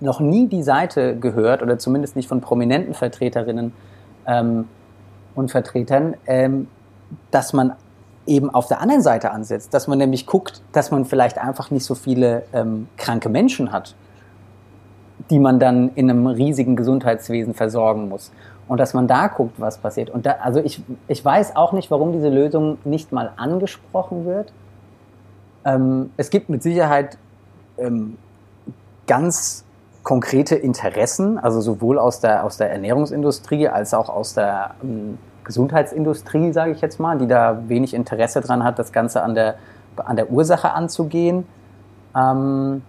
noch 0.00 0.20
nie 0.20 0.48
die 0.48 0.62
Seite 0.62 1.16
gehört 1.16 1.62
oder 1.62 1.78
zumindest 1.78 2.16
nicht 2.16 2.28
von 2.28 2.40
prominenten 2.40 2.94
Vertreterinnen 2.94 3.72
ähm, 4.26 4.68
und 5.34 5.50
Vertretern, 5.50 6.14
ähm, 6.26 6.68
dass 7.30 7.52
man 7.52 7.74
eben 8.26 8.50
auf 8.50 8.68
der 8.68 8.80
anderen 8.80 9.02
Seite 9.02 9.32
ansetzt, 9.32 9.74
dass 9.74 9.88
man 9.88 9.98
nämlich 9.98 10.26
guckt, 10.26 10.62
dass 10.72 10.90
man 10.90 11.04
vielleicht 11.04 11.38
einfach 11.38 11.70
nicht 11.70 11.84
so 11.84 11.94
viele 11.94 12.44
ähm, 12.52 12.88
kranke 12.96 13.28
Menschen 13.28 13.72
hat, 13.72 13.94
die 15.30 15.38
man 15.38 15.58
dann 15.58 15.90
in 15.94 16.10
einem 16.10 16.26
riesigen 16.26 16.76
Gesundheitswesen 16.76 17.54
versorgen 17.54 18.08
muss. 18.08 18.32
Und 18.68 18.78
dass 18.78 18.94
man 18.94 19.08
da 19.08 19.26
guckt, 19.26 19.58
was 19.58 19.78
passiert. 19.78 20.08
Und 20.08 20.24
da, 20.24 20.36
also 20.42 20.60
ich, 20.60 20.82
ich 21.08 21.24
weiß 21.24 21.56
auch 21.56 21.72
nicht, 21.72 21.90
warum 21.90 22.12
diese 22.12 22.28
Lösung 22.28 22.78
nicht 22.84 23.12
mal 23.12 23.32
angesprochen 23.36 24.24
wird. 24.24 24.52
Ähm, 25.64 26.10
es 26.16 26.30
gibt 26.30 26.48
mit 26.48 26.62
Sicherheit 26.62 27.18
ähm, 27.76 28.16
ganz 29.06 29.64
konkrete 30.02 30.54
Interessen, 30.54 31.38
also 31.38 31.60
sowohl 31.60 31.98
aus 31.98 32.20
der, 32.20 32.44
aus 32.44 32.56
der 32.56 32.70
Ernährungsindustrie 32.70 33.68
als 33.68 33.94
auch 33.94 34.08
aus 34.08 34.34
der 34.34 34.74
ähm, 34.82 35.18
Gesundheitsindustrie, 35.44 36.52
sage 36.52 36.72
ich 36.72 36.80
jetzt 36.80 37.00
mal, 37.00 37.18
die 37.18 37.26
da 37.26 37.68
wenig 37.68 37.94
Interesse 37.94 38.40
dran 38.40 38.64
hat, 38.64 38.78
das 38.78 38.92
Ganze 38.92 39.22
an 39.22 39.34
der, 39.34 39.56
an 39.96 40.16
der 40.16 40.30
Ursache 40.30 40.72
anzugehen. 40.72 41.46
Ähm, 42.16 42.82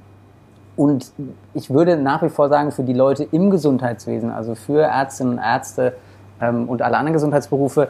und 0.75 1.11
ich 1.53 1.69
würde 1.69 1.97
nach 1.97 2.23
wie 2.23 2.29
vor 2.29 2.49
sagen, 2.49 2.71
für 2.71 2.83
die 2.83 2.93
Leute 2.93 3.23
im 3.23 3.51
Gesundheitswesen, 3.51 4.31
also 4.31 4.55
für 4.55 4.81
Ärztinnen 4.81 5.33
und 5.33 5.39
Ärzte 5.39 5.93
ähm, 6.41 6.67
und 6.67 6.81
alle 6.81 6.97
anderen 6.97 7.13
Gesundheitsberufe, 7.13 7.89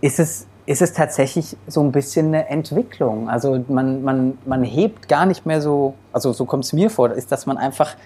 ist 0.00 0.20
es, 0.20 0.46
ist 0.66 0.82
es 0.82 0.92
tatsächlich 0.92 1.56
so 1.66 1.80
ein 1.82 1.90
bisschen 1.90 2.26
eine 2.26 2.48
Entwicklung. 2.48 3.30
Also 3.30 3.64
man, 3.68 4.02
man, 4.02 4.38
man 4.44 4.62
hebt 4.62 5.08
gar 5.08 5.24
nicht 5.24 5.46
mehr 5.46 5.62
so, 5.62 5.94
also 6.12 6.32
so 6.32 6.44
kommt 6.44 6.64
es 6.64 6.72
mir 6.72 6.90
vor, 6.90 7.10
ist, 7.12 7.32
dass 7.32 7.46
man 7.46 7.56
einfach 7.56 7.96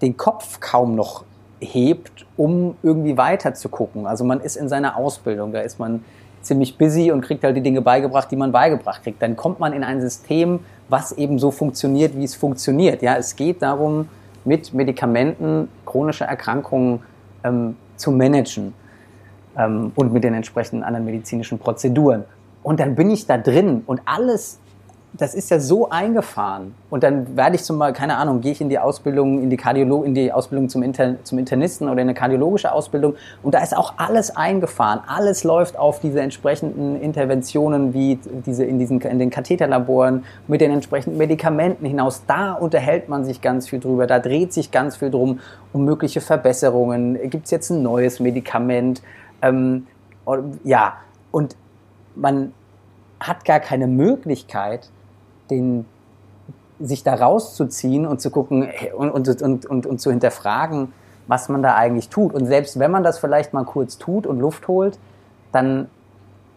den 0.00 0.16
Kopf 0.16 0.60
kaum 0.60 0.94
noch 0.94 1.24
hebt, 1.60 2.26
um 2.36 2.76
irgendwie 2.82 3.16
weiter 3.16 3.54
zu 3.54 3.68
gucken. 3.68 4.06
Also 4.06 4.24
man 4.24 4.40
ist 4.40 4.56
in 4.56 4.68
seiner 4.68 4.96
Ausbildung, 4.96 5.52
da 5.52 5.60
ist 5.60 5.78
man 5.78 6.04
ziemlich 6.42 6.78
busy 6.78 7.12
und 7.12 7.20
kriegt 7.20 7.44
halt 7.44 7.56
die 7.56 7.60
Dinge 7.60 7.82
beigebracht, 7.82 8.30
die 8.30 8.36
man 8.36 8.52
beigebracht 8.52 9.02
kriegt. 9.02 9.20
Dann 9.20 9.36
kommt 9.36 9.60
man 9.60 9.72
in 9.72 9.84
ein 9.84 10.00
System, 10.00 10.60
was 10.88 11.12
eben 11.12 11.38
so 11.38 11.50
funktioniert, 11.50 12.16
wie 12.16 12.24
es 12.24 12.34
funktioniert. 12.34 13.02
Ja, 13.02 13.16
es 13.16 13.36
geht 13.36 13.62
darum, 13.62 14.08
mit 14.44 14.72
Medikamenten 14.72 15.68
chronische 15.84 16.24
Erkrankungen 16.24 17.00
ähm, 17.44 17.76
zu 17.96 18.10
managen 18.10 18.72
ähm, 19.56 19.92
und 19.94 20.12
mit 20.12 20.24
den 20.24 20.34
entsprechenden 20.34 20.82
anderen 20.82 21.04
medizinischen 21.04 21.58
Prozeduren. 21.58 22.24
Und 22.62 22.80
dann 22.80 22.94
bin 22.94 23.10
ich 23.10 23.26
da 23.26 23.38
drin 23.38 23.82
und 23.86 24.00
alles 24.04 24.58
das 25.12 25.34
ist 25.34 25.50
ja 25.50 25.58
so 25.58 25.90
eingefahren. 25.90 26.74
Und 26.88 27.02
dann 27.02 27.36
werde 27.36 27.56
ich 27.56 27.64
zum 27.64 27.78
Beispiel, 27.78 27.98
keine 27.98 28.16
Ahnung, 28.16 28.40
gehe 28.40 28.52
ich 28.52 28.60
in 28.60 28.68
die 28.68 28.78
Ausbildung, 28.78 29.42
in 29.42 29.50
die 29.50 29.56
Kardiolo 29.56 30.04
in 30.04 30.14
die 30.14 30.32
Ausbildung 30.32 30.68
zum, 30.68 30.82
Inter 30.82 31.22
zum 31.24 31.38
Internisten 31.38 31.88
oder 31.88 32.00
in 32.00 32.08
eine 32.08 32.14
kardiologische 32.14 32.72
Ausbildung. 32.72 33.14
Und 33.42 33.54
da 33.54 33.62
ist 33.62 33.76
auch 33.76 33.94
alles 33.96 34.36
eingefahren. 34.36 35.00
Alles 35.06 35.42
läuft 35.42 35.76
auf 35.76 36.00
diese 36.00 36.20
entsprechenden 36.20 37.00
Interventionen, 37.00 37.92
wie 37.92 38.20
diese 38.46 38.64
in 38.64 38.78
diesen, 38.78 39.00
in 39.00 39.18
den 39.18 39.30
Katheterlaboren, 39.30 40.24
mit 40.46 40.60
den 40.60 40.70
entsprechenden 40.70 41.18
Medikamenten 41.18 41.86
hinaus. 41.86 42.22
Da 42.26 42.52
unterhält 42.52 43.08
man 43.08 43.24
sich 43.24 43.40
ganz 43.40 43.68
viel 43.68 43.80
drüber. 43.80 44.06
Da 44.06 44.20
dreht 44.20 44.52
sich 44.52 44.70
ganz 44.70 44.96
viel 44.96 45.10
drum 45.10 45.40
um 45.72 45.84
mögliche 45.84 46.20
Verbesserungen. 46.20 47.18
Gibt 47.30 47.46
es 47.46 47.50
jetzt 47.50 47.70
ein 47.70 47.82
neues 47.82 48.20
Medikament? 48.20 49.02
Ähm, 49.42 49.86
ja, 50.62 50.94
und 51.32 51.56
man 52.14 52.52
hat 53.18 53.44
gar 53.44 53.60
keine 53.60 53.86
Möglichkeit, 53.86 54.88
den, 55.50 55.86
sich 56.80 57.02
da 57.02 57.14
rauszuziehen 57.14 58.06
und 58.06 58.20
zu 58.20 58.30
gucken 58.30 58.68
und, 58.96 59.10
und, 59.10 59.42
und, 59.42 59.66
und, 59.66 59.86
und 59.86 60.00
zu 60.00 60.10
hinterfragen, 60.10 60.92
was 61.26 61.48
man 61.48 61.62
da 61.62 61.76
eigentlich 61.76 62.08
tut. 62.08 62.34
Und 62.34 62.46
selbst 62.46 62.78
wenn 62.78 62.90
man 62.90 63.04
das 63.04 63.18
vielleicht 63.18 63.52
mal 63.52 63.64
kurz 63.64 63.98
tut 63.98 64.26
und 64.26 64.40
Luft 64.40 64.68
holt, 64.68 64.98
dann 65.52 65.88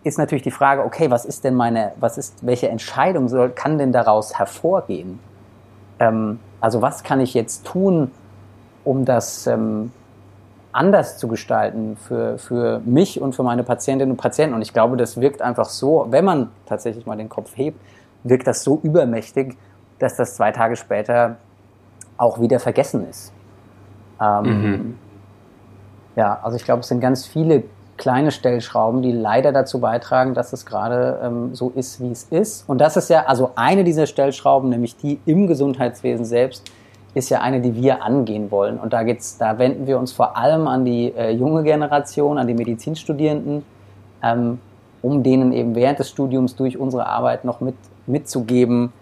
ist 0.03 0.17
natürlich 0.17 0.43
die 0.43 0.51
Frage, 0.51 0.83
okay, 0.83 1.09
was 1.09 1.25
ist 1.25 1.43
denn 1.43 1.55
meine, 1.55 1.93
was 1.99 2.17
ist, 2.17 2.45
welche 2.45 2.69
Entscheidung 2.69 3.29
soll, 3.29 3.49
kann 3.49 3.77
denn 3.77 3.91
daraus 3.91 4.37
hervorgehen? 4.37 5.19
Ähm, 5.99 6.39
also 6.59 6.81
was 6.81 7.03
kann 7.03 7.19
ich 7.19 7.33
jetzt 7.33 7.65
tun, 7.65 8.11
um 8.83 9.05
das 9.05 9.47
ähm, 9.47 9.91
anders 10.73 11.17
zu 11.17 11.27
gestalten 11.27 11.95
für, 11.95 12.37
für 12.37 12.81
mich 12.83 13.21
und 13.21 13.33
für 13.33 13.43
meine 13.43 13.63
Patientinnen 13.63 14.11
und 14.11 14.17
Patienten? 14.17 14.55
Und 14.55 14.61
ich 14.61 14.73
glaube, 14.73 14.97
das 14.97 15.19
wirkt 15.19 15.41
einfach 15.41 15.69
so, 15.69 16.07
wenn 16.09 16.25
man 16.25 16.49
tatsächlich 16.65 17.05
mal 17.05 17.15
den 17.15 17.29
Kopf 17.29 17.51
hebt, 17.55 17.79
wirkt 18.23 18.47
das 18.47 18.63
so 18.63 18.79
übermächtig, 18.83 19.57
dass 19.99 20.15
das 20.15 20.35
zwei 20.35 20.51
Tage 20.51 20.75
später 20.75 21.37
auch 22.17 22.39
wieder 22.39 22.59
vergessen 22.59 23.07
ist. 23.09 23.33
Ähm, 24.21 24.43
mhm. 24.43 24.97
Ja, 26.15 26.39
also 26.43 26.57
ich 26.57 26.63
glaube, 26.63 26.81
es 26.81 26.87
sind 26.87 26.99
ganz 26.99 27.25
viele 27.25 27.63
kleine 27.97 28.31
Stellschrauben, 28.31 29.01
die 29.01 29.11
leider 29.11 29.51
dazu 29.51 29.79
beitragen, 29.79 30.33
dass 30.33 30.53
es 30.53 30.65
gerade 30.65 31.19
ähm, 31.23 31.55
so 31.55 31.71
ist, 31.75 32.01
wie 32.01 32.11
es 32.11 32.23
ist. 32.23 32.67
Und 32.67 32.79
das 32.79 32.97
ist 32.97 33.09
ja, 33.09 33.25
also 33.25 33.51
eine 33.55 33.83
dieser 33.83 34.07
Stellschrauben, 34.07 34.69
nämlich 34.69 34.97
die 34.97 35.19
im 35.25 35.47
Gesundheitswesen 35.47 36.25
selbst, 36.25 36.69
ist 37.13 37.29
ja 37.29 37.41
eine, 37.41 37.61
die 37.61 37.75
wir 37.75 38.01
angehen 38.01 38.49
wollen. 38.49 38.79
Und 38.79 38.93
da 38.93 39.03
geht's, 39.03 39.37
da 39.37 39.59
wenden 39.59 39.85
wir 39.85 39.99
uns 39.99 40.11
vor 40.11 40.35
allem 40.35 40.67
an 40.67 40.83
die 40.83 41.13
äh, 41.15 41.29
junge 41.31 41.63
Generation, 41.63 42.39
an 42.39 42.47
die 42.47 42.55
Medizinstudierenden, 42.55 43.63
ähm, 44.23 44.59
um 45.03 45.21
denen 45.21 45.51
eben 45.53 45.75
während 45.75 45.99
des 45.99 46.09
Studiums 46.09 46.55
durch 46.55 46.77
unsere 46.77 47.05
Arbeit 47.05 47.45
noch 47.45 47.61
mit, 47.61 47.75
mitzugeben, 48.05 48.93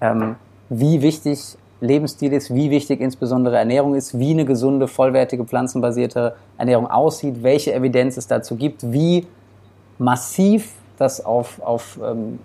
ähm, 0.00 0.36
wie 0.68 1.02
wichtig 1.02 1.56
Lebensstil 1.80 2.32
ist, 2.32 2.54
wie 2.54 2.70
wichtig 2.70 3.00
insbesondere 3.00 3.56
Ernährung 3.56 3.94
ist, 3.94 4.18
wie 4.18 4.32
eine 4.32 4.44
gesunde, 4.44 4.86
vollwertige, 4.86 5.44
pflanzenbasierte 5.44 6.36
Ernährung 6.58 6.86
aussieht, 6.86 7.42
welche 7.42 7.72
Evidenz 7.74 8.16
es 8.16 8.26
dazu 8.26 8.56
gibt, 8.56 8.92
wie 8.92 9.26
massiv 9.98 10.72
das 10.98 11.24
auf, 11.24 11.60
auf 11.62 11.98
ähm, 12.02 12.38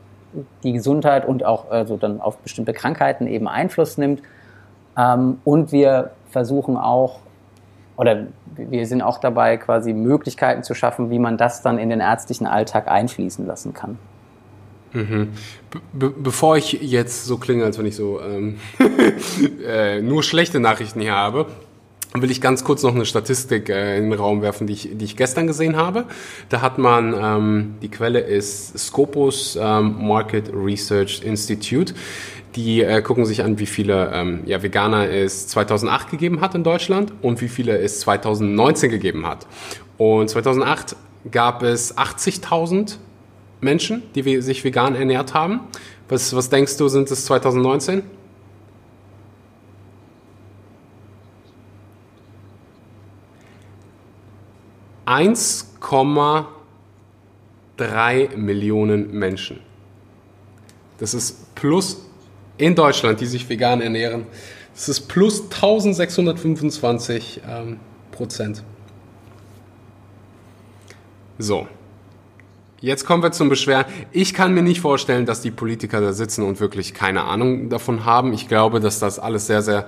die 0.63 0.73
Gesundheit 0.73 1.25
und 1.25 1.45
auch 1.45 1.69
also 1.69 1.97
dann 1.97 2.21
auf 2.21 2.37
bestimmte 2.37 2.73
Krankheiten 2.73 3.27
eben 3.27 3.47
Einfluss 3.47 3.97
nimmt. 3.97 4.21
Ähm, 4.97 5.39
und 5.43 5.71
wir 5.71 6.11
versuchen 6.29 6.77
auch, 6.77 7.19
oder 7.97 8.27
wir 8.55 8.87
sind 8.87 9.01
auch 9.01 9.17
dabei, 9.17 9.57
quasi 9.57 9.93
Möglichkeiten 9.93 10.63
zu 10.63 10.73
schaffen, 10.73 11.09
wie 11.09 11.19
man 11.19 11.37
das 11.37 11.61
dann 11.61 11.77
in 11.77 11.89
den 11.89 11.99
ärztlichen 11.99 12.47
Alltag 12.47 12.87
einfließen 12.87 13.45
lassen 13.45 13.73
kann. 13.73 13.97
Mhm. 14.95 15.29
Be 15.93 16.09
bevor 16.09 16.57
ich 16.57 16.73
jetzt 16.81 17.25
so 17.25 17.37
klinge, 17.37 17.65
als 17.65 17.77
wenn 17.77 17.85
ich 17.85 17.95
so 17.95 18.21
ähm, 18.21 18.55
äh, 19.67 20.01
nur 20.01 20.23
schlechte 20.23 20.59
Nachrichten 20.59 21.01
hier 21.01 21.13
habe, 21.13 21.47
will 22.13 22.31
ich 22.31 22.39
ganz 22.39 22.63
kurz 22.63 22.81
noch 22.83 22.95
eine 22.95 23.05
Statistik 23.05 23.69
äh, 23.69 23.97
in 23.97 24.09
den 24.09 24.19
Raum 24.19 24.41
werfen, 24.41 24.67
die 24.67 24.73
ich, 24.73 24.89
die 24.93 25.05
ich 25.05 25.17
gestern 25.17 25.47
gesehen 25.47 25.75
habe. 25.75 26.05
Da 26.49 26.61
hat 26.61 26.77
man, 26.77 27.13
ähm, 27.13 27.75
die 27.81 27.89
Quelle 27.89 28.19
ist 28.19 28.77
Scopus 28.79 29.57
ähm, 29.61 30.07
Market 30.07 30.49
Research 30.53 31.21
Institute. 31.23 31.93
Die 32.55 32.81
äh, 32.81 33.01
gucken 33.01 33.25
sich 33.25 33.43
an, 33.43 33.59
wie 33.59 33.65
viele 33.65 34.11
ähm, 34.13 34.43
ja, 34.45 34.63
Veganer 34.63 35.09
es 35.09 35.47
2008 35.49 36.09
gegeben 36.09 36.39
hat 36.39 36.55
in 36.55 36.63
Deutschland 36.63 37.11
und 37.21 37.41
wie 37.41 37.49
viele 37.49 37.77
es 37.79 37.99
2019 37.99 38.89
gegeben 38.89 39.27
hat. 39.27 39.45
Und 39.97 40.29
2008 40.29 40.95
gab 41.31 41.63
es 41.63 41.97
80.000 41.97 42.97
Menschen, 43.61 44.03
die 44.13 44.41
sich 44.41 44.63
vegan 44.63 44.95
ernährt 44.95 45.33
haben. 45.33 45.61
Was, 46.07 46.35
was 46.35 46.49
denkst 46.49 46.77
du, 46.77 46.87
sind 46.87 47.09
es 47.11 47.25
2019? 47.25 48.03
Eins 55.05 55.73
Millionen 58.35 59.11
Menschen. 59.11 59.59
Das 60.97 61.13
ist 61.13 61.53
plus 61.55 62.01
in 62.57 62.73
Deutschland, 62.75 63.19
die 63.19 63.25
sich 63.25 63.47
vegan 63.47 63.81
ernähren. 63.81 64.25
Das 64.73 64.89
ist 64.89 65.01
plus 65.07 65.43
1625 65.43 67.41
ähm, 67.47 67.79
Prozent. 68.11 68.63
So, 71.37 71.67
Jetzt 72.85 73.03
kommen 73.03 73.23
wir 73.23 73.31
zum 73.31 73.49
Beschweren. 73.49 73.85
Ich 74.11 74.35
kann 74.35 74.53
mir 74.53 74.61
nicht 74.61 74.79
vorstellen, 74.79 75.25
dass 75.25 75.41
die 75.41 75.49
Politiker 75.49 76.01
da 76.01 76.13
sitzen 76.13 76.43
und 76.43 76.59
wirklich 76.59 76.93
keine 76.93 77.23
Ahnung 77.23 77.67
davon 77.67 78.05
haben. 78.05 78.31
Ich 78.31 78.47
glaube, 78.47 78.79
dass 78.79 78.99
das 78.99 79.17
alles 79.17 79.47
sehr, 79.47 79.63
sehr, 79.63 79.87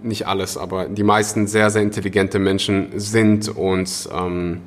nicht 0.00 0.28
alles, 0.28 0.56
aber 0.56 0.84
die 0.84 1.02
meisten 1.02 1.48
sehr, 1.48 1.70
sehr 1.70 1.82
intelligente 1.82 2.38
Menschen 2.38 3.00
sind 3.00 3.48
und 3.48 4.08
ähm, 4.16 4.60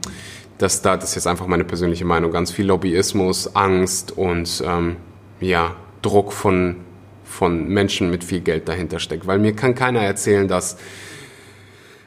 dass 0.58 0.82
da, 0.82 0.98
das 0.98 1.12
ist 1.12 1.16
jetzt 1.16 1.28
einfach 1.28 1.48
meine 1.48 1.64
persönliche 1.64 2.04
Meinung, 2.04 2.34
ganz 2.34 2.52
viel 2.52 2.66
Lobbyismus, 2.66 3.56
Angst 3.56 4.12
und 4.12 4.62
ähm, 4.68 4.98
ja, 5.40 5.74
Druck 6.02 6.34
von, 6.34 6.76
von 7.24 7.66
Menschen 7.70 8.10
mit 8.10 8.26
viel 8.26 8.42
Geld 8.42 8.68
dahinter 8.68 9.00
steckt. 9.00 9.26
Weil 9.26 9.40
mir 9.40 9.56
kann 9.56 9.74
keiner 9.74 10.02
erzählen, 10.02 10.50
dass 10.50 10.76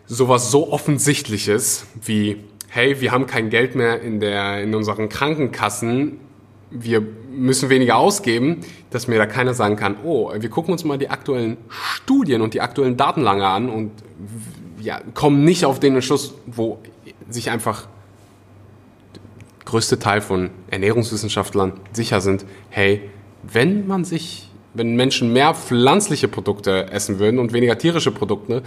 sowas 0.06 0.50
so 0.50 0.70
offensichtliches 0.70 1.86
wie 2.04 2.44
hey, 2.74 3.02
wir 3.02 3.12
haben 3.12 3.26
kein 3.26 3.50
Geld 3.50 3.74
mehr 3.74 4.00
in, 4.00 4.18
der, 4.18 4.62
in 4.62 4.74
unseren 4.74 5.10
Krankenkassen, 5.10 6.18
wir 6.70 7.02
müssen 7.30 7.68
weniger 7.68 7.96
ausgeben, 7.96 8.60
dass 8.88 9.08
mir 9.08 9.18
da 9.18 9.26
keiner 9.26 9.52
sagen 9.52 9.76
kann, 9.76 9.96
oh, 10.04 10.32
wir 10.34 10.48
gucken 10.48 10.72
uns 10.72 10.82
mal 10.82 10.96
die 10.96 11.10
aktuellen 11.10 11.58
Studien 11.68 12.40
und 12.40 12.54
die 12.54 12.62
aktuellen 12.62 12.96
Datenlage 12.96 13.46
an 13.46 13.68
und 13.68 13.90
ja, 14.80 15.02
kommen 15.12 15.44
nicht 15.44 15.66
auf 15.66 15.80
den 15.80 15.96
Entschluss, 15.96 16.32
wo 16.46 16.78
sich 17.28 17.50
einfach 17.50 17.88
der 19.14 19.66
größte 19.66 19.98
Teil 19.98 20.22
von 20.22 20.48
Ernährungswissenschaftlern 20.70 21.74
sicher 21.92 22.22
sind, 22.22 22.46
hey, 22.70 23.02
wenn 23.42 23.86
man 23.86 24.06
sich, 24.06 24.48
wenn 24.72 24.96
Menschen 24.96 25.34
mehr 25.34 25.52
pflanzliche 25.52 26.26
Produkte 26.26 26.90
essen 26.90 27.18
würden 27.18 27.38
und 27.38 27.52
weniger 27.52 27.76
tierische 27.76 28.12
Produkte, 28.12 28.62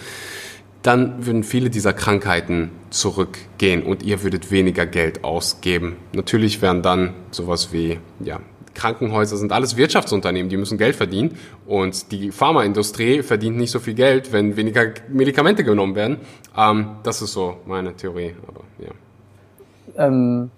dann 0.85 1.25
würden 1.25 1.43
viele 1.43 1.69
dieser 1.69 1.93
Krankheiten 1.93 2.69
zurückgehen 2.91 3.83
und 3.83 4.03
ihr 4.03 4.21
würdet 4.21 4.51
weniger 4.51 4.85
Geld 4.85 5.23
ausgeben. 5.23 5.95
Natürlich 6.13 6.61
wären 6.61 6.83
dann 6.83 7.13
sowas 7.31 7.73
wie, 7.73 7.99
ja, 8.19 8.39
Krankenhäuser 8.75 9.37
sind 9.37 9.51
alles 9.51 9.77
Wirtschaftsunternehmen, 9.77 10.49
die 10.49 10.57
müssen 10.57 10.77
Geld 10.77 10.95
verdienen 10.95 11.37
und 11.65 12.11
die 12.11 12.31
Pharmaindustrie 12.31 13.23
verdient 13.23 13.57
nicht 13.57 13.71
so 13.71 13.79
viel 13.79 13.95
Geld, 13.95 14.31
wenn 14.31 14.57
weniger 14.57 14.93
Medikamente 15.09 15.63
genommen 15.63 15.95
werden. 15.95 16.17
Ähm, 16.55 16.97
das 17.03 17.21
ist 17.21 17.33
so 17.33 17.57
meine 17.65 17.95
Theorie, 17.95 18.35
aber 18.47 18.61
ja. 18.77 20.05
Ähm, 20.05 20.51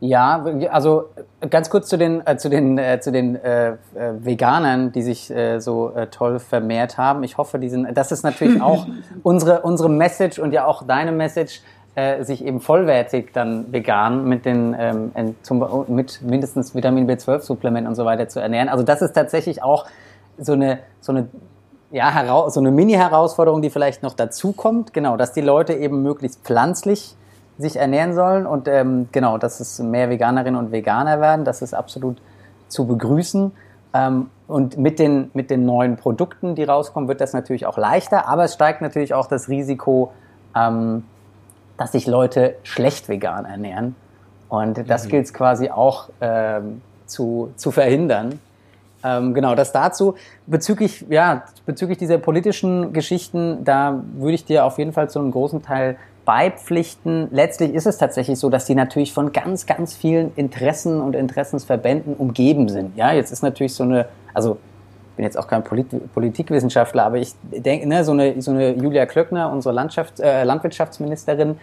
ja, 0.00 0.44
also 0.70 1.08
ganz 1.48 1.70
kurz 1.70 1.88
zu 1.88 1.96
den 1.96 2.26
äh, 2.26 2.36
zu 2.36 2.50
den 2.50 2.76
äh, 2.76 3.00
zu 3.00 3.10
den 3.10 3.36
äh, 3.36 3.70
äh, 3.70 3.76
Veganern, 4.18 4.92
die 4.92 5.02
sich 5.02 5.30
äh, 5.30 5.58
so 5.58 5.90
äh, 5.90 6.08
toll 6.08 6.38
vermehrt 6.38 6.98
haben. 6.98 7.24
Ich 7.24 7.38
hoffe, 7.38 7.58
die 7.58 7.70
sind, 7.70 7.96
das 7.96 8.12
ist 8.12 8.22
natürlich 8.22 8.60
auch 8.60 8.86
unsere 9.22 9.62
unsere 9.62 9.88
Message 9.88 10.38
und 10.38 10.52
ja 10.52 10.66
auch 10.66 10.86
deine 10.86 11.12
Message, 11.12 11.62
äh, 11.94 12.24
sich 12.24 12.44
eben 12.44 12.60
vollwertig 12.60 13.32
dann 13.32 13.72
vegan 13.72 14.28
mit 14.28 14.44
den 14.44 14.76
ähm, 14.78 15.34
zum, 15.40 15.64
mit 15.88 16.20
mindestens 16.20 16.74
Vitamin 16.74 17.08
B12 17.08 17.40
Supplement 17.40 17.88
und 17.88 17.94
so 17.94 18.04
weiter 18.04 18.28
zu 18.28 18.38
ernähren. 18.38 18.68
Also 18.68 18.84
das 18.84 19.00
ist 19.00 19.14
tatsächlich 19.14 19.62
auch 19.62 19.86
so 20.36 20.52
eine 20.52 20.80
so 21.00 21.12
eine 21.12 21.28
ja, 21.90 22.50
so 22.50 22.60
eine 22.60 22.72
Mini-Herausforderung, 22.72 23.62
die 23.62 23.70
vielleicht 23.70 24.02
noch 24.02 24.12
dazu 24.12 24.52
kommt, 24.52 24.92
genau, 24.92 25.16
dass 25.16 25.32
die 25.32 25.40
Leute 25.40 25.72
eben 25.72 26.02
möglichst 26.02 26.42
pflanzlich 26.42 27.16
sich 27.58 27.76
ernähren 27.76 28.14
sollen. 28.14 28.46
Und 28.46 28.68
ähm, 28.68 29.08
genau, 29.12 29.38
dass 29.38 29.60
es 29.60 29.78
mehr 29.78 30.10
Veganerinnen 30.10 30.58
und 30.58 30.72
Veganer 30.72 31.20
werden, 31.20 31.44
das 31.44 31.62
ist 31.62 31.74
absolut 31.74 32.18
zu 32.68 32.86
begrüßen. 32.86 33.52
Ähm, 33.94 34.30
und 34.46 34.78
mit 34.78 34.98
den, 34.98 35.30
mit 35.34 35.50
den 35.50 35.64
neuen 35.64 35.96
Produkten, 35.96 36.54
die 36.54 36.64
rauskommen, 36.64 37.08
wird 37.08 37.20
das 37.20 37.32
natürlich 37.32 37.66
auch 37.66 37.78
leichter. 37.78 38.28
Aber 38.28 38.44
es 38.44 38.54
steigt 38.54 38.80
natürlich 38.80 39.14
auch 39.14 39.26
das 39.26 39.48
Risiko, 39.48 40.12
ähm, 40.54 41.04
dass 41.76 41.92
sich 41.92 42.06
Leute 42.06 42.56
schlecht 42.62 43.08
vegan 43.08 43.44
ernähren. 43.44 43.96
Und 44.48 44.88
das 44.88 45.06
mhm. 45.06 45.10
gilt 45.10 45.26
es 45.26 45.34
quasi 45.34 45.70
auch 45.70 46.08
ähm, 46.20 46.80
zu, 47.06 47.52
zu 47.56 47.70
verhindern. 47.70 48.40
Ähm, 49.04 49.34
genau, 49.34 49.54
das 49.54 49.72
dazu. 49.72 50.14
Bezüglich, 50.46 51.04
ja, 51.08 51.44
bezüglich 51.64 51.98
dieser 51.98 52.18
politischen 52.18 52.92
Geschichten, 52.92 53.64
da 53.64 54.02
würde 54.14 54.34
ich 54.34 54.44
dir 54.44 54.64
auf 54.64 54.78
jeden 54.78 54.92
Fall 54.92 55.10
zu 55.10 55.18
einem 55.18 55.30
großen 55.30 55.62
Teil 55.62 55.96
beipflichten. 56.26 57.28
Letztlich 57.30 57.72
ist 57.72 57.86
es 57.86 57.96
tatsächlich 57.96 58.38
so, 58.38 58.50
dass 58.50 58.66
die 58.66 58.74
natürlich 58.74 59.14
von 59.14 59.32
ganz, 59.32 59.64
ganz 59.64 59.94
vielen 59.94 60.32
Interessen 60.36 61.00
und 61.00 61.16
Interessensverbänden 61.16 62.14
umgeben 62.14 62.68
sind. 62.68 62.94
Ja, 62.96 63.12
jetzt 63.12 63.32
ist 63.32 63.42
natürlich 63.42 63.74
so 63.74 63.84
eine, 63.84 64.06
also 64.34 64.58
ich 65.12 65.16
bin 65.16 65.24
jetzt 65.24 65.38
auch 65.38 65.48
kein 65.48 65.64
Polit 65.64 65.86
Politikwissenschaftler, 66.12 67.04
aber 67.06 67.16
ich 67.16 67.32
denke, 67.50 67.88
ne, 67.88 68.04
so 68.04 68.12
eine, 68.12 68.42
so 68.42 68.50
eine 68.50 68.74
Julia 68.74 69.06
Klöckner, 69.06 69.50
unsere 69.50 69.74
Landschaft, 69.74 70.20
äh, 70.20 70.44
Landwirtschaftsministerin, 70.44 71.56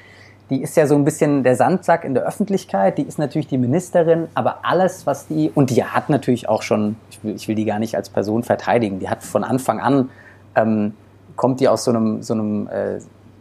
die 0.49 0.61
ist 0.61 0.75
ja 0.75 0.87
so 0.87 0.95
ein 0.95 1.05
bisschen 1.05 1.43
der 1.43 1.55
Sandsack 1.55 2.03
in 2.03 2.13
der 2.13 2.23
Öffentlichkeit, 2.23 2.97
die 2.97 3.03
ist 3.03 3.19
natürlich 3.19 3.47
die 3.47 3.57
Ministerin, 3.57 4.27
aber 4.33 4.59
alles, 4.63 5.05
was 5.05 5.27
die, 5.27 5.51
und 5.53 5.69
die 5.69 5.83
hat 5.83 6.09
natürlich 6.09 6.49
auch 6.49 6.61
schon, 6.61 6.95
ich 7.11 7.23
will, 7.23 7.35
ich 7.35 7.47
will 7.47 7.55
die 7.55 7.65
gar 7.65 7.79
nicht 7.79 7.95
als 7.95 8.09
Person 8.09 8.43
verteidigen, 8.43 8.99
die 8.99 9.09
hat 9.09 9.23
von 9.23 9.43
Anfang 9.43 9.79
an, 9.79 10.09
ähm, 10.55 10.93
kommt 11.35 11.59
die 11.59 11.67
aus 11.67 11.83
so 11.83 11.91
einem, 11.91 12.23
so 12.23 12.33
einem 12.33 12.67
äh, 12.67 12.99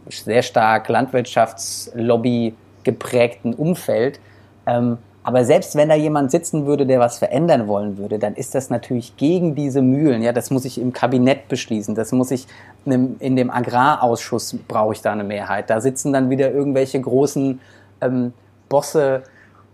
sehr 0.09 0.41
stark 0.41 0.89
Landwirtschaftslobby 0.89 2.55
geprägten 2.83 3.53
Umfeld. 3.53 4.19
Ähm, 4.65 4.97
aber 5.23 5.45
selbst 5.45 5.75
wenn 5.75 5.87
da 5.87 5.95
jemand 5.95 6.31
sitzen 6.31 6.65
würde, 6.65 6.85
der 6.85 6.99
was 6.99 7.17
verändern 7.17 7.67
wollen 7.67 7.97
würde, 7.97 8.19
dann 8.19 8.35
ist 8.35 8.55
das 8.55 8.69
natürlich 8.69 9.15
gegen 9.15 9.55
diese 9.55 9.81
Mühlen. 9.81 10.21
Ja, 10.21 10.33
das 10.33 10.51
muss 10.51 10.65
ich 10.65 10.79
im 10.79 10.91
Kabinett 10.91 11.47
beschließen. 11.47 11.95
Das 11.95 12.11
muss 12.11 12.29
ich 12.29 12.45
in 12.85 13.35
dem 13.37 13.49
Agrarausschuss 13.49 14.57
brauche 14.67 14.93
ich 14.93 15.01
da 15.01 15.13
eine 15.13 15.23
Mehrheit. 15.23 15.69
Da 15.69 15.79
sitzen 15.79 16.11
dann 16.11 16.29
wieder 16.29 16.51
irgendwelche 16.51 16.99
großen 16.99 17.61
ähm, 18.01 18.33
Bosse 18.67 19.23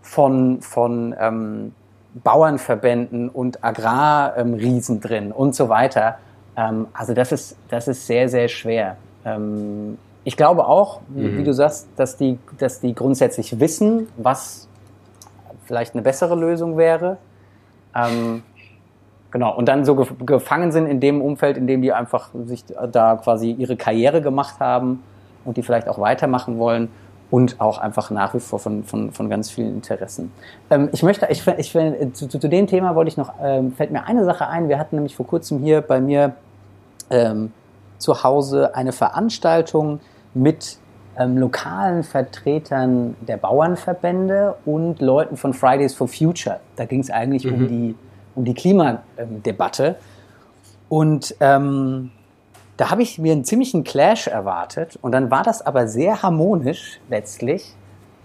von, 0.02 0.60
von 0.60 1.16
ähm, 1.18 1.72
Bauernverbänden 2.14 3.28
und 3.28 3.64
Agrarriesen 3.64 4.96
ähm, 4.96 5.00
drin 5.00 5.32
und 5.32 5.56
so 5.56 5.68
weiter. 5.68 6.18
Ähm, 6.56 6.86
also 6.92 7.12
das 7.12 7.32
ist, 7.32 7.56
das 7.68 7.88
ist 7.88 8.06
sehr, 8.06 8.28
sehr 8.28 8.46
schwer. 8.46 8.96
Ich 10.24 10.36
glaube 10.36 10.66
auch, 10.66 11.00
mhm. 11.08 11.38
wie 11.38 11.44
du 11.44 11.52
sagst, 11.52 11.88
dass 11.96 12.16
die, 12.16 12.38
dass 12.58 12.80
die 12.80 12.94
grundsätzlich 12.94 13.58
wissen, 13.58 14.08
was 14.16 14.68
vielleicht 15.64 15.94
eine 15.94 16.02
bessere 16.02 16.34
Lösung 16.34 16.76
wäre. 16.76 17.16
Ähm, 17.94 18.42
genau, 19.30 19.56
und 19.56 19.66
dann 19.66 19.84
so 19.84 19.94
gefangen 19.94 20.72
sind 20.72 20.86
in 20.86 21.00
dem 21.00 21.22
Umfeld, 21.22 21.56
in 21.56 21.66
dem 21.66 21.80
die 21.80 21.92
einfach 21.92 22.30
sich 22.44 22.64
da 22.92 23.16
quasi 23.16 23.52
ihre 23.52 23.76
Karriere 23.76 24.20
gemacht 24.20 24.60
haben 24.60 25.02
und 25.44 25.56
die 25.56 25.62
vielleicht 25.62 25.88
auch 25.88 25.98
weitermachen 25.98 26.58
wollen 26.58 26.90
und 27.30 27.60
auch 27.60 27.78
einfach 27.78 28.10
nach 28.10 28.34
wie 28.34 28.40
vor 28.40 28.58
von, 28.58 28.84
von, 28.84 29.12
von 29.12 29.30
ganz 29.30 29.50
vielen 29.50 29.74
Interessen. 29.76 30.32
Ähm, 30.68 30.88
ich 30.92 31.02
möchte, 31.02 31.28
ich, 31.30 31.46
ich, 31.46 31.72
zu, 32.12 32.28
zu, 32.28 32.48
dem 32.48 32.66
Thema 32.66 32.94
wollte 32.94 33.08
ich 33.08 33.16
noch, 33.16 33.32
ähm, 33.40 33.72
fällt 33.72 33.92
mir 33.92 34.04
eine 34.04 34.24
Sache 34.24 34.48
ein. 34.48 34.68
Wir 34.68 34.78
hatten 34.78 34.96
nämlich 34.96 35.14
vor 35.16 35.26
kurzem 35.26 35.60
hier 35.60 35.80
bei 35.80 36.00
mir 36.00 36.34
ähm, 37.10 37.52
zu 38.00 38.24
Hause 38.24 38.74
eine 38.74 38.92
Veranstaltung 38.92 40.00
mit 40.34 40.78
ähm, 41.18 41.36
lokalen 41.36 42.02
Vertretern 42.02 43.16
der 43.20 43.36
Bauernverbände 43.36 44.56
und 44.64 45.00
Leuten 45.00 45.36
von 45.36 45.54
Fridays 45.54 45.94
for 45.94 46.08
Future. 46.08 46.60
Da 46.76 46.86
ging 46.86 47.00
es 47.00 47.10
eigentlich 47.10 47.44
mhm. 47.44 47.54
um 47.54 47.68
die, 47.68 47.94
um 48.34 48.44
die 48.44 48.54
Klimadebatte. 48.54 49.96
Und 50.88 51.36
ähm, 51.40 52.10
da 52.76 52.90
habe 52.90 53.02
ich 53.02 53.18
mir 53.18 53.32
einen 53.32 53.44
ziemlichen 53.44 53.84
Clash 53.84 54.26
erwartet. 54.26 54.98
Und 55.02 55.12
dann 55.12 55.30
war 55.30 55.42
das 55.42 55.64
aber 55.64 55.86
sehr 55.86 56.22
harmonisch 56.22 56.98
letztlich. 57.10 57.74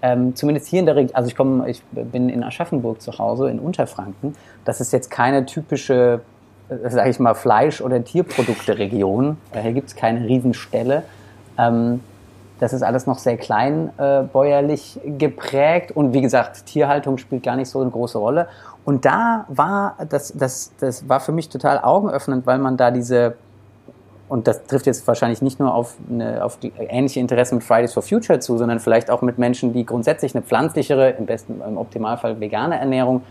Ähm, 0.02 0.36
zumindest 0.36 0.68
hier 0.68 0.80
in 0.80 0.86
der 0.86 0.96
Region, 0.96 1.16
also 1.16 1.28
ich 1.28 1.36
komme, 1.36 1.70
ich 1.70 1.84
bin 1.92 2.30
in 2.30 2.44
Aschaffenburg 2.44 3.02
zu 3.02 3.18
Hause, 3.18 3.50
in 3.50 3.60
Unterfranken. 3.60 4.36
Das 4.64 4.80
ist 4.80 4.94
jetzt 4.94 5.12
keine 5.12 5.46
typische, 5.46 6.22
sage 6.70 7.10
ich 7.10 7.20
mal, 7.20 7.36
Fleisch- 7.36 7.82
oder 7.82 8.04
Tierprodukte-Region. 8.04 9.38
Hier 9.54 9.74
gibt 9.74 9.90
es 9.90 9.96
keine 9.96 10.28
Riesenstelle. 10.28 11.04
Ähm, 11.58 12.02
das 12.60 12.72
ist 12.72 12.84
alles 12.84 13.06
noch 13.06 13.20
sehr 13.20 13.38
kleinbäuerlich 13.38 15.00
äh, 15.04 15.12
geprägt 15.12 15.92
und 15.92 16.14
wie 16.14 16.22
gesagt, 16.22 16.66
Tierhaltung 16.66 17.18
spielt 17.18 17.44
gar 17.44 17.56
nicht 17.56 17.70
so 17.70 17.82
eine 17.82 17.90
große 17.90 18.18
Rolle. 18.18 18.48
Und 18.86 19.06
da 19.06 19.46
war 19.50 19.98
das, 20.10 20.34
das, 20.36 20.72
das 20.80 21.10
war 21.10 21.20
für 21.20 21.32
mich 21.32 21.50
total 21.50 21.80
augenöffnend, 21.80 22.46
weil 22.46 22.60
man 22.60 22.78
da 22.78 22.92
diese 22.92 23.36
und 24.28 24.48
das 24.48 24.64
trifft 24.66 24.88
jetzt 24.88 25.08
wahrscheinlich 25.08 25.44
nicht 25.44 25.60
nur 25.60 25.74
auf, 25.74 25.98
eine, 26.10 26.44
auf 26.44 26.58
die 26.58 26.74
ähnliche 26.76 27.20
Interessen 27.20 27.56
mit 27.56 27.64
Fridays 27.64 27.94
for 27.94 28.02
Future 28.02 28.40
zu, 28.40 28.58
sondern 28.58 28.80
vielleicht 28.80 29.12
auch 29.12 29.22
mit 29.22 29.38
Menschen, 29.38 29.72
die 29.72 29.86
grundsätzlich 29.86 30.34
eine 30.34 30.44
pflanzlichere, 30.44 31.12
im 31.12 31.28
besten, 31.28 31.62
im 31.62 31.78
Optimalfall 31.78 32.40
vegane 32.40 32.80
Ernährung 32.80 33.22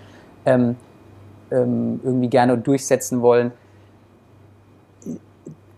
ähm, 0.47 0.77
ähm, 1.55 2.01
irgendwie 2.03 2.29
gerne 2.29 2.59
durchsetzen 2.59 3.23
wollen. 3.23 3.53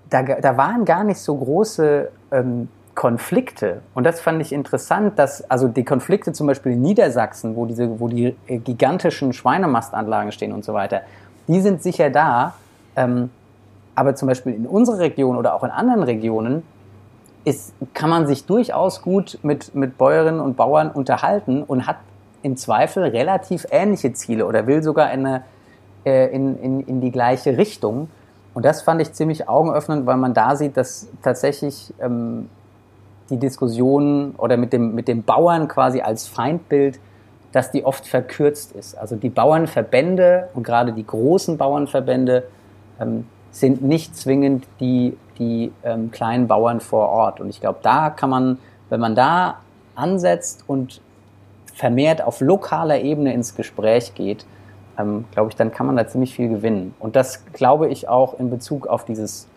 Da, 0.08 0.22
da 0.22 0.56
waren 0.56 0.84
gar 0.84 1.04
nicht 1.04 1.18
so 1.18 1.36
große 1.36 2.10
ähm, 2.30 2.68
Konflikte. 2.94 3.82
Und 3.94 4.04
das 4.04 4.20
fand 4.20 4.40
ich 4.40 4.52
interessant, 4.52 5.18
dass 5.18 5.48
also 5.50 5.68
die 5.68 5.84
Konflikte 5.84 6.32
zum 6.32 6.46
Beispiel 6.46 6.72
in 6.72 6.82
Niedersachsen, 6.82 7.54
wo 7.54 7.66
diese, 7.66 8.00
wo 8.00 8.08
die 8.08 8.34
äh, 8.46 8.58
gigantischen 8.58 9.32
Schweinemastanlagen 9.32 10.32
stehen 10.32 10.52
und 10.52 10.64
so 10.64 10.72
weiter, 10.74 11.02
die 11.46 11.60
sind 11.60 11.82
sicher 11.82 12.10
da. 12.10 12.54
Ähm, 12.96 13.30
aber 13.94 14.14
zum 14.14 14.28
Beispiel 14.28 14.54
in 14.54 14.66
unserer 14.66 14.98
Region 14.98 15.36
oder 15.36 15.54
auch 15.54 15.64
in 15.64 15.70
anderen 15.70 16.02
Regionen 16.02 16.62
ist, 17.44 17.72
kann 17.94 18.10
man 18.10 18.26
sich 18.26 18.44
durchaus 18.44 19.02
gut 19.02 19.38
mit, 19.42 19.74
mit 19.74 19.98
Bäuerinnen 19.98 20.40
und 20.40 20.56
Bauern 20.56 20.90
unterhalten 20.90 21.62
und 21.62 21.86
hat 21.86 21.96
im 22.42 22.56
Zweifel 22.56 23.04
relativ 23.04 23.66
ähnliche 23.70 24.12
Ziele 24.12 24.46
oder 24.46 24.66
will 24.66 24.82
sogar 24.82 25.06
eine, 25.06 25.42
äh, 26.07 26.28
in, 26.28 26.59
in, 26.62 26.80
in 26.82 27.00
die 27.00 27.11
gleiche 27.11 27.59
Richtung. 27.59 28.09
Und 28.54 28.64
das 28.64 28.80
fand 28.80 29.02
ich 29.02 29.12
ziemlich 29.12 29.48
augenöffnend, 29.48 30.07
weil 30.07 30.16
man 30.16 30.32
da 30.32 30.57
sieht, 30.57 30.76
dass 30.76 31.09
tatsächlich 31.22 31.92
ähm, 32.00 32.48
die 33.28 33.38
Diskussion 33.38 34.34
oder 34.38 34.57
mit 34.57 34.72
dem, 34.72 34.94
mit 34.94 35.09
dem 35.09 35.24
Bauern 35.24 35.68
quasi 35.68 36.00
als 36.00 36.26
Feindbild, 36.26 36.98
dass 37.52 37.70
die 37.70 37.84
oft 37.84 38.07
verkürzt 38.07 38.72
ist. 38.72 38.96
Also 38.96 39.16
die 39.16 39.28
Bauernverbände 39.28 40.48
und 40.54 40.62
gerade 40.62 40.92
die 40.92 41.04
großen 41.04 41.59
Bauernverbände 41.59 42.44
ähm, 43.00 43.26
sind 43.50 43.82
nicht 43.82 44.16
zwingend 44.16 44.66
die, 44.80 45.16
die 45.38 45.72
ähm, 45.82 46.11
kleinen 46.11 46.46
Bauern 46.46 46.80
vor 46.80 47.09
Ort. 47.09 47.40
Und 47.40 47.48
ich 47.48 47.61
glaube, 47.61 47.80
da 47.82 48.11
kann 48.11 48.30
man, 48.30 48.59
wenn 48.90 49.00
man 49.00 49.14
da 49.14 49.59
ansetzt 49.94 50.64
und 50.66 51.00
vermehrt 51.74 52.22
auf 52.22 52.40
lokaler 52.40 53.00
Ebene 53.00 53.34
ins 53.34 53.54
Gespräch 53.54 54.14
geht, 54.14 54.46
ähm, 54.99 55.24
glaube 55.32 55.51
ich, 55.51 55.57
dann 55.57 55.70
kann 55.70 55.86
man 55.86 55.97
da 55.97 56.07
ziemlich 56.07 56.34
viel 56.34 56.49
gewinnen. 56.49 56.94
Und 56.99 57.16
das 57.16 57.44
glaube 57.53 57.88
ich 57.88 58.09
auch 58.09 58.38
in 58.38 58.51
Bezug 58.51 58.86
auf 58.86 59.05
dieses 59.05 59.49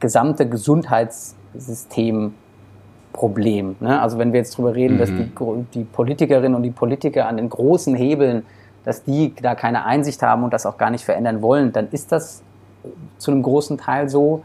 gesamte 0.00 0.48
Gesundheitssystem 0.48 2.34
Problem. 3.12 3.76
Ne? 3.80 4.00
Also 4.00 4.18
wenn 4.18 4.32
wir 4.32 4.40
jetzt 4.40 4.54
darüber 4.54 4.74
reden, 4.74 4.94
mhm. 4.94 4.98
dass 4.98 5.08
die, 5.10 5.30
die 5.74 5.84
Politikerinnen 5.84 6.54
und 6.54 6.62
die 6.62 6.70
Politiker 6.70 7.26
an 7.26 7.36
den 7.36 7.48
großen 7.48 7.94
Hebeln, 7.94 8.44
dass 8.84 9.04
die 9.04 9.34
da 9.34 9.54
keine 9.54 9.84
Einsicht 9.84 10.22
haben 10.22 10.44
und 10.44 10.52
das 10.52 10.66
auch 10.66 10.78
gar 10.78 10.90
nicht 10.90 11.04
verändern 11.04 11.42
wollen, 11.42 11.72
dann 11.72 11.88
ist 11.90 12.12
das 12.12 12.42
zu 13.18 13.30
einem 13.30 13.42
großen 13.42 13.78
Teil 13.78 14.08
so. 14.08 14.44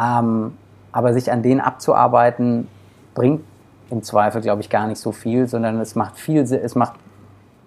Ähm, 0.00 0.52
aber 0.92 1.12
sich 1.12 1.30
an 1.32 1.42
denen 1.42 1.60
abzuarbeiten, 1.60 2.68
bringt 3.14 3.42
im 3.90 4.02
Zweifel, 4.02 4.40
glaube 4.40 4.62
ich, 4.62 4.70
gar 4.70 4.86
nicht 4.86 4.98
so 4.98 5.12
viel, 5.12 5.46
sondern 5.46 5.80
es 5.80 5.94
macht 5.94 6.16
viel, 6.16 6.40
es 6.40 6.74
macht 6.74 6.94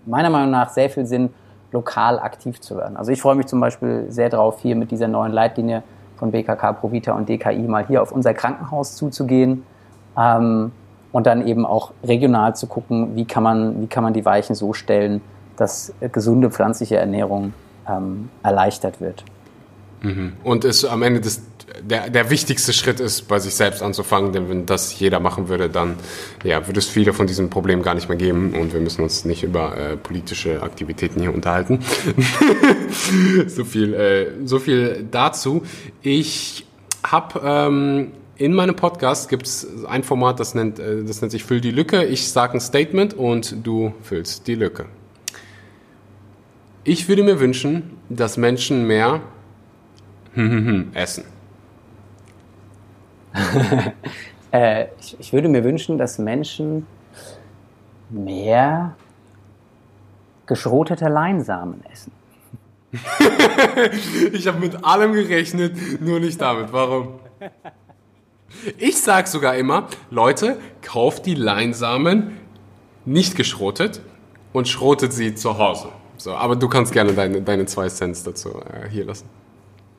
meiner 0.05 0.29
Meinung 0.29 0.51
nach 0.51 0.69
sehr 0.69 0.89
viel 0.89 1.05
Sinn, 1.05 1.29
lokal 1.71 2.19
aktiv 2.19 2.59
zu 2.59 2.77
werden. 2.77 2.97
Also 2.97 3.11
ich 3.11 3.21
freue 3.21 3.35
mich 3.35 3.47
zum 3.47 3.59
Beispiel 3.59 4.05
sehr 4.09 4.29
darauf, 4.29 4.59
hier 4.59 4.75
mit 4.75 4.91
dieser 4.91 5.07
neuen 5.07 5.31
Leitlinie 5.31 5.83
von 6.17 6.31
BKK 6.31 6.73
Provita 6.73 7.13
und 7.13 7.29
DKI 7.29 7.59
mal 7.67 7.85
hier 7.85 8.01
auf 8.01 8.11
unser 8.11 8.33
Krankenhaus 8.33 8.95
zuzugehen 8.95 9.63
ähm, 10.17 10.71
und 11.11 11.27
dann 11.27 11.45
eben 11.47 11.65
auch 11.65 11.91
regional 12.03 12.55
zu 12.55 12.67
gucken, 12.67 13.15
wie 13.15 13.25
kann 13.25 13.43
man, 13.43 13.81
wie 13.81 13.87
kann 13.87 14.03
man 14.03 14.13
die 14.13 14.25
Weichen 14.25 14.55
so 14.55 14.73
stellen, 14.73 15.21
dass 15.57 15.93
gesunde 16.11 16.51
pflanzliche 16.51 16.97
Ernährung 16.97 17.53
ähm, 17.87 18.29
erleichtert 18.43 19.01
wird. 19.01 19.23
Mhm. 20.01 20.33
Und 20.43 20.65
es 20.65 20.85
am 20.85 21.03
Ende 21.03 21.21
des, 21.21 21.41
der, 21.81 22.09
der 22.09 22.29
wichtigste 22.29 22.73
Schritt 22.73 22.99
ist, 22.99 23.27
bei 23.27 23.39
sich 23.39 23.53
selbst 23.55 23.81
anzufangen, 23.81 24.31
denn 24.33 24.49
wenn 24.49 24.65
das 24.65 24.99
jeder 24.99 25.19
machen 25.19 25.49
würde, 25.49 25.69
dann 25.69 25.95
ja, 26.43 26.67
würde 26.67 26.79
es 26.79 26.87
viele 26.87 27.13
von 27.13 27.27
diesen 27.27 27.49
Problemen 27.49 27.83
gar 27.83 27.95
nicht 27.95 28.09
mehr 28.09 28.17
geben 28.17 28.53
und 28.53 28.73
wir 28.73 28.79
müssen 28.79 29.03
uns 29.03 29.25
nicht 29.25 29.43
über 29.43 29.77
äh, 29.77 29.97
politische 29.97 30.61
Aktivitäten 30.61 31.21
hier 31.21 31.33
unterhalten. 31.33 31.79
so, 33.47 33.65
viel, 33.65 33.93
äh, 33.93 34.27
so 34.45 34.59
viel 34.59 35.05
dazu. 35.11 35.63
Ich 36.01 36.65
habe 37.03 37.41
ähm, 37.43 38.11
in 38.37 38.53
meinem 38.53 38.75
Podcast 38.75 39.29
gibt 39.29 39.45
es 39.45 39.85
ein 39.85 40.03
Format, 40.03 40.39
das 40.39 40.55
nennt, 40.55 40.79
äh, 40.79 41.03
das 41.03 41.21
nennt 41.21 41.31
sich 41.31 41.43
Füll 41.43 41.61
die 41.61 41.71
Lücke. 41.71 42.05
Ich 42.05 42.29
sage 42.29 42.53
ein 42.53 42.61
Statement 42.61 43.13
und 43.13 43.65
du 43.65 43.93
füllst 44.01 44.47
die 44.47 44.55
Lücke. 44.55 44.85
Ich 46.85 47.09
würde 47.09 47.23
mir 47.23 47.39
wünschen, 47.39 47.97
dass 48.09 48.37
Menschen 48.37 48.87
mehr 48.87 49.21
essen. 50.93 51.25
äh, 54.51 54.85
ich, 54.99 55.19
ich 55.19 55.33
würde 55.33 55.49
mir 55.49 55.63
wünschen, 55.63 55.97
dass 55.97 56.17
Menschen 56.17 56.87
mehr 58.09 58.95
geschrotete 60.45 61.07
Leinsamen 61.07 61.83
essen. 61.91 62.11
ich 64.33 64.47
habe 64.47 64.59
mit 64.59 64.83
allem 64.83 65.13
gerechnet, 65.13 66.01
nur 66.01 66.19
nicht 66.19 66.41
damit. 66.41 66.73
Warum? 66.73 67.19
Ich 68.77 68.99
sag 68.99 69.27
sogar 69.27 69.55
immer, 69.55 69.87
Leute, 70.09 70.57
kauft 70.81 71.27
die 71.27 71.35
Leinsamen 71.35 72.37
nicht 73.05 73.35
geschrotet 73.35 74.01
und 74.53 74.67
schrotet 74.67 75.13
sie 75.13 75.35
zu 75.35 75.59
Hause. 75.59 75.89
So, 76.17 76.33
aber 76.33 76.55
du 76.55 76.67
kannst 76.67 76.91
gerne 76.91 77.13
deine, 77.13 77.41
deine 77.41 77.65
zwei 77.67 77.87
Cents 77.87 78.23
dazu 78.23 78.49
äh, 78.49 78.89
hier 78.89 79.05
lassen. 79.05 79.29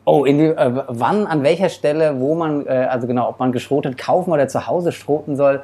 Oh, 0.04 0.24
die, 0.24 0.32
äh, 0.32 0.82
wann, 0.88 1.26
an 1.26 1.42
welcher 1.42 1.68
Stelle, 1.68 2.20
wo 2.20 2.34
man, 2.34 2.66
äh, 2.66 2.70
also 2.70 3.06
genau, 3.06 3.28
ob 3.28 3.38
man 3.38 3.52
geschrotet 3.52 3.98
kaufen 3.98 4.32
oder 4.32 4.48
zu 4.48 4.66
Hause 4.66 4.92
schroten 4.92 5.36
soll, 5.36 5.62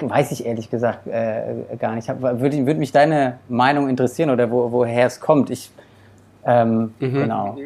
weiß 0.00 0.32
ich 0.32 0.46
ehrlich 0.46 0.70
gesagt 0.70 1.06
äh, 1.06 1.76
gar 1.78 1.94
nicht. 1.94 2.08
Würde 2.08 2.66
würd 2.66 2.78
mich 2.78 2.92
deine 2.92 3.38
Meinung 3.48 3.88
interessieren 3.88 4.30
oder 4.30 4.50
wo, 4.50 4.70
woher 4.72 5.06
es 5.06 5.20
kommt. 5.20 5.50
Ich, 5.50 5.70
ähm, 6.44 6.94
mhm. 6.98 7.14
genau. 7.14 7.56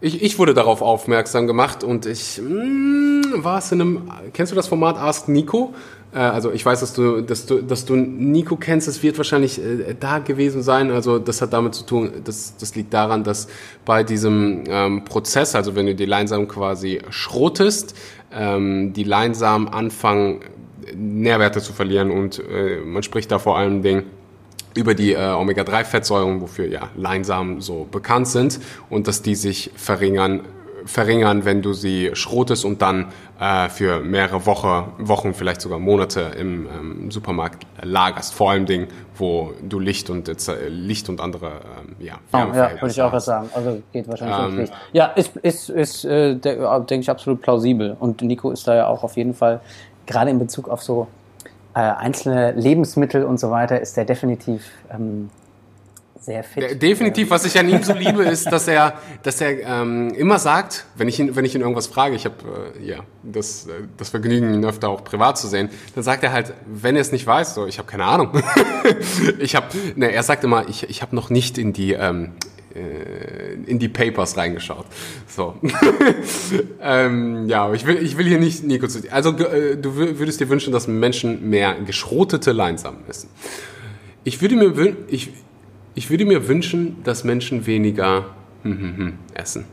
Ich, 0.00 0.20
ich 0.20 0.38
wurde 0.38 0.52
darauf 0.52 0.82
aufmerksam 0.82 1.46
gemacht 1.46 1.84
und 1.84 2.06
ich 2.06 2.40
mh, 2.42 3.24
hm, 3.34 3.44
war 3.44 3.58
es 3.58 3.70
in 3.70 3.80
einem. 3.80 4.10
Kennst 4.32 4.52
du 4.52 4.56
das 4.56 4.66
Format 4.66 4.96
Ask 4.96 5.28
Nico? 5.28 5.74
Äh, 6.12 6.18
also 6.18 6.52
ich 6.52 6.64
weiß, 6.64 6.80
dass 6.80 6.94
du, 6.94 7.20
dass 7.22 7.46
du, 7.46 7.62
dass 7.62 7.84
du 7.84 7.96
Nico 7.96 8.56
kennst. 8.56 8.88
Es 8.88 9.02
wird 9.02 9.16
wahrscheinlich 9.18 9.58
äh, 9.58 9.94
da 9.98 10.18
gewesen 10.18 10.62
sein. 10.62 10.90
Also 10.90 11.18
das 11.18 11.42
hat 11.42 11.52
damit 11.52 11.74
zu 11.74 11.84
tun. 11.84 12.12
Das, 12.24 12.56
das 12.56 12.74
liegt 12.74 12.92
daran, 12.92 13.24
dass 13.24 13.48
bei 13.84 14.02
diesem 14.04 14.64
ähm, 14.66 15.04
Prozess, 15.04 15.54
also 15.54 15.74
wenn 15.74 15.86
du 15.86 15.94
die 15.94 16.06
Leinsamen 16.06 16.48
quasi 16.48 17.00
schrotest, 17.10 17.96
ähm, 18.32 18.92
die 18.92 19.04
Leinsamen 19.04 19.68
anfangen 19.68 20.40
Nährwerte 20.94 21.60
zu 21.60 21.72
verlieren 21.72 22.10
und 22.10 22.38
äh, 22.38 22.80
man 22.84 23.02
spricht 23.02 23.30
da 23.30 23.38
vor 23.38 23.56
allen 23.56 23.82
Dingen 23.82 24.04
über 24.74 24.94
die 24.94 25.12
äh, 25.12 25.32
Omega-3-Fettsäuren, 25.32 26.40
wofür 26.40 26.66
ja 26.66 26.90
Leinsamen 26.96 27.60
so 27.60 27.86
bekannt 27.90 28.28
sind 28.28 28.58
und 28.88 29.06
dass 29.06 29.22
die 29.22 29.34
sich 29.34 29.70
verringern, 29.76 30.40
verringern, 30.84 31.44
wenn 31.44 31.62
du 31.62 31.72
sie 31.72 32.10
schrotest 32.14 32.64
und 32.64 32.82
dann 32.82 33.12
äh, 33.42 33.68
für 33.68 33.98
mehrere 33.98 34.46
Woche, 34.46 34.84
Wochen, 34.98 35.34
vielleicht 35.34 35.60
sogar 35.60 35.80
Monate 35.80 36.30
im 36.38 36.66
ähm, 36.66 37.10
Supermarkt 37.10 37.66
lagerst. 37.82 38.34
Vor 38.34 38.52
allem 38.52 38.66
Dingen, 38.66 38.86
wo 39.16 39.52
du 39.68 39.80
Licht 39.80 40.10
und 40.10 40.28
äh, 40.28 40.68
Licht 40.68 41.08
und 41.08 41.20
andere 41.20 41.46
ähm, 41.48 41.96
ja, 41.98 42.14
oh, 42.32 42.36
ja, 42.54 42.70
würde 42.80 42.90
ich 42.90 43.02
auch 43.02 43.12
was 43.12 43.24
sagen. 43.24 43.50
Also 43.52 43.82
geht 43.92 44.06
wahrscheinlich 44.06 44.38
ähm, 44.38 44.58
Licht. 44.58 44.72
Ja, 44.92 45.06
ist, 45.06 45.36
ist, 45.38 45.70
ist 45.70 46.04
äh, 46.04 46.36
denke 46.36 46.98
ich, 47.00 47.10
absolut 47.10 47.42
plausibel. 47.42 47.96
Und 47.98 48.22
Nico 48.22 48.52
ist 48.52 48.68
da 48.68 48.76
ja 48.76 48.86
auch 48.86 49.02
auf 49.02 49.16
jeden 49.16 49.34
Fall, 49.34 49.60
gerade 50.06 50.30
in 50.30 50.38
Bezug 50.38 50.68
auf 50.68 50.80
so 50.80 51.08
äh, 51.74 51.80
einzelne 51.80 52.52
Lebensmittel 52.52 53.24
und 53.24 53.40
so 53.40 53.50
weiter, 53.50 53.80
ist 53.80 53.96
der 53.96 54.04
definitiv 54.04 54.70
ähm, 54.92 55.30
sehr 56.22 56.44
fit. 56.44 56.80
Definitiv, 56.80 57.30
was 57.30 57.44
ich 57.44 57.58
an 57.58 57.68
ihm 57.68 57.82
so 57.82 57.92
liebe, 57.92 58.22
ist, 58.22 58.50
dass 58.50 58.68
er, 58.68 58.94
dass 59.22 59.40
er 59.40 59.60
ähm, 59.60 60.14
immer 60.14 60.38
sagt, 60.38 60.86
wenn 60.94 61.08
ich 61.08 61.18
ihn, 61.18 61.34
wenn 61.34 61.44
ich 61.44 61.54
ihn 61.54 61.60
irgendwas 61.60 61.88
frage, 61.88 62.14
ich 62.14 62.24
habe 62.24 62.72
äh, 62.78 62.84
ja 62.86 63.00
das, 63.22 63.66
äh, 63.66 63.70
das 63.96 64.10
Vergnügen, 64.10 64.54
ihn 64.54 64.64
öfter 64.64 64.88
auch 64.88 65.02
privat 65.02 65.36
zu 65.36 65.48
sehen, 65.48 65.68
dann 65.94 66.04
sagt 66.04 66.22
er 66.22 66.32
halt, 66.32 66.54
wenn 66.66 66.94
er 66.94 67.02
es 67.02 67.10
nicht 67.10 67.26
weiß, 67.26 67.54
so, 67.54 67.66
ich 67.66 67.78
habe 67.78 67.88
keine 67.88 68.04
Ahnung. 68.04 68.30
ich 69.38 69.56
habe, 69.56 69.66
ne, 69.96 70.12
er 70.12 70.22
sagt 70.22 70.44
immer, 70.44 70.68
ich, 70.68 70.88
ich 70.88 71.02
habe 71.02 71.14
noch 71.16 71.28
nicht 71.28 71.58
in 71.58 71.72
die 71.72 71.92
ähm, 71.92 72.32
äh, 72.74 73.54
in 73.66 73.78
die 73.78 73.88
Papers 73.88 74.36
reingeschaut. 74.36 74.86
So. 75.26 75.56
ähm, 76.80 77.48
ja, 77.48 77.64
aber 77.64 77.74
ich 77.74 77.84
will, 77.84 77.96
ich 78.02 78.16
will 78.16 78.26
hier 78.26 78.38
nicht 78.38 78.64
Nico 78.64 78.86
zu 78.86 79.00
Also 79.10 79.36
äh, 79.36 79.76
du 79.76 79.96
würdest 79.96 80.40
dir 80.40 80.48
wünschen, 80.48 80.72
dass 80.72 80.86
Menschen 80.86 81.50
mehr 81.50 81.74
geschrotete 81.84 82.52
Leinsamen 82.52 83.00
essen. 83.08 83.28
Ich 84.24 84.40
würde 84.40 84.56
mir, 84.56 84.96
ich, 85.08 85.32
ich 85.94 86.10
würde 86.10 86.24
mir 86.24 86.48
wünschen, 86.48 87.02
dass 87.04 87.24
Menschen 87.24 87.66
weniger 87.66 88.26
hm, 88.62 88.78
hm, 88.78 88.96
hm, 88.96 89.18
essen. 89.34 89.64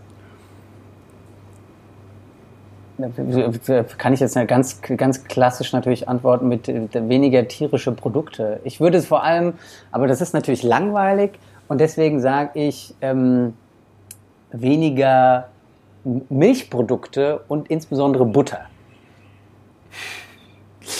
Kann 3.98 4.14
ich 4.14 4.20
jetzt 4.20 4.36
ganz, 4.48 4.82
ganz 4.82 5.24
klassisch 5.24 5.72
natürlich 5.72 6.10
antworten 6.10 6.50
mit 6.50 6.68
äh, 6.68 6.90
weniger 7.08 7.48
tierische 7.48 7.94
Produkte. 7.94 8.60
Ich 8.66 8.82
würde 8.82 8.98
es 8.98 9.08
vor 9.08 9.24
allem, 9.24 9.54
aber 9.92 10.08
das 10.08 10.20
ist 10.20 10.34
natürlich 10.34 10.64
langweilig 10.64 11.32
und 11.70 11.80
deswegen 11.80 12.20
sage 12.20 12.60
ich 12.60 12.94
ähm, 13.00 13.54
weniger 14.52 15.48
Milchprodukte 16.04 17.42
und 17.48 17.70
insbesondere 17.70 18.26
Butter. 18.26 18.66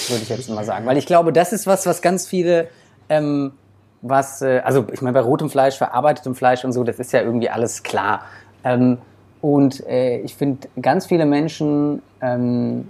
Würde 0.08 0.24
ich 0.24 0.30
jetzt 0.30 0.50
mal 0.50 0.64
sagen. 0.64 0.86
Weil 0.86 0.98
ich 0.98 1.06
glaube, 1.06 1.34
das 1.34 1.52
ist 1.52 1.68
was, 1.68 1.86
was 1.86 2.02
ganz 2.02 2.28
viele 2.28 2.70
ähm, 3.10 3.52
was, 4.02 4.42
äh, 4.42 4.62
also 4.64 4.86
ich 4.92 5.02
meine, 5.02 5.14
bei 5.14 5.22
rotem 5.22 5.50
Fleisch, 5.50 5.78
verarbeitetem 5.78 6.36
Fleisch 6.36 6.64
und 6.64 6.72
so, 6.72 6.84
das 6.84 7.00
ist 7.00 7.12
ja 7.12 7.22
irgendwie 7.22 7.50
alles 7.50 7.84
klar. 7.84 8.22
Ähm, 8.64 8.98
und 9.42 9.86
äh, 9.88 10.18
ich 10.20 10.36
finde, 10.36 10.68
ganz 10.82 11.06
viele 11.06 11.26
Menschen 11.26 12.02
ähm, 12.22 12.88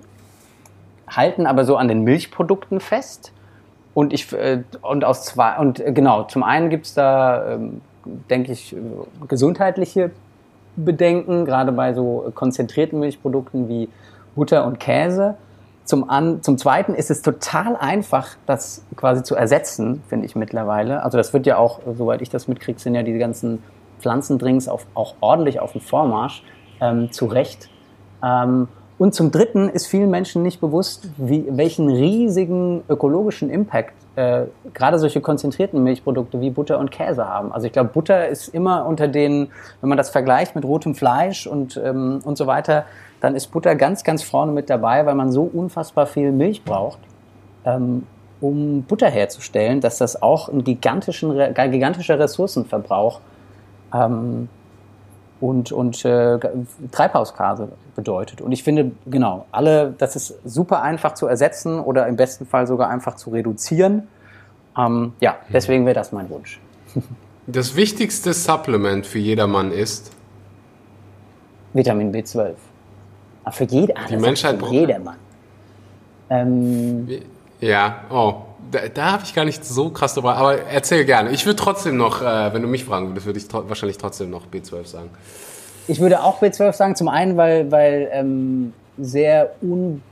halten 1.10 1.46
aber 1.46 1.66
so 1.66 1.78
an 1.78 1.88
den 1.88 2.04
Milchprodukten 2.04 2.80
fest. 2.80 3.32
Und 3.94 4.14
ich 4.14 4.32
äh, 4.34 4.64
und 4.82 5.04
aus 5.04 5.26
zwei 5.26 5.58
und 5.58 5.80
äh, 5.80 5.92
genau, 5.92 6.24
zum 6.24 6.44
einen 6.44 6.70
gibt's 6.70 6.94
da, 6.94 7.54
ähm, 7.54 7.82
denke 8.30 8.52
ich, 8.52 8.76
gesundheitliche 9.28 10.12
Bedenken, 10.76 11.46
gerade 11.46 11.72
bei 11.72 11.94
so 11.94 12.32
konzentrierten 12.34 13.00
Milchprodukten 13.00 13.68
wie 13.68 13.90
Butter 14.36 14.66
und 14.66 14.80
Käse. 14.80 15.36
Zum, 15.90 16.08
an, 16.08 16.44
zum 16.44 16.60
Zweiten 16.60 16.94
ist 16.94 17.10
es 17.10 17.24
total 17.24 17.76
einfach, 17.76 18.36
das 18.46 18.84
quasi 18.96 19.24
zu 19.24 19.34
ersetzen, 19.34 20.04
finde 20.08 20.28
ich 20.28 20.36
mittlerweile. 20.36 21.02
Also 21.02 21.18
das 21.18 21.34
wird 21.34 21.48
ja 21.48 21.58
auch, 21.58 21.80
soweit 21.98 22.22
ich 22.22 22.30
das 22.30 22.48
mitkriege, 22.48 22.80
sind 22.80 22.94
ja 22.94 23.02
diese 23.02 23.18
ganzen 23.18 23.64
Pflanzendrinks 23.98 24.68
auf, 24.68 24.86
auch 24.94 25.16
ordentlich 25.20 25.60
auf 25.60 25.72
dem 25.72 25.82
Vormarsch, 25.82 26.44
ähm, 26.80 27.12
zu 27.12 27.26
Recht. 27.26 27.72
Ähm, 28.24 28.68
und 29.00 29.16
zum 29.16 29.32
Dritten 29.32 29.68
ist 29.68 29.88
vielen 29.88 30.12
Menschen 30.12 30.44
nicht 30.44 30.62
bewusst, 30.62 31.10
wie, 31.18 31.48
welchen 31.50 31.90
riesigen 31.90 32.84
ökologischen 32.88 33.50
Impact 33.50 33.96
äh, 34.16 34.44
gerade 34.76 35.00
solche 35.00 35.22
konzentrierten 35.22 35.84
Milchprodukte 35.84 36.40
wie 36.40 36.52
Butter 36.52 36.78
und 36.78 36.92
Käse 36.92 37.28
haben. 37.28 37.52
Also 37.52 37.66
ich 37.66 37.74
glaube, 37.74 37.90
Butter 37.90 38.28
ist 38.28 38.50
immer 38.50 38.86
unter 38.86 39.08
den, 39.08 39.48
wenn 39.82 39.90
man 39.90 39.98
das 39.98 40.12
vergleicht 40.12 40.54
mit 40.54 40.66
rotem 40.66 40.94
Fleisch 40.94 41.48
und, 41.48 41.82
ähm, 41.84 42.20
und 42.24 42.38
so 42.38 42.46
weiter, 42.46 42.86
dann 43.20 43.36
ist 43.36 43.48
Butter 43.48 43.76
ganz, 43.76 44.04
ganz 44.04 44.24
vorne 44.24 44.52
mit 44.52 44.70
dabei, 44.70 45.06
weil 45.06 45.16
man 45.16 45.32
so 45.32 45.44
unfassbar 45.44 46.06
viel 46.06 46.32
Milch 46.32 46.64
braucht, 46.64 47.00
ähm, 47.66 48.04
um 48.42 48.84
Butter 48.84 49.10
herzustellen, 49.10 49.82
dass 49.82 49.98
das 49.98 50.22
auch 50.22 50.50
ein 50.50 50.64
gigantischen, 50.64 51.38
gigantischer 51.54 52.18
Ressourcenverbrauch 52.20 53.20
ähm, 53.94 54.48
und, 55.42 55.72
und 55.72 56.06
äh, 56.06 56.40
Treibhausgase 56.92 57.70
bedeutet. 57.96 58.42
Und 58.42 58.52
ich 58.52 58.64
finde, 58.64 58.92
genau, 59.06 59.46
alle, 59.52 59.94
das 59.98 60.16
ist 60.16 60.40
super 60.46 60.82
einfach 60.82 61.14
zu 61.14 61.28
ersetzen 61.28 61.80
oder 61.80 62.08
im 62.08 62.16
besten 62.16 62.46
Fall 62.46 62.68
sogar 62.68 62.90
einfach 62.90 63.16
zu 63.16 63.30
reduzieren. 63.30 64.08
Ähm, 64.78 65.14
ja, 65.20 65.38
deswegen 65.52 65.86
wäre 65.86 65.96
das 65.96 66.12
mein 66.12 66.30
Wunsch. 66.30 66.60
Das 67.52 67.76
wichtigste 67.76 68.32
Supplement 68.34 69.08
für 69.08 69.18
jedermann 69.18 69.72
ist 69.72 70.12
Vitamin 71.74 72.14
B12. 72.14 72.52
Aber 73.50 73.56
für 73.56 73.64
jede, 73.64 73.96
ah, 73.98 74.02
die 74.08 74.18
Menschheit 74.18 74.60
für 74.60 74.72
jedermann. 74.72 75.16
Ähm, 76.30 77.08
ja, 77.60 78.02
oh, 78.12 78.36
da, 78.72 78.82
da 78.94 79.12
habe 79.14 79.24
ich 79.24 79.34
gar 79.34 79.46
nicht 79.46 79.66
so 79.66 79.90
krass 79.90 80.14
drüber, 80.14 80.36
aber 80.36 80.62
erzähl 80.66 81.04
gerne. 81.06 81.32
Ich 81.32 81.46
würde 81.46 81.56
trotzdem 81.56 81.98
noch, 81.98 82.22
äh, 82.22 82.54
wenn 82.54 82.62
du 82.62 82.68
mich 82.68 82.86
fragen 82.86 83.08
würdest, 83.08 83.26
würde 83.26 83.40
ich 83.40 83.48
tro 83.48 83.68
wahrscheinlich 83.68 83.98
trotzdem 83.98 84.30
noch 84.30 84.46
B12 84.46 84.86
sagen. 84.86 85.10
Ich 85.88 86.00
würde 86.00 86.22
auch 86.22 86.42
B12 86.42 86.74
sagen, 86.74 86.96
zum 86.96 87.08
einen, 87.08 87.38
weil, 87.38 87.72
weil 87.72 88.10
ähm, 88.12 88.74
sehr 89.00 89.52
un, 89.64 90.04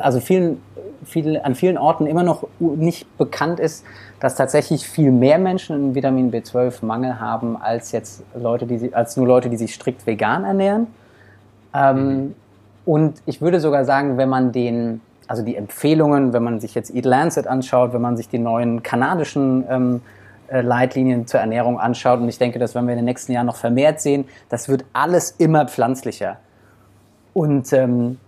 also 0.00 0.20
vielen, 0.20 0.62
vielen, 1.04 1.36
an 1.36 1.54
vielen 1.54 1.76
Orten 1.76 2.06
immer 2.06 2.22
noch 2.22 2.48
nicht 2.58 3.18
bekannt 3.18 3.60
ist, 3.60 3.84
dass 4.20 4.36
tatsächlich 4.36 4.88
viel 4.88 5.10
mehr 5.10 5.38
Menschen 5.38 5.76
einen 5.76 5.94
Vitamin 5.94 6.32
B12-Mangel 6.32 7.20
haben 7.20 7.60
als 7.60 7.92
jetzt 7.92 8.22
Leute, 8.34 8.66
die 8.66 8.94
als 8.94 9.18
nur 9.18 9.26
Leute, 9.26 9.50
die 9.50 9.58
sich 9.58 9.74
strikt 9.74 10.06
vegan 10.06 10.44
ernähren. 10.44 10.86
Ähm, 11.74 11.96
mhm. 11.98 12.34
Und 12.86 13.20
ich 13.26 13.42
würde 13.42 13.60
sogar 13.60 13.84
sagen, 13.84 14.16
wenn 14.16 14.28
man 14.28 14.52
den, 14.52 15.02
also 15.26 15.42
die 15.42 15.56
Empfehlungen, 15.56 16.32
wenn 16.32 16.44
man 16.44 16.60
sich 16.60 16.74
jetzt 16.74 16.94
Eat 16.94 17.04
Lancet 17.04 17.46
anschaut, 17.46 17.92
wenn 17.92 18.00
man 18.00 18.16
sich 18.16 18.28
die 18.28 18.38
neuen 18.38 18.82
kanadischen 18.84 19.64
ähm, 19.68 20.00
äh, 20.48 20.60
Leitlinien 20.60 21.26
zur 21.26 21.40
Ernährung 21.40 21.80
anschaut, 21.80 22.20
und 22.20 22.28
ich 22.28 22.38
denke, 22.38 22.60
das 22.60 22.76
werden 22.76 22.86
wir 22.86 22.92
in 22.92 22.98
den 22.98 23.04
nächsten 23.04 23.32
Jahren 23.32 23.46
noch 23.46 23.56
vermehrt 23.56 24.00
sehen, 24.00 24.26
das 24.48 24.68
wird 24.68 24.84
alles 24.92 25.32
immer 25.32 25.66
pflanzlicher. 25.66 26.36
Und 27.34 27.72
ähm, 27.72 28.18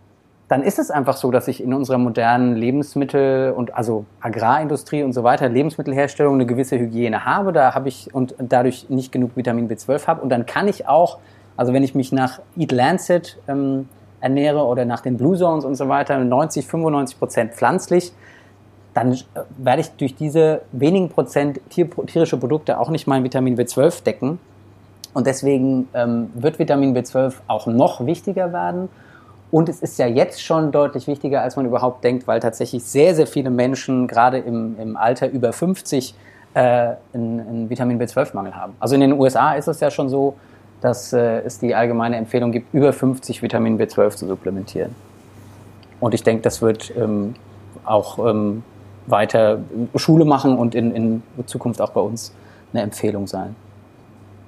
dann 0.49 0.65
ist 0.65 0.81
es 0.81 0.91
einfach 0.91 1.17
so, 1.17 1.31
dass 1.31 1.47
ich 1.47 1.63
in 1.63 1.73
unserer 1.73 1.99
modernen 1.99 2.57
Lebensmittel- 2.57 3.53
und 3.53 3.75
also 3.77 4.07
Agrarindustrie 4.21 5.05
und 5.05 5.13
so 5.13 5.23
weiter, 5.23 5.49
Lebensmittelherstellung 5.49 6.35
eine 6.35 6.47
gewisse 6.47 6.79
Hygiene 6.79 7.25
habe, 7.25 7.53
da 7.53 7.75
habe 7.77 7.89
ich 7.89 8.13
und 8.13 8.35
dadurch 8.41 8.91
nicht 8.91 9.13
genug 9.13 9.37
Vitamin 9.37 9.69
B12 9.69 10.09
habe. 10.09 10.21
Und 10.21 10.31
dann 10.31 10.47
kann 10.47 10.67
ich 10.67 10.89
auch, 10.89 11.19
also 11.57 11.73
wenn 11.73 11.85
ich 11.85 11.95
mich 11.95 12.11
nach 12.11 12.41
Eat 12.57 12.73
Lancet 12.73 13.39
ähm, 13.47 13.89
ernähre 14.21 14.65
oder 14.65 14.85
nach 14.85 15.01
den 15.01 15.17
Blue 15.17 15.37
Zones 15.37 15.65
und 15.65 15.75
so 15.75 15.89
weiter, 15.89 16.19
90, 16.19 16.67
95 16.67 17.19
Prozent 17.19 17.55
pflanzlich, 17.55 18.13
dann 18.95 19.13
äh, 19.13 19.19
werde 19.57 19.83
ich 19.83 19.91
durch 19.93 20.15
diese 20.15 20.63
wenigen 20.73 21.09
Prozent 21.09 21.61
tier, 21.71 21.89
tierische 22.07 22.37
Produkte 22.37 22.79
auch 22.79 22.91
nicht 22.91 23.07
mein 23.07 23.25
Vitamin 23.25 23.57
B12 23.57 24.03
decken. 24.03 24.39
Und 25.15 25.27
deswegen 25.27 25.89
ähm, 25.95 26.31
wird 26.35 26.59
Vitamin 26.59 26.97
B12 26.97 27.35
auch 27.47 27.67
noch 27.67 28.05
wichtiger 28.07 28.53
werden. 28.53 28.89
Und 29.51 29.69
es 29.69 29.81
ist 29.81 29.99
ja 29.99 30.07
jetzt 30.07 30.43
schon 30.43 30.73
deutlich 30.73 31.07
wichtiger, 31.07 31.43
als 31.43 31.57
man 31.57 31.65
überhaupt 31.65 32.05
denkt, 32.05 32.27
weil 32.27 32.41
tatsächlich 32.41 32.85
sehr, 32.85 33.15
sehr 33.15 33.27
viele 33.27 33.51
Menschen 33.51 34.07
gerade 34.07 34.39
im, 34.39 34.79
im 34.79 34.97
Alter 34.97 35.29
über 35.29 35.53
50 35.53 36.15
äh, 36.55 36.61
einen, 36.61 36.97
einen 37.15 37.71
Vitamin 37.71 38.01
B12-Mangel 38.01 38.55
haben. 38.55 38.75
Also 38.79 38.95
in 38.95 39.01
den 39.01 39.13
USA 39.13 39.55
ist 39.55 39.69
es 39.69 39.81
ja 39.81 39.91
schon 39.91 40.09
so, 40.09 40.35
dass 40.81 41.13
äh, 41.13 41.41
es 41.41 41.59
die 41.59 41.75
allgemeine 41.75 42.17
Empfehlung 42.17 42.53
gibt, 42.53 42.73
über 42.73 42.93
50 42.93 43.43
Vitamin 43.43 43.79
B12 43.79 44.11
zu 44.17 44.27
supplementieren. 44.27 44.95
Und 46.01 46.15
ich 46.15 46.23
denke, 46.23 46.43
das 46.43 46.63
wird 46.63 46.93
ähm, 46.97 47.35
auch 47.85 48.19
ähm, 48.29 48.63
weiter 49.07 49.61
Schule 49.97 50.25
machen 50.25 50.57
und 50.57 50.75
in, 50.75 50.95
in 50.95 51.23
Zukunft 51.47 51.81
auch 51.81 51.91
bei 51.91 52.01
uns 52.01 52.33
eine 52.73 52.83
Empfehlung 52.83 53.27
sein. 53.27 53.57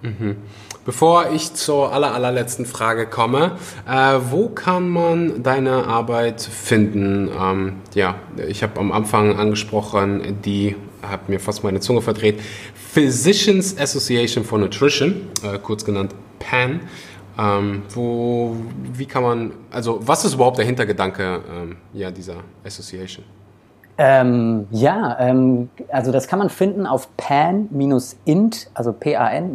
Mhm. 0.02 0.36
Bevor 0.84 1.30
ich 1.30 1.52
zur 1.54 1.92
aller, 1.92 2.14
allerletzten 2.14 2.64
Frage 2.64 3.06
komme, 3.06 3.52
äh, 3.86 4.18
wo 4.30 4.48
kann 4.48 4.88
man 4.88 5.42
deine 5.42 5.86
Arbeit 5.86 6.40
finden? 6.40 7.28
Ähm, 7.38 7.74
ja, 7.94 8.14
ich 8.48 8.62
habe 8.62 8.80
am 8.80 8.92
Anfang 8.92 9.38
angesprochen, 9.38 10.38
die 10.42 10.76
hat 11.02 11.28
mir 11.28 11.40
fast 11.40 11.64
meine 11.64 11.80
Zunge 11.80 12.02
verdreht, 12.02 12.40
Physicians 12.74 13.78
Association 13.78 14.44
for 14.44 14.58
Nutrition, 14.58 15.28
äh, 15.42 15.58
kurz 15.58 15.84
genannt 15.84 16.14
PAN. 16.38 16.80
Ähm, 17.38 17.82
wo, 17.94 18.56
wie 18.92 19.06
kann 19.06 19.22
man, 19.22 19.52
also 19.70 20.00
was 20.02 20.24
ist 20.24 20.34
überhaupt 20.34 20.58
der 20.58 20.64
Hintergedanke 20.66 21.40
ähm, 21.50 21.76
ja, 21.92 22.10
dieser 22.10 22.36
Association? 22.64 23.24
Ähm, 23.96 24.66
ja, 24.70 25.16
ähm, 25.20 25.70
also 25.88 26.10
das 26.10 26.26
kann 26.26 26.38
man 26.38 26.48
finden 26.48 26.86
auf 26.86 27.16
pan-int, 27.16 28.70
also 28.74 28.92
pan-int.org. 28.92 29.48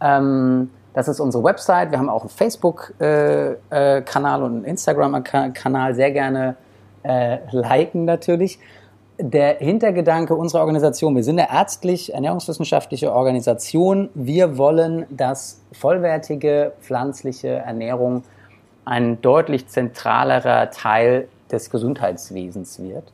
Ähm, 0.00 0.70
das 0.94 1.08
ist 1.08 1.20
unsere 1.20 1.44
Website. 1.44 1.90
Wir 1.90 1.98
haben 1.98 2.08
auch 2.08 2.22
einen 2.22 2.30
Facebook-Kanal 2.30 3.56
äh, 3.70 4.00
äh, 4.00 4.44
und 4.44 4.52
einen 4.52 4.64
Instagram-Kanal. 4.64 5.94
Sehr 5.94 6.10
gerne 6.10 6.56
äh, 7.02 7.38
liken 7.52 8.04
natürlich. 8.04 8.58
Der 9.18 9.58
Hintergedanke 9.58 10.34
unserer 10.34 10.62
Organisation, 10.62 11.14
wir 11.14 11.22
sind 11.22 11.38
eine 11.38 11.52
ärztlich-ernährungswissenschaftliche 11.52 13.12
Organisation. 13.12 14.08
Wir 14.14 14.56
wollen, 14.56 15.04
dass 15.10 15.60
vollwertige 15.72 16.72
pflanzliche 16.80 17.48
Ernährung 17.48 18.24
ein 18.84 19.20
deutlich 19.20 19.68
zentralerer 19.68 20.70
Teil 20.70 21.28
des 21.50 21.70
Gesundheitswesens 21.70 22.82
wird. 22.82 23.12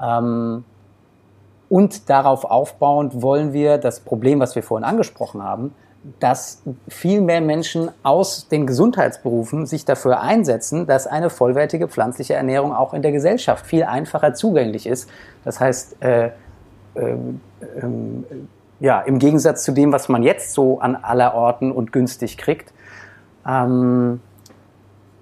Ähm, 0.00 0.64
und 1.68 2.08
darauf 2.08 2.44
aufbauend 2.44 3.20
wollen 3.20 3.52
wir 3.52 3.78
das 3.78 4.00
Problem, 4.00 4.40
was 4.40 4.54
wir 4.54 4.62
vorhin 4.62 4.84
angesprochen 4.84 5.42
haben, 5.42 5.74
dass 6.18 6.62
viel 6.88 7.20
mehr 7.20 7.40
Menschen 7.40 7.90
aus 8.02 8.48
den 8.48 8.66
Gesundheitsberufen 8.66 9.66
sich 9.66 9.84
dafür 9.84 10.20
einsetzen, 10.20 10.86
dass 10.86 11.06
eine 11.06 11.30
vollwertige 11.30 11.86
pflanzliche 11.88 12.34
Ernährung 12.34 12.74
auch 12.74 12.92
in 12.92 13.02
der 13.02 13.12
Gesellschaft 13.12 13.66
viel 13.66 13.84
einfacher 13.84 14.34
zugänglich 14.34 14.86
ist. 14.86 15.08
Das 15.44 15.60
heißt, 15.60 16.02
äh, 16.02 16.26
äh, 16.26 16.30
äh, 17.00 17.16
ja, 18.80 19.00
im 19.00 19.20
Gegensatz 19.20 19.62
zu 19.62 19.72
dem, 19.72 19.92
was 19.92 20.08
man 20.08 20.24
jetzt 20.24 20.54
so 20.54 20.80
an 20.80 20.96
aller 20.96 21.34
Orten 21.34 21.70
und 21.70 21.92
günstig 21.92 22.36
kriegt, 22.36 22.72
ähm, 23.46 24.20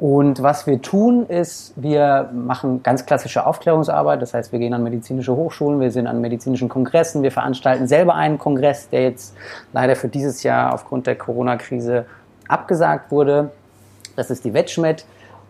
und 0.01 0.43
was 0.43 0.67
wir 0.67 0.81
tun, 0.81 1.27
ist, 1.27 1.75
wir 1.77 2.31
machen 2.33 2.83
ganz 2.83 3.05
klassische 3.05 3.47
Aufklärungsarbeit. 3.47 4.23
Das 4.23 4.33
heißt, 4.33 4.51
wir 4.51 4.59
gehen 4.59 4.73
an 4.73 4.83
medizinische 4.83 5.37
Hochschulen, 5.37 5.79
wir 5.79 5.91
sind 5.91 6.07
an 6.07 6.23
medizinischen 6.23 6.71
Kongressen, 6.71 7.23
wir 7.23 7.31
veranstalten 7.31 7.87
selber 7.87 8.15
einen 8.15 8.39
Kongress, 8.39 8.89
der 8.89 9.03
jetzt 9.03 9.37
leider 9.75 9.97
für 9.97 10.09
dieses 10.09 10.43
Jahr 10.43 10.73
aufgrund 10.73 11.07
der 11.07 11.17
Corona-Krise 11.17 12.07
abgesagt 12.49 13.11
wurde. 13.11 13.51
Das 14.17 14.31
ist 14.31 14.47
die 14.47 14.55
Wetschmet. 14.55 15.05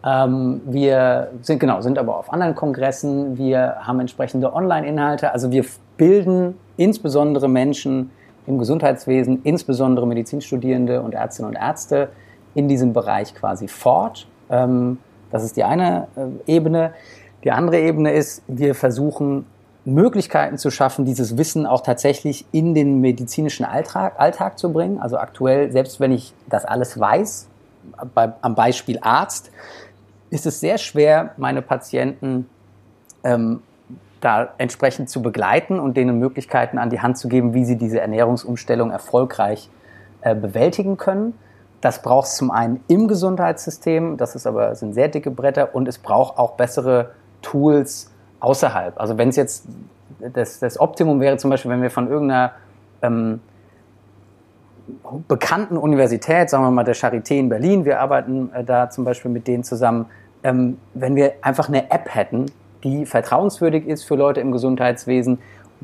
Ähm, 0.04 0.62
wir 0.64 1.28
sind 1.42 1.60
genau, 1.60 1.80
sind 1.80 1.96
aber 1.96 2.16
auf 2.16 2.32
anderen 2.32 2.56
Kongressen. 2.56 3.38
Wir 3.38 3.76
haben 3.82 4.00
entsprechende 4.00 4.52
Online-Inhalte. 4.52 5.32
Also 5.32 5.52
wir 5.52 5.64
bilden 5.96 6.56
insbesondere 6.76 7.48
Menschen 7.48 8.10
im 8.48 8.58
Gesundheitswesen, 8.58 9.42
insbesondere 9.44 10.08
Medizinstudierende 10.08 11.02
und 11.02 11.14
Ärztinnen 11.14 11.50
und 11.50 11.56
Ärzte 11.56 12.08
in 12.54 12.66
diesem 12.66 12.92
Bereich 12.92 13.32
quasi 13.36 13.68
fort 13.68 14.26
ähm, 14.50 14.98
das 15.30 15.44
ist 15.44 15.56
die 15.56 15.64
eine 15.64 16.08
äh, 16.16 16.52
Ebene. 16.52 16.92
Die 17.44 17.52
andere 17.52 17.78
Ebene 17.78 18.12
ist, 18.12 18.42
wir 18.48 18.74
versuchen 18.74 19.46
Möglichkeiten 19.84 20.58
zu 20.58 20.70
schaffen, 20.70 21.04
dieses 21.04 21.38
Wissen 21.38 21.66
auch 21.66 21.80
tatsächlich 21.80 22.44
in 22.52 22.74
den 22.74 23.00
medizinischen 23.00 23.64
Alltag, 23.64 24.14
Alltag 24.18 24.58
zu 24.58 24.72
bringen. 24.72 24.98
Also 24.98 25.16
aktuell, 25.16 25.72
selbst 25.72 26.00
wenn 26.00 26.12
ich 26.12 26.34
das 26.48 26.64
alles 26.64 27.00
weiß, 27.00 27.48
bei, 28.14 28.32
am 28.42 28.54
Beispiel 28.54 28.98
Arzt, 29.00 29.50
ist 30.28 30.46
es 30.46 30.60
sehr 30.60 30.78
schwer, 30.78 31.32
meine 31.38 31.62
Patienten 31.62 32.46
ähm, 33.24 33.62
da 34.20 34.50
entsprechend 34.58 35.08
zu 35.08 35.22
begleiten 35.22 35.80
und 35.80 35.96
denen 35.96 36.18
Möglichkeiten 36.18 36.78
an 36.78 36.90
die 36.90 37.00
Hand 37.00 37.16
zu 37.16 37.28
geben, 37.28 37.54
wie 37.54 37.64
sie 37.64 37.76
diese 37.76 38.00
Ernährungsumstellung 38.00 38.90
erfolgreich 38.90 39.70
äh, 40.20 40.34
bewältigen 40.34 40.98
können. 40.98 41.34
Das 41.80 42.02
braucht 42.02 42.28
es 42.28 42.36
zum 42.36 42.50
einen 42.50 42.84
im 42.88 43.08
Gesundheitssystem, 43.08 44.16
das 44.16 44.34
ist 44.34 44.46
aber, 44.46 44.74
sind 44.74 44.92
sehr 44.92 45.08
dicke 45.08 45.30
Bretter 45.30 45.74
und 45.74 45.88
es 45.88 45.98
braucht 45.98 46.38
auch 46.38 46.52
bessere 46.52 47.10
Tools 47.42 48.10
außerhalb. 48.40 49.00
Also 49.00 49.16
wenn 49.16 49.30
es 49.30 49.36
jetzt 49.36 49.64
das, 50.32 50.58
das 50.58 50.78
Optimum 50.78 51.20
wäre, 51.20 51.36
zum 51.38 51.50
Beispiel, 51.50 51.70
wenn 51.70 51.82
wir 51.82 51.90
von 51.90 52.08
irgendeiner 52.08 52.52
ähm, 53.02 53.40
bekannten 55.28 55.76
Universität, 55.76 56.50
sagen 56.50 56.64
wir 56.64 56.70
mal 56.70 56.84
der 56.84 56.96
Charité 56.96 57.38
in 57.38 57.48
Berlin, 57.48 57.84
wir 57.84 58.00
arbeiten 58.00 58.52
äh, 58.52 58.64
da 58.64 58.90
zum 58.90 59.04
Beispiel 59.04 59.30
mit 59.30 59.46
denen 59.46 59.64
zusammen, 59.64 60.06
ähm, 60.42 60.78
wenn 60.94 61.16
wir 61.16 61.34
einfach 61.42 61.68
eine 61.68 61.90
App 61.90 62.14
hätten, 62.14 62.46
die 62.84 63.06
vertrauenswürdig 63.06 63.86
ist 63.86 64.04
für 64.04 64.16
Leute 64.16 64.40
im 64.40 64.52
Gesundheitswesen, 64.52 65.38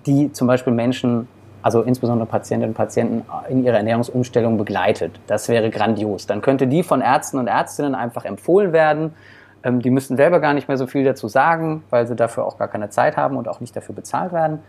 die 0.06 0.32
zum 0.32 0.46
Beispiel 0.46 0.72
Menschen 0.72 1.28
also 1.66 1.82
insbesondere 1.82 2.28
Patientinnen 2.28 2.70
und 2.70 2.76
Patienten 2.76 3.24
in 3.48 3.64
ihrer 3.64 3.78
Ernährungsumstellung 3.78 4.56
begleitet. 4.56 5.18
Das 5.26 5.48
wäre 5.48 5.68
grandios. 5.68 6.28
Dann 6.28 6.40
könnte 6.40 6.68
die 6.68 6.84
von 6.84 7.00
Ärzten 7.00 7.38
und 7.38 7.48
Ärztinnen 7.48 7.96
einfach 7.96 8.24
empfohlen 8.24 8.72
werden. 8.72 9.14
Ähm, 9.64 9.82
die 9.82 9.90
müssten 9.90 10.16
selber 10.16 10.38
gar 10.38 10.54
nicht 10.54 10.68
mehr 10.68 10.76
so 10.76 10.86
viel 10.86 11.02
dazu 11.02 11.26
sagen, 11.26 11.82
weil 11.90 12.06
sie 12.06 12.14
dafür 12.14 12.44
auch 12.44 12.56
gar 12.56 12.68
keine 12.68 12.88
Zeit 12.90 13.16
haben 13.16 13.36
und 13.36 13.48
auch 13.48 13.58
nicht 13.58 13.74
dafür 13.74 13.96
bezahlt 13.96 14.32
werden. 14.32 14.60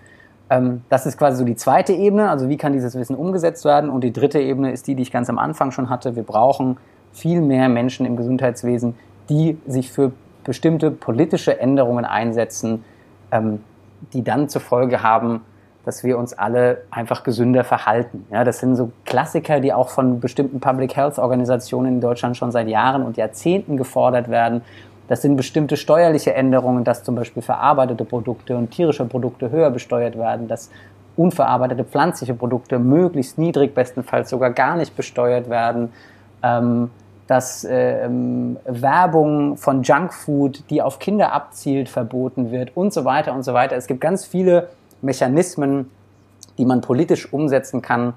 Ähm, 0.50 0.82
das 0.90 1.06
ist 1.06 1.20
quasi 1.20 1.38
so 1.38 1.46
die 1.46 1.56
zweite 1.56 1.94
Ebene, 1.94 2.32
also 2.32 2.50
wie 2.50 2.58
kann 2.58 2.74
dieses 2.74 2.96
Wissen 2.96 3.16
umgesetzt 3.16 3.64
werden. 3.64 3.92
Und 3.92 4.04
die 4.04 4.12
dritte 4.12 4.40
Ebene 4.40 4.72
ist 4.72 4.88
die, 4.88 4.96
die 4.96 5.04
ich 5.04 5.12
ganz 5.12 5.30
am 5.30 5.38
Anfang 5.38 5.70
schon 5.70 5.92
hatte. 5.92 6.16
Wir 6.16 6.24
brauchen 6.24 6.78
viel 7.14 7.42
mehr 7.42 7.70
Menschen 7.70 8.08
im 8.08 8.18
Gesundheitswesen, 8.18 8.96
die 9.30 9.60
sich 9.68 9.92
für 9.92 10.14
bestimmte 10.44 10.90
politische 10.90 11.60
Änderungen 11.60 12.06
einsetzen, 12.06 12.84
ähm, 13.32 13.62
die 14.14 14.24
dann 14.24 14.50
zur 14.50 14.62
Folge 14.62 15.04
haben, 15.04 15.42
dass 15.88 16.04
wir 16.04 16.18
uns 16.18 16.34
alle 16.34 16.80
einfach 16.92 17.24
gesünder 17.24 17.64
verhalten. 17.64 18.28
Ja, 18.30 18.44
das 18.44 18.60
sind 18.60 18.76
so 18.76 18.92
Klassiker, 19.06 19.62
die 19.62 19.72
auch 19.72 19.88
von 19.88 20.20
bestimmten 20.20 20.60
Public 20.60 20.98
Health 20.98 21.18
Organisationen 21.18 21.94
in 21.94 22.02
Deutschland 22.02 22.36
schon 22.36 22.52
seit 22.52 22.68
Jahren 22.68 23.04
und 23.04 23.16
Jahrzehnten 23.16 23.78
gefordert 23.78 24.30
werden. 24.30 24.64
Das 25.08 25.22
sind 25.22 25.38
bestimmte 25.38 25.78
steuerliche 25.78 26.34
Änderungen, 26.34 26.84
dass 26.84 27.04
zum 27.06 27.16
Beispiel 27.16 27.42
verarbeitete 27.42 28.04
Produkte 28.04 28.58
und 28.58 28.72
tierische 28.72 29.06
Produkte 29.06 29.50
höher 29.50 29.72
besteuert 29.72 30.18
werden, 30.18 30.50
dass 30.50 30.70
unverarbeitete 31.16 31.86
pflanzliche 31.86 32.34
Produkte 32.34 32.80
möglichst 32.80 33.38
niedrig, 33.38 33.74
bestenfalls 33.74 34.30
sogar 34.30 34.52
gar 34.52 34.76
nicht 34.76 34.94
besteuert 34.98 35.50
werden, 35.50 35.94
ähm, 36.44 36.92
dass 37.28 37.66
ähm, 37.70 38.58
Werbung 38.66 39.56
von 39.56 39.84
Junkfood, 39.84 40.70
die 40.70 40.82
auf 40.82 41.00
Kinder 41.00 41.32
abzielt, 41.32 41.88
verboten 41.88 42.52
wird 42.52 42.76
und 42.76 42.92
so 42.92 43.06
weiter 43.06 43.34
und 43.34 43.44
so 43.44 43.54
weiter. 43.54 43.78
Es 43.78 43.88
gibt 43.88 44.02
ganz 44.02 44.26
viele 44.26 44.68
Mechanismen, 45.02 45.90
die 46.58 46.66
man 46.66 46.82
politisch 46.82 47.32
umsetzen 47.32 47.82
kann 47.82 48.14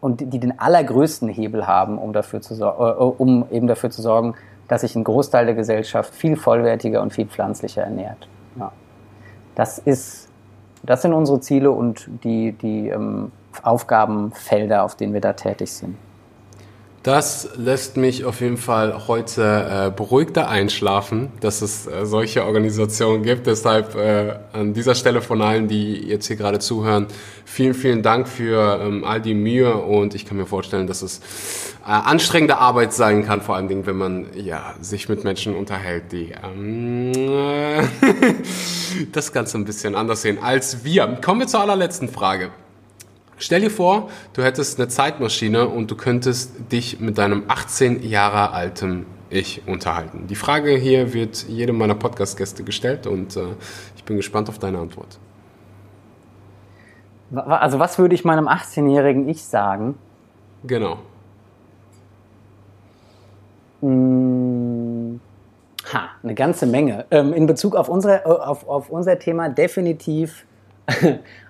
und 0.00 0.20
die 0.20 0.38
den 0.38 0.58
allergrößten 0.58 1.28
Hebel 1.28 1.66
haben, 1.66 1.98
um, 1.98 2.12
dafür 2.12 2.40
zu, 2.40 2.54
äh, 2.62 2.66
um 2.66 3.46
eben 3.50 3.66
dafür 3.66 3.90
zu 3.90 4.02
sorgen, 4.02 4.34
dass 4.68 4.82
sich 4.82 4.96
ein 4.96 5.04
Großteil 5.04 5.46
der 5.46 5.54
Gesellschaft 5.54 6.14
viel 6.14 6.36
vollwertiger 6.36 7.02
und 7.02 7.12
viel 7.12 7.26
pflanzlicher 7.26 7.82
ernährt. 7.82 8.28
Ja. 8.58 8.72
Das, 9.54 9.78
ist, 9.78 10.28
das 10.82 11.02
sind 11.02 11.12
unsere 11.12 11.40
Ziele 11.40 11.70
und 11.70 12.08
die, 12.22 12.52
die 12.52 12.88
ähm, 12.88 13.32
Aufgabenfelder, 13.62 14.84
auf 14.84 14.94
denen 14.94 15.12
wir 15.12 15.20
da 15.20 15.32
tätig 15.32 15.72
sind. 15.72 15.96
Das 17.04 17.50
lässt 17.58 17.98
mich 17.98 18.24
auf 18.24 18.40
jeden 18.40 18.56
Fall 18.56 19.08
heute 19.08 19.42
äh, 19.42 19.90
beruhigter 19.94 20.48
einschlafen, 20.48 21.30
dass 21.40 21.60
es 21.60 21.86
äh, 21.86 22.06
solche 22.06 22.46
Organisationen 22.46 23.22
gibt. 23.22 23.46
Deshalb 23.46 23.94
äh, 23.94 24.36
an 24.54 24.72
dieser 24.72 24.94
Stelle 24.94 25.20
von 25.20 25.42
allen, 25.42 25.68
die 25.68 25.96
jetzt 25.96 26.28
hier 26.28 26.36
gerade 26.36 26.60
zuhören, 26.60 27.08
vielen, 27.44 27.74
vielen 27.74 28.02
Dank 28.02 28.26
für 28.26 28.80
ähm, 28.80 29.04
all 29.04 29.20
die 29.20 29.34
Mühe 29.34 29.74
und 29.74 30.14
ich 30.14 30.24
kann 30.24 30.38
mir 30.38 30.46
vorstellen, 30.46 30.86
dass 30.86 31.02
es 31.02 31.18
äh, 31.86 31.90
anstrengende 31.90 32.56
Arbeit 32.56 32.94
sein 32.94 33.26
kann, 33.26 33.42
vor 33.42 33.56
allen 33.56 33.68
Dingen, 33.68 33.84
wenn 33.84 33.98
man 33.98 34.28
ja 34.34 34.74
sich 34.80 35.06
mit 35.10 35.24
Menschen 35.24 35.54
unterhält, 35.54 36.10
die 36.10 36.32
ähm, 36.42 37.12
das 39.12 39.30
Ganze 39.30 39.58
ein 39.58 39.66
bisschen 39.66 39.94
anders 39.94 40.22
sehen 40.22 40.38
als 40.42 40.84
wir. 40.84 41.18
Kommen 41.22 41.40
wir 41.40 41.48
zur 41.48 41.60
allerletzten 41.60 42.08
Frage. 42.08 42.50
Stell 43.38 43.60
dir 43.60 43.70
vor, 43.70 44.10
du 44.32 44.42
hättest 44.42 44.78
eine 44.78 44.88
Zeitmaschine 44.88 45.68
und 45.68 45.90
du 45.90 45.96
könntest 45.96 46.72
dich 46.72 47.00
mit 47.00 47.18
deinem 47.18 47.44
18 47.48 48.02
Jahre 48.02 48.52
alten 48.52 49.06
Ich 49.30 49.62
unterhalten. 49.66 50.26
Die 50.28 50.36
Frage 50.36 50.76
hier 50.76 51.12
wird 51.12 51.44
jedem 51.48 51.78
meiner 51.78 51.94
Podcast-Gäste 51.94 52.64
gestellt 52.64 53.06
und 53.06 53.36
äh, 53.36 53.40
ich 53.96 54.04
bin 54.04 54.16
gespannt 54.16 54.48
auf 54.48 54.58
deine 54.58 54.78
Antwort. 54.78 55.18
Also 57.34 57.78
was 57.78 57.98
würde 57.98 58.14
ich 58.14 58.24
meinem 58.24 58.46
18-jährigen 58.46 59.28
Ich 59.28 59.42
sagen? 59.44 59.96
Genau. 60.62 60.98
Hm, 63.80 65.20
Ha, 65.92 66.08
eine 66.22 66.34
ganze 66.34 66.66
Menge. 66.66 67.06
Ähm, 67.10 67.32
in 67.32 67.46
Bezug 67.46 67.76
auf, 67.76 67.88
unsere, 67.88 68.24
auf, 68.26 68.66
auf 68.66 68.88
unser 68.88 69.18
Thema 69.18 69.48
definitiv 69.48 70.46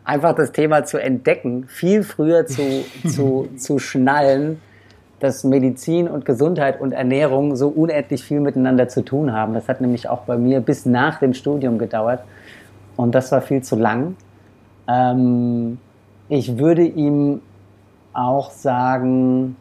einfach 0.04 0.34
das 0.34 0.52
Thema 0.52 0.84
zu 0.84 0.98
entdecken, 0.98 1.64
viel 1.66 2.02
früher 2.02 2.46
zu, 2.46 2.84
zu, 3.08 3.48
zu 3.56 3.78
schnallen, 3.78 4.60
dass 5.20 5.44
Medizin 5.44 6.08
und 6.08 6.24
Gesundheit 6.24 6.80
und 6.80 6.92
Ernährung 6.92 7.56
so 7.56 7.68
unendlich 7.68 8.22
viel 8.22 8.40
miteinander 8.40 8.88
zu 8.88 9.02
tun 9.02 9.32
haben. 9.32 9.54
Das 9.54 9.68
hat 9.68 9.80
nämlich 9.80 10.08
auch 10.08 10.22
bei 10.22 10.36
mir 10.36 10.60
bis 10.60 10.84
nach 10.84 11.18
dem 11.18 11.32
Studium 11.32 11.78
gedauert 11.78 12.20
und 12.96 13.14
das 13.14 13.32
war 13.32 13.40
viel 13.40 13.62
zu 13.62 13.76
lang. 13.76 14.16
Ähm, 14.86 15.78
ich 16.28 16.58
würde 16.58 16.82
ihm 16.84 17.40
auch 18.12 18.50
sagen, 18.50 19.56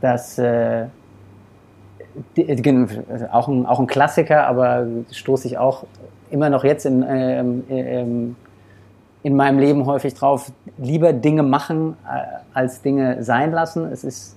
dass 0.00 0.38
äh, 0.38 0.86
auch, 3.30 3.48
ein, 3.48 3.66
auch 3.66 3.80
ein 3.80 3.86
Klassiker, 3.86 4.46
aber 4.46 4.86
stoße 5.10 5.46
ich 5.46 5.58
auch 5.58 5.84
immer 6.30 6.48
noch 6.48 6.64
jetzt 6.64 6.86
in, 6.86 7.04
ähm, 7.06 7.64
ähm, 7.68 8.36
in 9.26 9.34
meinem 9.34 9.58
Leben 9.58 9.86
häufig 9.86 10.14
drauf, 10.14 10.52
lieber 10.78 11.12
Dinge 11.12 11.42
machen 11.42 11.96
äh, 12.08 12.22
als 12.54 12.80
Dinge 12.80 13.24
sein 13.24 13.50
lassen. 13.50 13.90
Es 13.90 14.04
ist, 14.04 14.36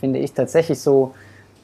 finde 0.00 0.18
ich, 0.18 0.32
tatsächlich 0.32 0.80
so, 0.80 1.14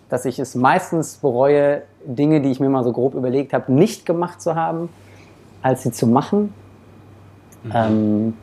dass 0.08 0.24
ich 0.24 0.38
es 0.38 0.54
meistens 0.54 1.16
bereue, 1.16 1.82
Dinge, 2.04 2.40
die 2.40 2.48
ich 2.52 2.60
mir 2.60 2.68
mal 2.68 2.84
so 2.84 2.92
grob 2.92 3.14
überlegt 3.14 3.54
habe, 3.54 3.72
nicht 3.72 4.06
gemacht 4.06 4.40
zu 4.40 4.54
haben, 4.54 4.88
als 5.62 5.82
sie 5.82 5.90
zu 5.90 6.06
machen. 6.06 6.54
Mhm. 7.64 7.72
Ähm, 7.74 8.34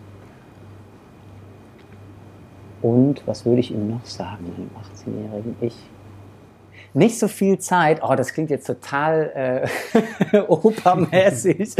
und 2.81 3.25
was 3.25 3.45
würde 3.45 3.61
ich 3.61 3.71
ihm 3.71 3.89
noch 3.91 4.03
sagen, 4.03 4.43
meinem 4.57 4.69
18-jährigen 5.23 5.55
Ich? 5.61 5.77
Nicht 6.97 7.19
so 7.19 7.27
viel 7.27 7.59
Zeit, 7.59 8.01
oh, 8.01 8.15
das 8.15 8.33
klingt 8.33 8.49
jetzt 8.49 8.65
total 8.65 9.67
äh, 10.33 10.39
opermäßig, 10.47 11.75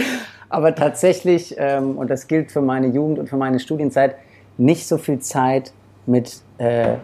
aber 0.47 0.76
tatsächlich, 0.76 1.55
ähm, 1.57 1.97
und 1.97 2.11
das 2.11 2.28
gilt 2.28 2.51
für 2.51 2.61
meine 2.61 2.86
Jugend 2.86 3.18
und 3.18 3.28
für 3.28 3.36
meine 3.36 3.59
Studienzeit, 3.59 4.15
nicht 4.57 4.88
so 4.88 4.99
viel 4.99 5.18
Zeit 5.18 5.74
mit, 6.05 6.39
äh, 6.59 6.97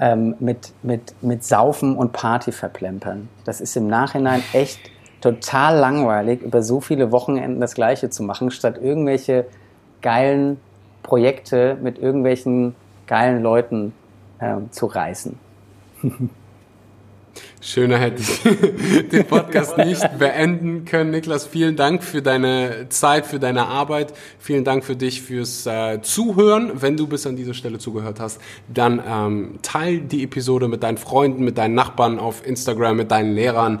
ähm, 0.00 0.34
mit, 0.40 0.72
mit, 0.82 1.14
mit 1.22 1.44
Saufen 1.44 1.94
und 1.94 2.10
Party 2.10 2.50
verplempern. 2.50 3.28
Das 3.44 3.60
ist 3.60 3.76
im 3.76 3.86
Nachhinein 3.86 4.42
echt 4.52 4.80
total 5.20 5.78
langweilig, 5.78 6.42
über 6.42 6.64
so 6.64 6.80
viele 6.80 7.12
Wochenenden 7.12 7.60
das 7.60 7.74
Gleiche 7.74 8.10
zu 8.10 8.24
machen, 8.24 8.50
statt 8.50 8.76
irgendwelche 8.82 9.46
geilen 10.02 10.58
Projekte 11.04 11.76
mit 11.80 11.96
irgendwelchen 11.96 12.74
geilen 13.06 13.40
Leuten 13.40 13.92
äh, 14.40 14.56
zu 14.72 14.86
reißen. 14.86 15.38
Schöner 17.60 17.98
hätte 17.98 18.20
ich 18.20 19.08
den 19.08 19.24
Podcast 19.24 19.78
nicht 19.78 20.18
beenden 20.18 20.84
können. 20.84 21.10
Niklas, 21.10 21.46
vielen 21.46 21.76
Dank 21.76 22.04
für 22.04 22.20
deine 22.20 22.88
Zeit, 22.90 23.26
für 23.26 23.38
deine 23.38 23.66
Arbeit. 23.66 24.12
Vielen 24.38 24.64
Dank 24.64 24.84
für 24.84 24.96
dich 24.96 25.22
fürs 25.22 25.66
äh, 25.66 26.02
Zuhören. 26.02 26.72
Wenn 26.74 26.96
du 26.96 27.06
bis 27.06 27.26
an 27.26 27.36
dieser 27.36 27.54
Stelle 27.54 27.78
zugehört 27.78 28.20
hast, 28.20 28.40
dann 28.68 29.02
ähm, 29.08 29.58
teil 29.62 30.00
die 30.00 30.24
Episode 30.24 30.68
mit 30.68 30.82
deinen 30.82 30.98
Freunden, 30.98 31.44
mit 31.44 31.56
deinen 31.56 31.74
Nachbarn 31.74 32.18
auf 32.18 32.46
Instagram, 32.46 32.96
mit 32.98 33.10
deinen 33.10 33.34
Lehrern. 33.34 33.80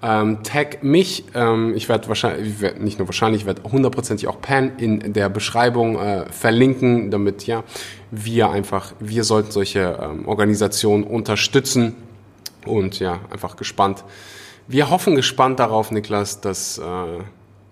Ähm, 0.00 0.42
tag 0.42 0.84
mich. 0.84 1.24
Ähm, 1.34 1.74
ich 1.74 1.88
werde 1.88 2.06
wahrscheinlich, 2.08 2.46
ich 2.46 2.60
werd, 2.60 2.80
nicht 2.80 2.98
nur 2.98 3.08
wahrscheinlich, 3.08 3.42
ich 3.42 3.46
werde 3.46 3.62
hundertprozentig 3.64 4.28
auch 4.28 4.40
Pan 4.40 4.72
in 4.76 5.12
der 5.12 5.28
Beschreibung 5.28 5.98
äh, 5.98 6.26
verlinken, 6.30 7.10
damit 7.10 7.46
ja 7.46 7.64
wir 8.10 8.50
einfach, 8.50 8.92
wir 9.00 9.24
sollten 9.24 9.50
solche 9.50 9.98
ähm, 10.00 10.28
Organisationen 10.28 11.04
unterstützen 11.04 11.94
und 12.66 13.00
ja, 13.00 13.20
einfach 13.30 13.56
gespannt. 13.56 14.04
Wir 14.66 14.90
hoffen 14.90 15.14
gespannt 15.14 15.60
darauf, 15.60 15.90
Niklas, 15.90 16.40
dass 16.40 16.78
äh, 16.78 16.82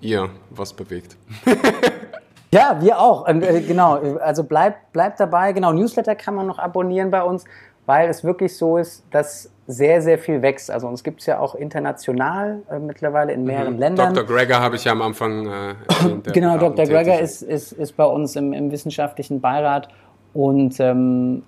ihr 0.01 0.29
was 0.51 0.75
bewegt. 0.75 1.17
ja, 2.53 2.77
wir 2.81 2.99
auch. 2.99 3.27
Und, 3.29 3.43
äh, 3.43 3.63
genau, 3.63 4.19
also 4.19 4.45
bleibt 4.45 4.93
bleibt 4.93 5.19
dabei. 5.19 5.53
Genau, 5.53 5.73
Newsletter 5.73 6.15
kann 6.15 6.35
man 6.35 6.47
noch 6.47 6.59
abonnieren 6.59 7.11
bei 7.11 7.23
uns, 7.23 7.45
weil 7.87 8.09
es 8.09 8.25
wirklich 8.25 8.57
so 8.57 8.77
ist, 8.77 9.05
dass 9.11 9.51
sehr, 9.67 10.03
sehr 10.03 10.19
viel 10.19 10.43
wächst. 10.43 10.71
Also 10.71 10.87
uns 10.87 11.03
gibt 11.03 11.21
es 11.21 11.27
ja 11.27 11.39
auch 11.39 11.55
international 11.55 12.63
äh, 12.71 12.79
mittlerweile 12.79 13.33
in 13.33 13.45
mehreren 13.45 13.75
mhm. 13.75 13.81
Ländern. 13.81 14.15
Dr. 14.15 14.27
Gregor 14.27 14.61
habe 14.61 14.77
ich 14.77 14.85
ja 14.85 14.93
am 14.93 15.03
Anfang 15.03 15.47
äh, 15.47 15.75
erwähnt. 15.89 16.33
genau, 16.33 16.59
Dr. 16.59 16.85
Gregor 16.85 17.19
ist, 17.19 17.43
ist, 17.43 17.73
ist 17.73 17.97
bei 17.97 18.05
uns 18.05 18.37
im, 18.37 18.53
im 18.53 18.71
wissenschaftlichen 18.71 19.41
Beirat 19.41 19.89
und 20.35 20.79
ähm, 20.81 21.43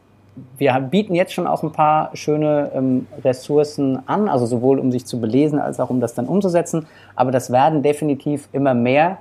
wir 0.59 0.73
bieten 0.81 1.15
jetzt 1.15 1.33
schon 1.33 1.47
auch 1.47 1.63
ein 1.63 1.73
paar 1.73 2.11
schöne 2.15 2.71
ähm, 2.75 3.07
Ressourcen 3.25 4.01
an, 4.07 4.29
also 4.29 4.47
sowohl 4.47 4.79
um 4.79 4.91
sich 4.91 5.07
zu 5.07 5.21
belesen 5.21 5.59
als 5.59 5.79
auch 5.81 5.91
um 5.91 6.01
das 6.01 6.15
dann 6.15 6.27
umzusetzen. 6.27 6.87
Aber 7.15 7.31
das 7.31 7.53
werden 7.53 7.83
definitiv 7.83 8.49
immer 8.53 8.75
mehr. 8.75 9.19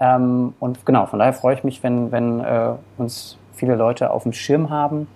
Ähm, 0.00 0.54
und 0.58 0.84
genau, 0.86 1.06
von 1.06 1.18
daher 1.18 1.32
freue 1.32 1.54
ich 1.54 1.64
mich, 1.64 1.82
wenn, 1.82 2.10
wenn 2.12 2.40
äh, 2.40 2.72
uns 2.96 3.38
viele 3.54 3.74
Leute 3.74 4.10
auf 4.10 4.22
dem 4.22 4.32
Schirm 4.32 4.70
haben 4.70 5.06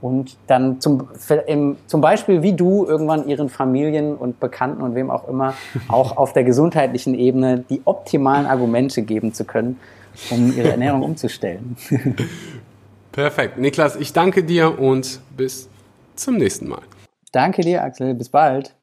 und 0.00 0.36
dann 0.46 0.80
zum, 0.80 1.08
im, 1.46 1.76
zum 1.86 2.00
Beispiel 2.00 2.42
wie 2.42 2.54
du 2.54 2.86
irgendwann 2.86 3.28
ihren 3.28 3.48
Familien 3.48 4.16
und 4.16 4.40
Bekannten 4.40 4.82
und 4.82 4.94
wem 4.94 5.10
auch 5.10 5.28
immer 5.28 5.54
auch 5.88 6.16
auf 6.16 6.32
der 6.32 6.44
gesundheitlichen 6.44 7.14
Ebene 7.14 7.64
die 7.68 7.82
optimalen 7.84 8.46
Argumente 8.46 9.02
geben 9.02 9.34
zu 9.34 9.44
können, 9.44 9.78
um 10.30 10.56
ihre 10.56 10.70
Ernährung 10.70 11.02
umzustellen. 11.02 11.76
Perfekt. 13.12 13.58
Niklas, 13.58 13.96
ich 13.96 14.12
danke 14.12 14.44
dir 14.44 14.78
und 14.78 15.20
bis 15.36 15.68
zum 16.14 16.36
nächsten 16.36 16.68
Mal. 16.68 16.82
Danke 17.32 17.62
dir, 17.62 17.82
Axel. 17.82 18.14
Bis 18.14 18.28
bald. 18.28 18.74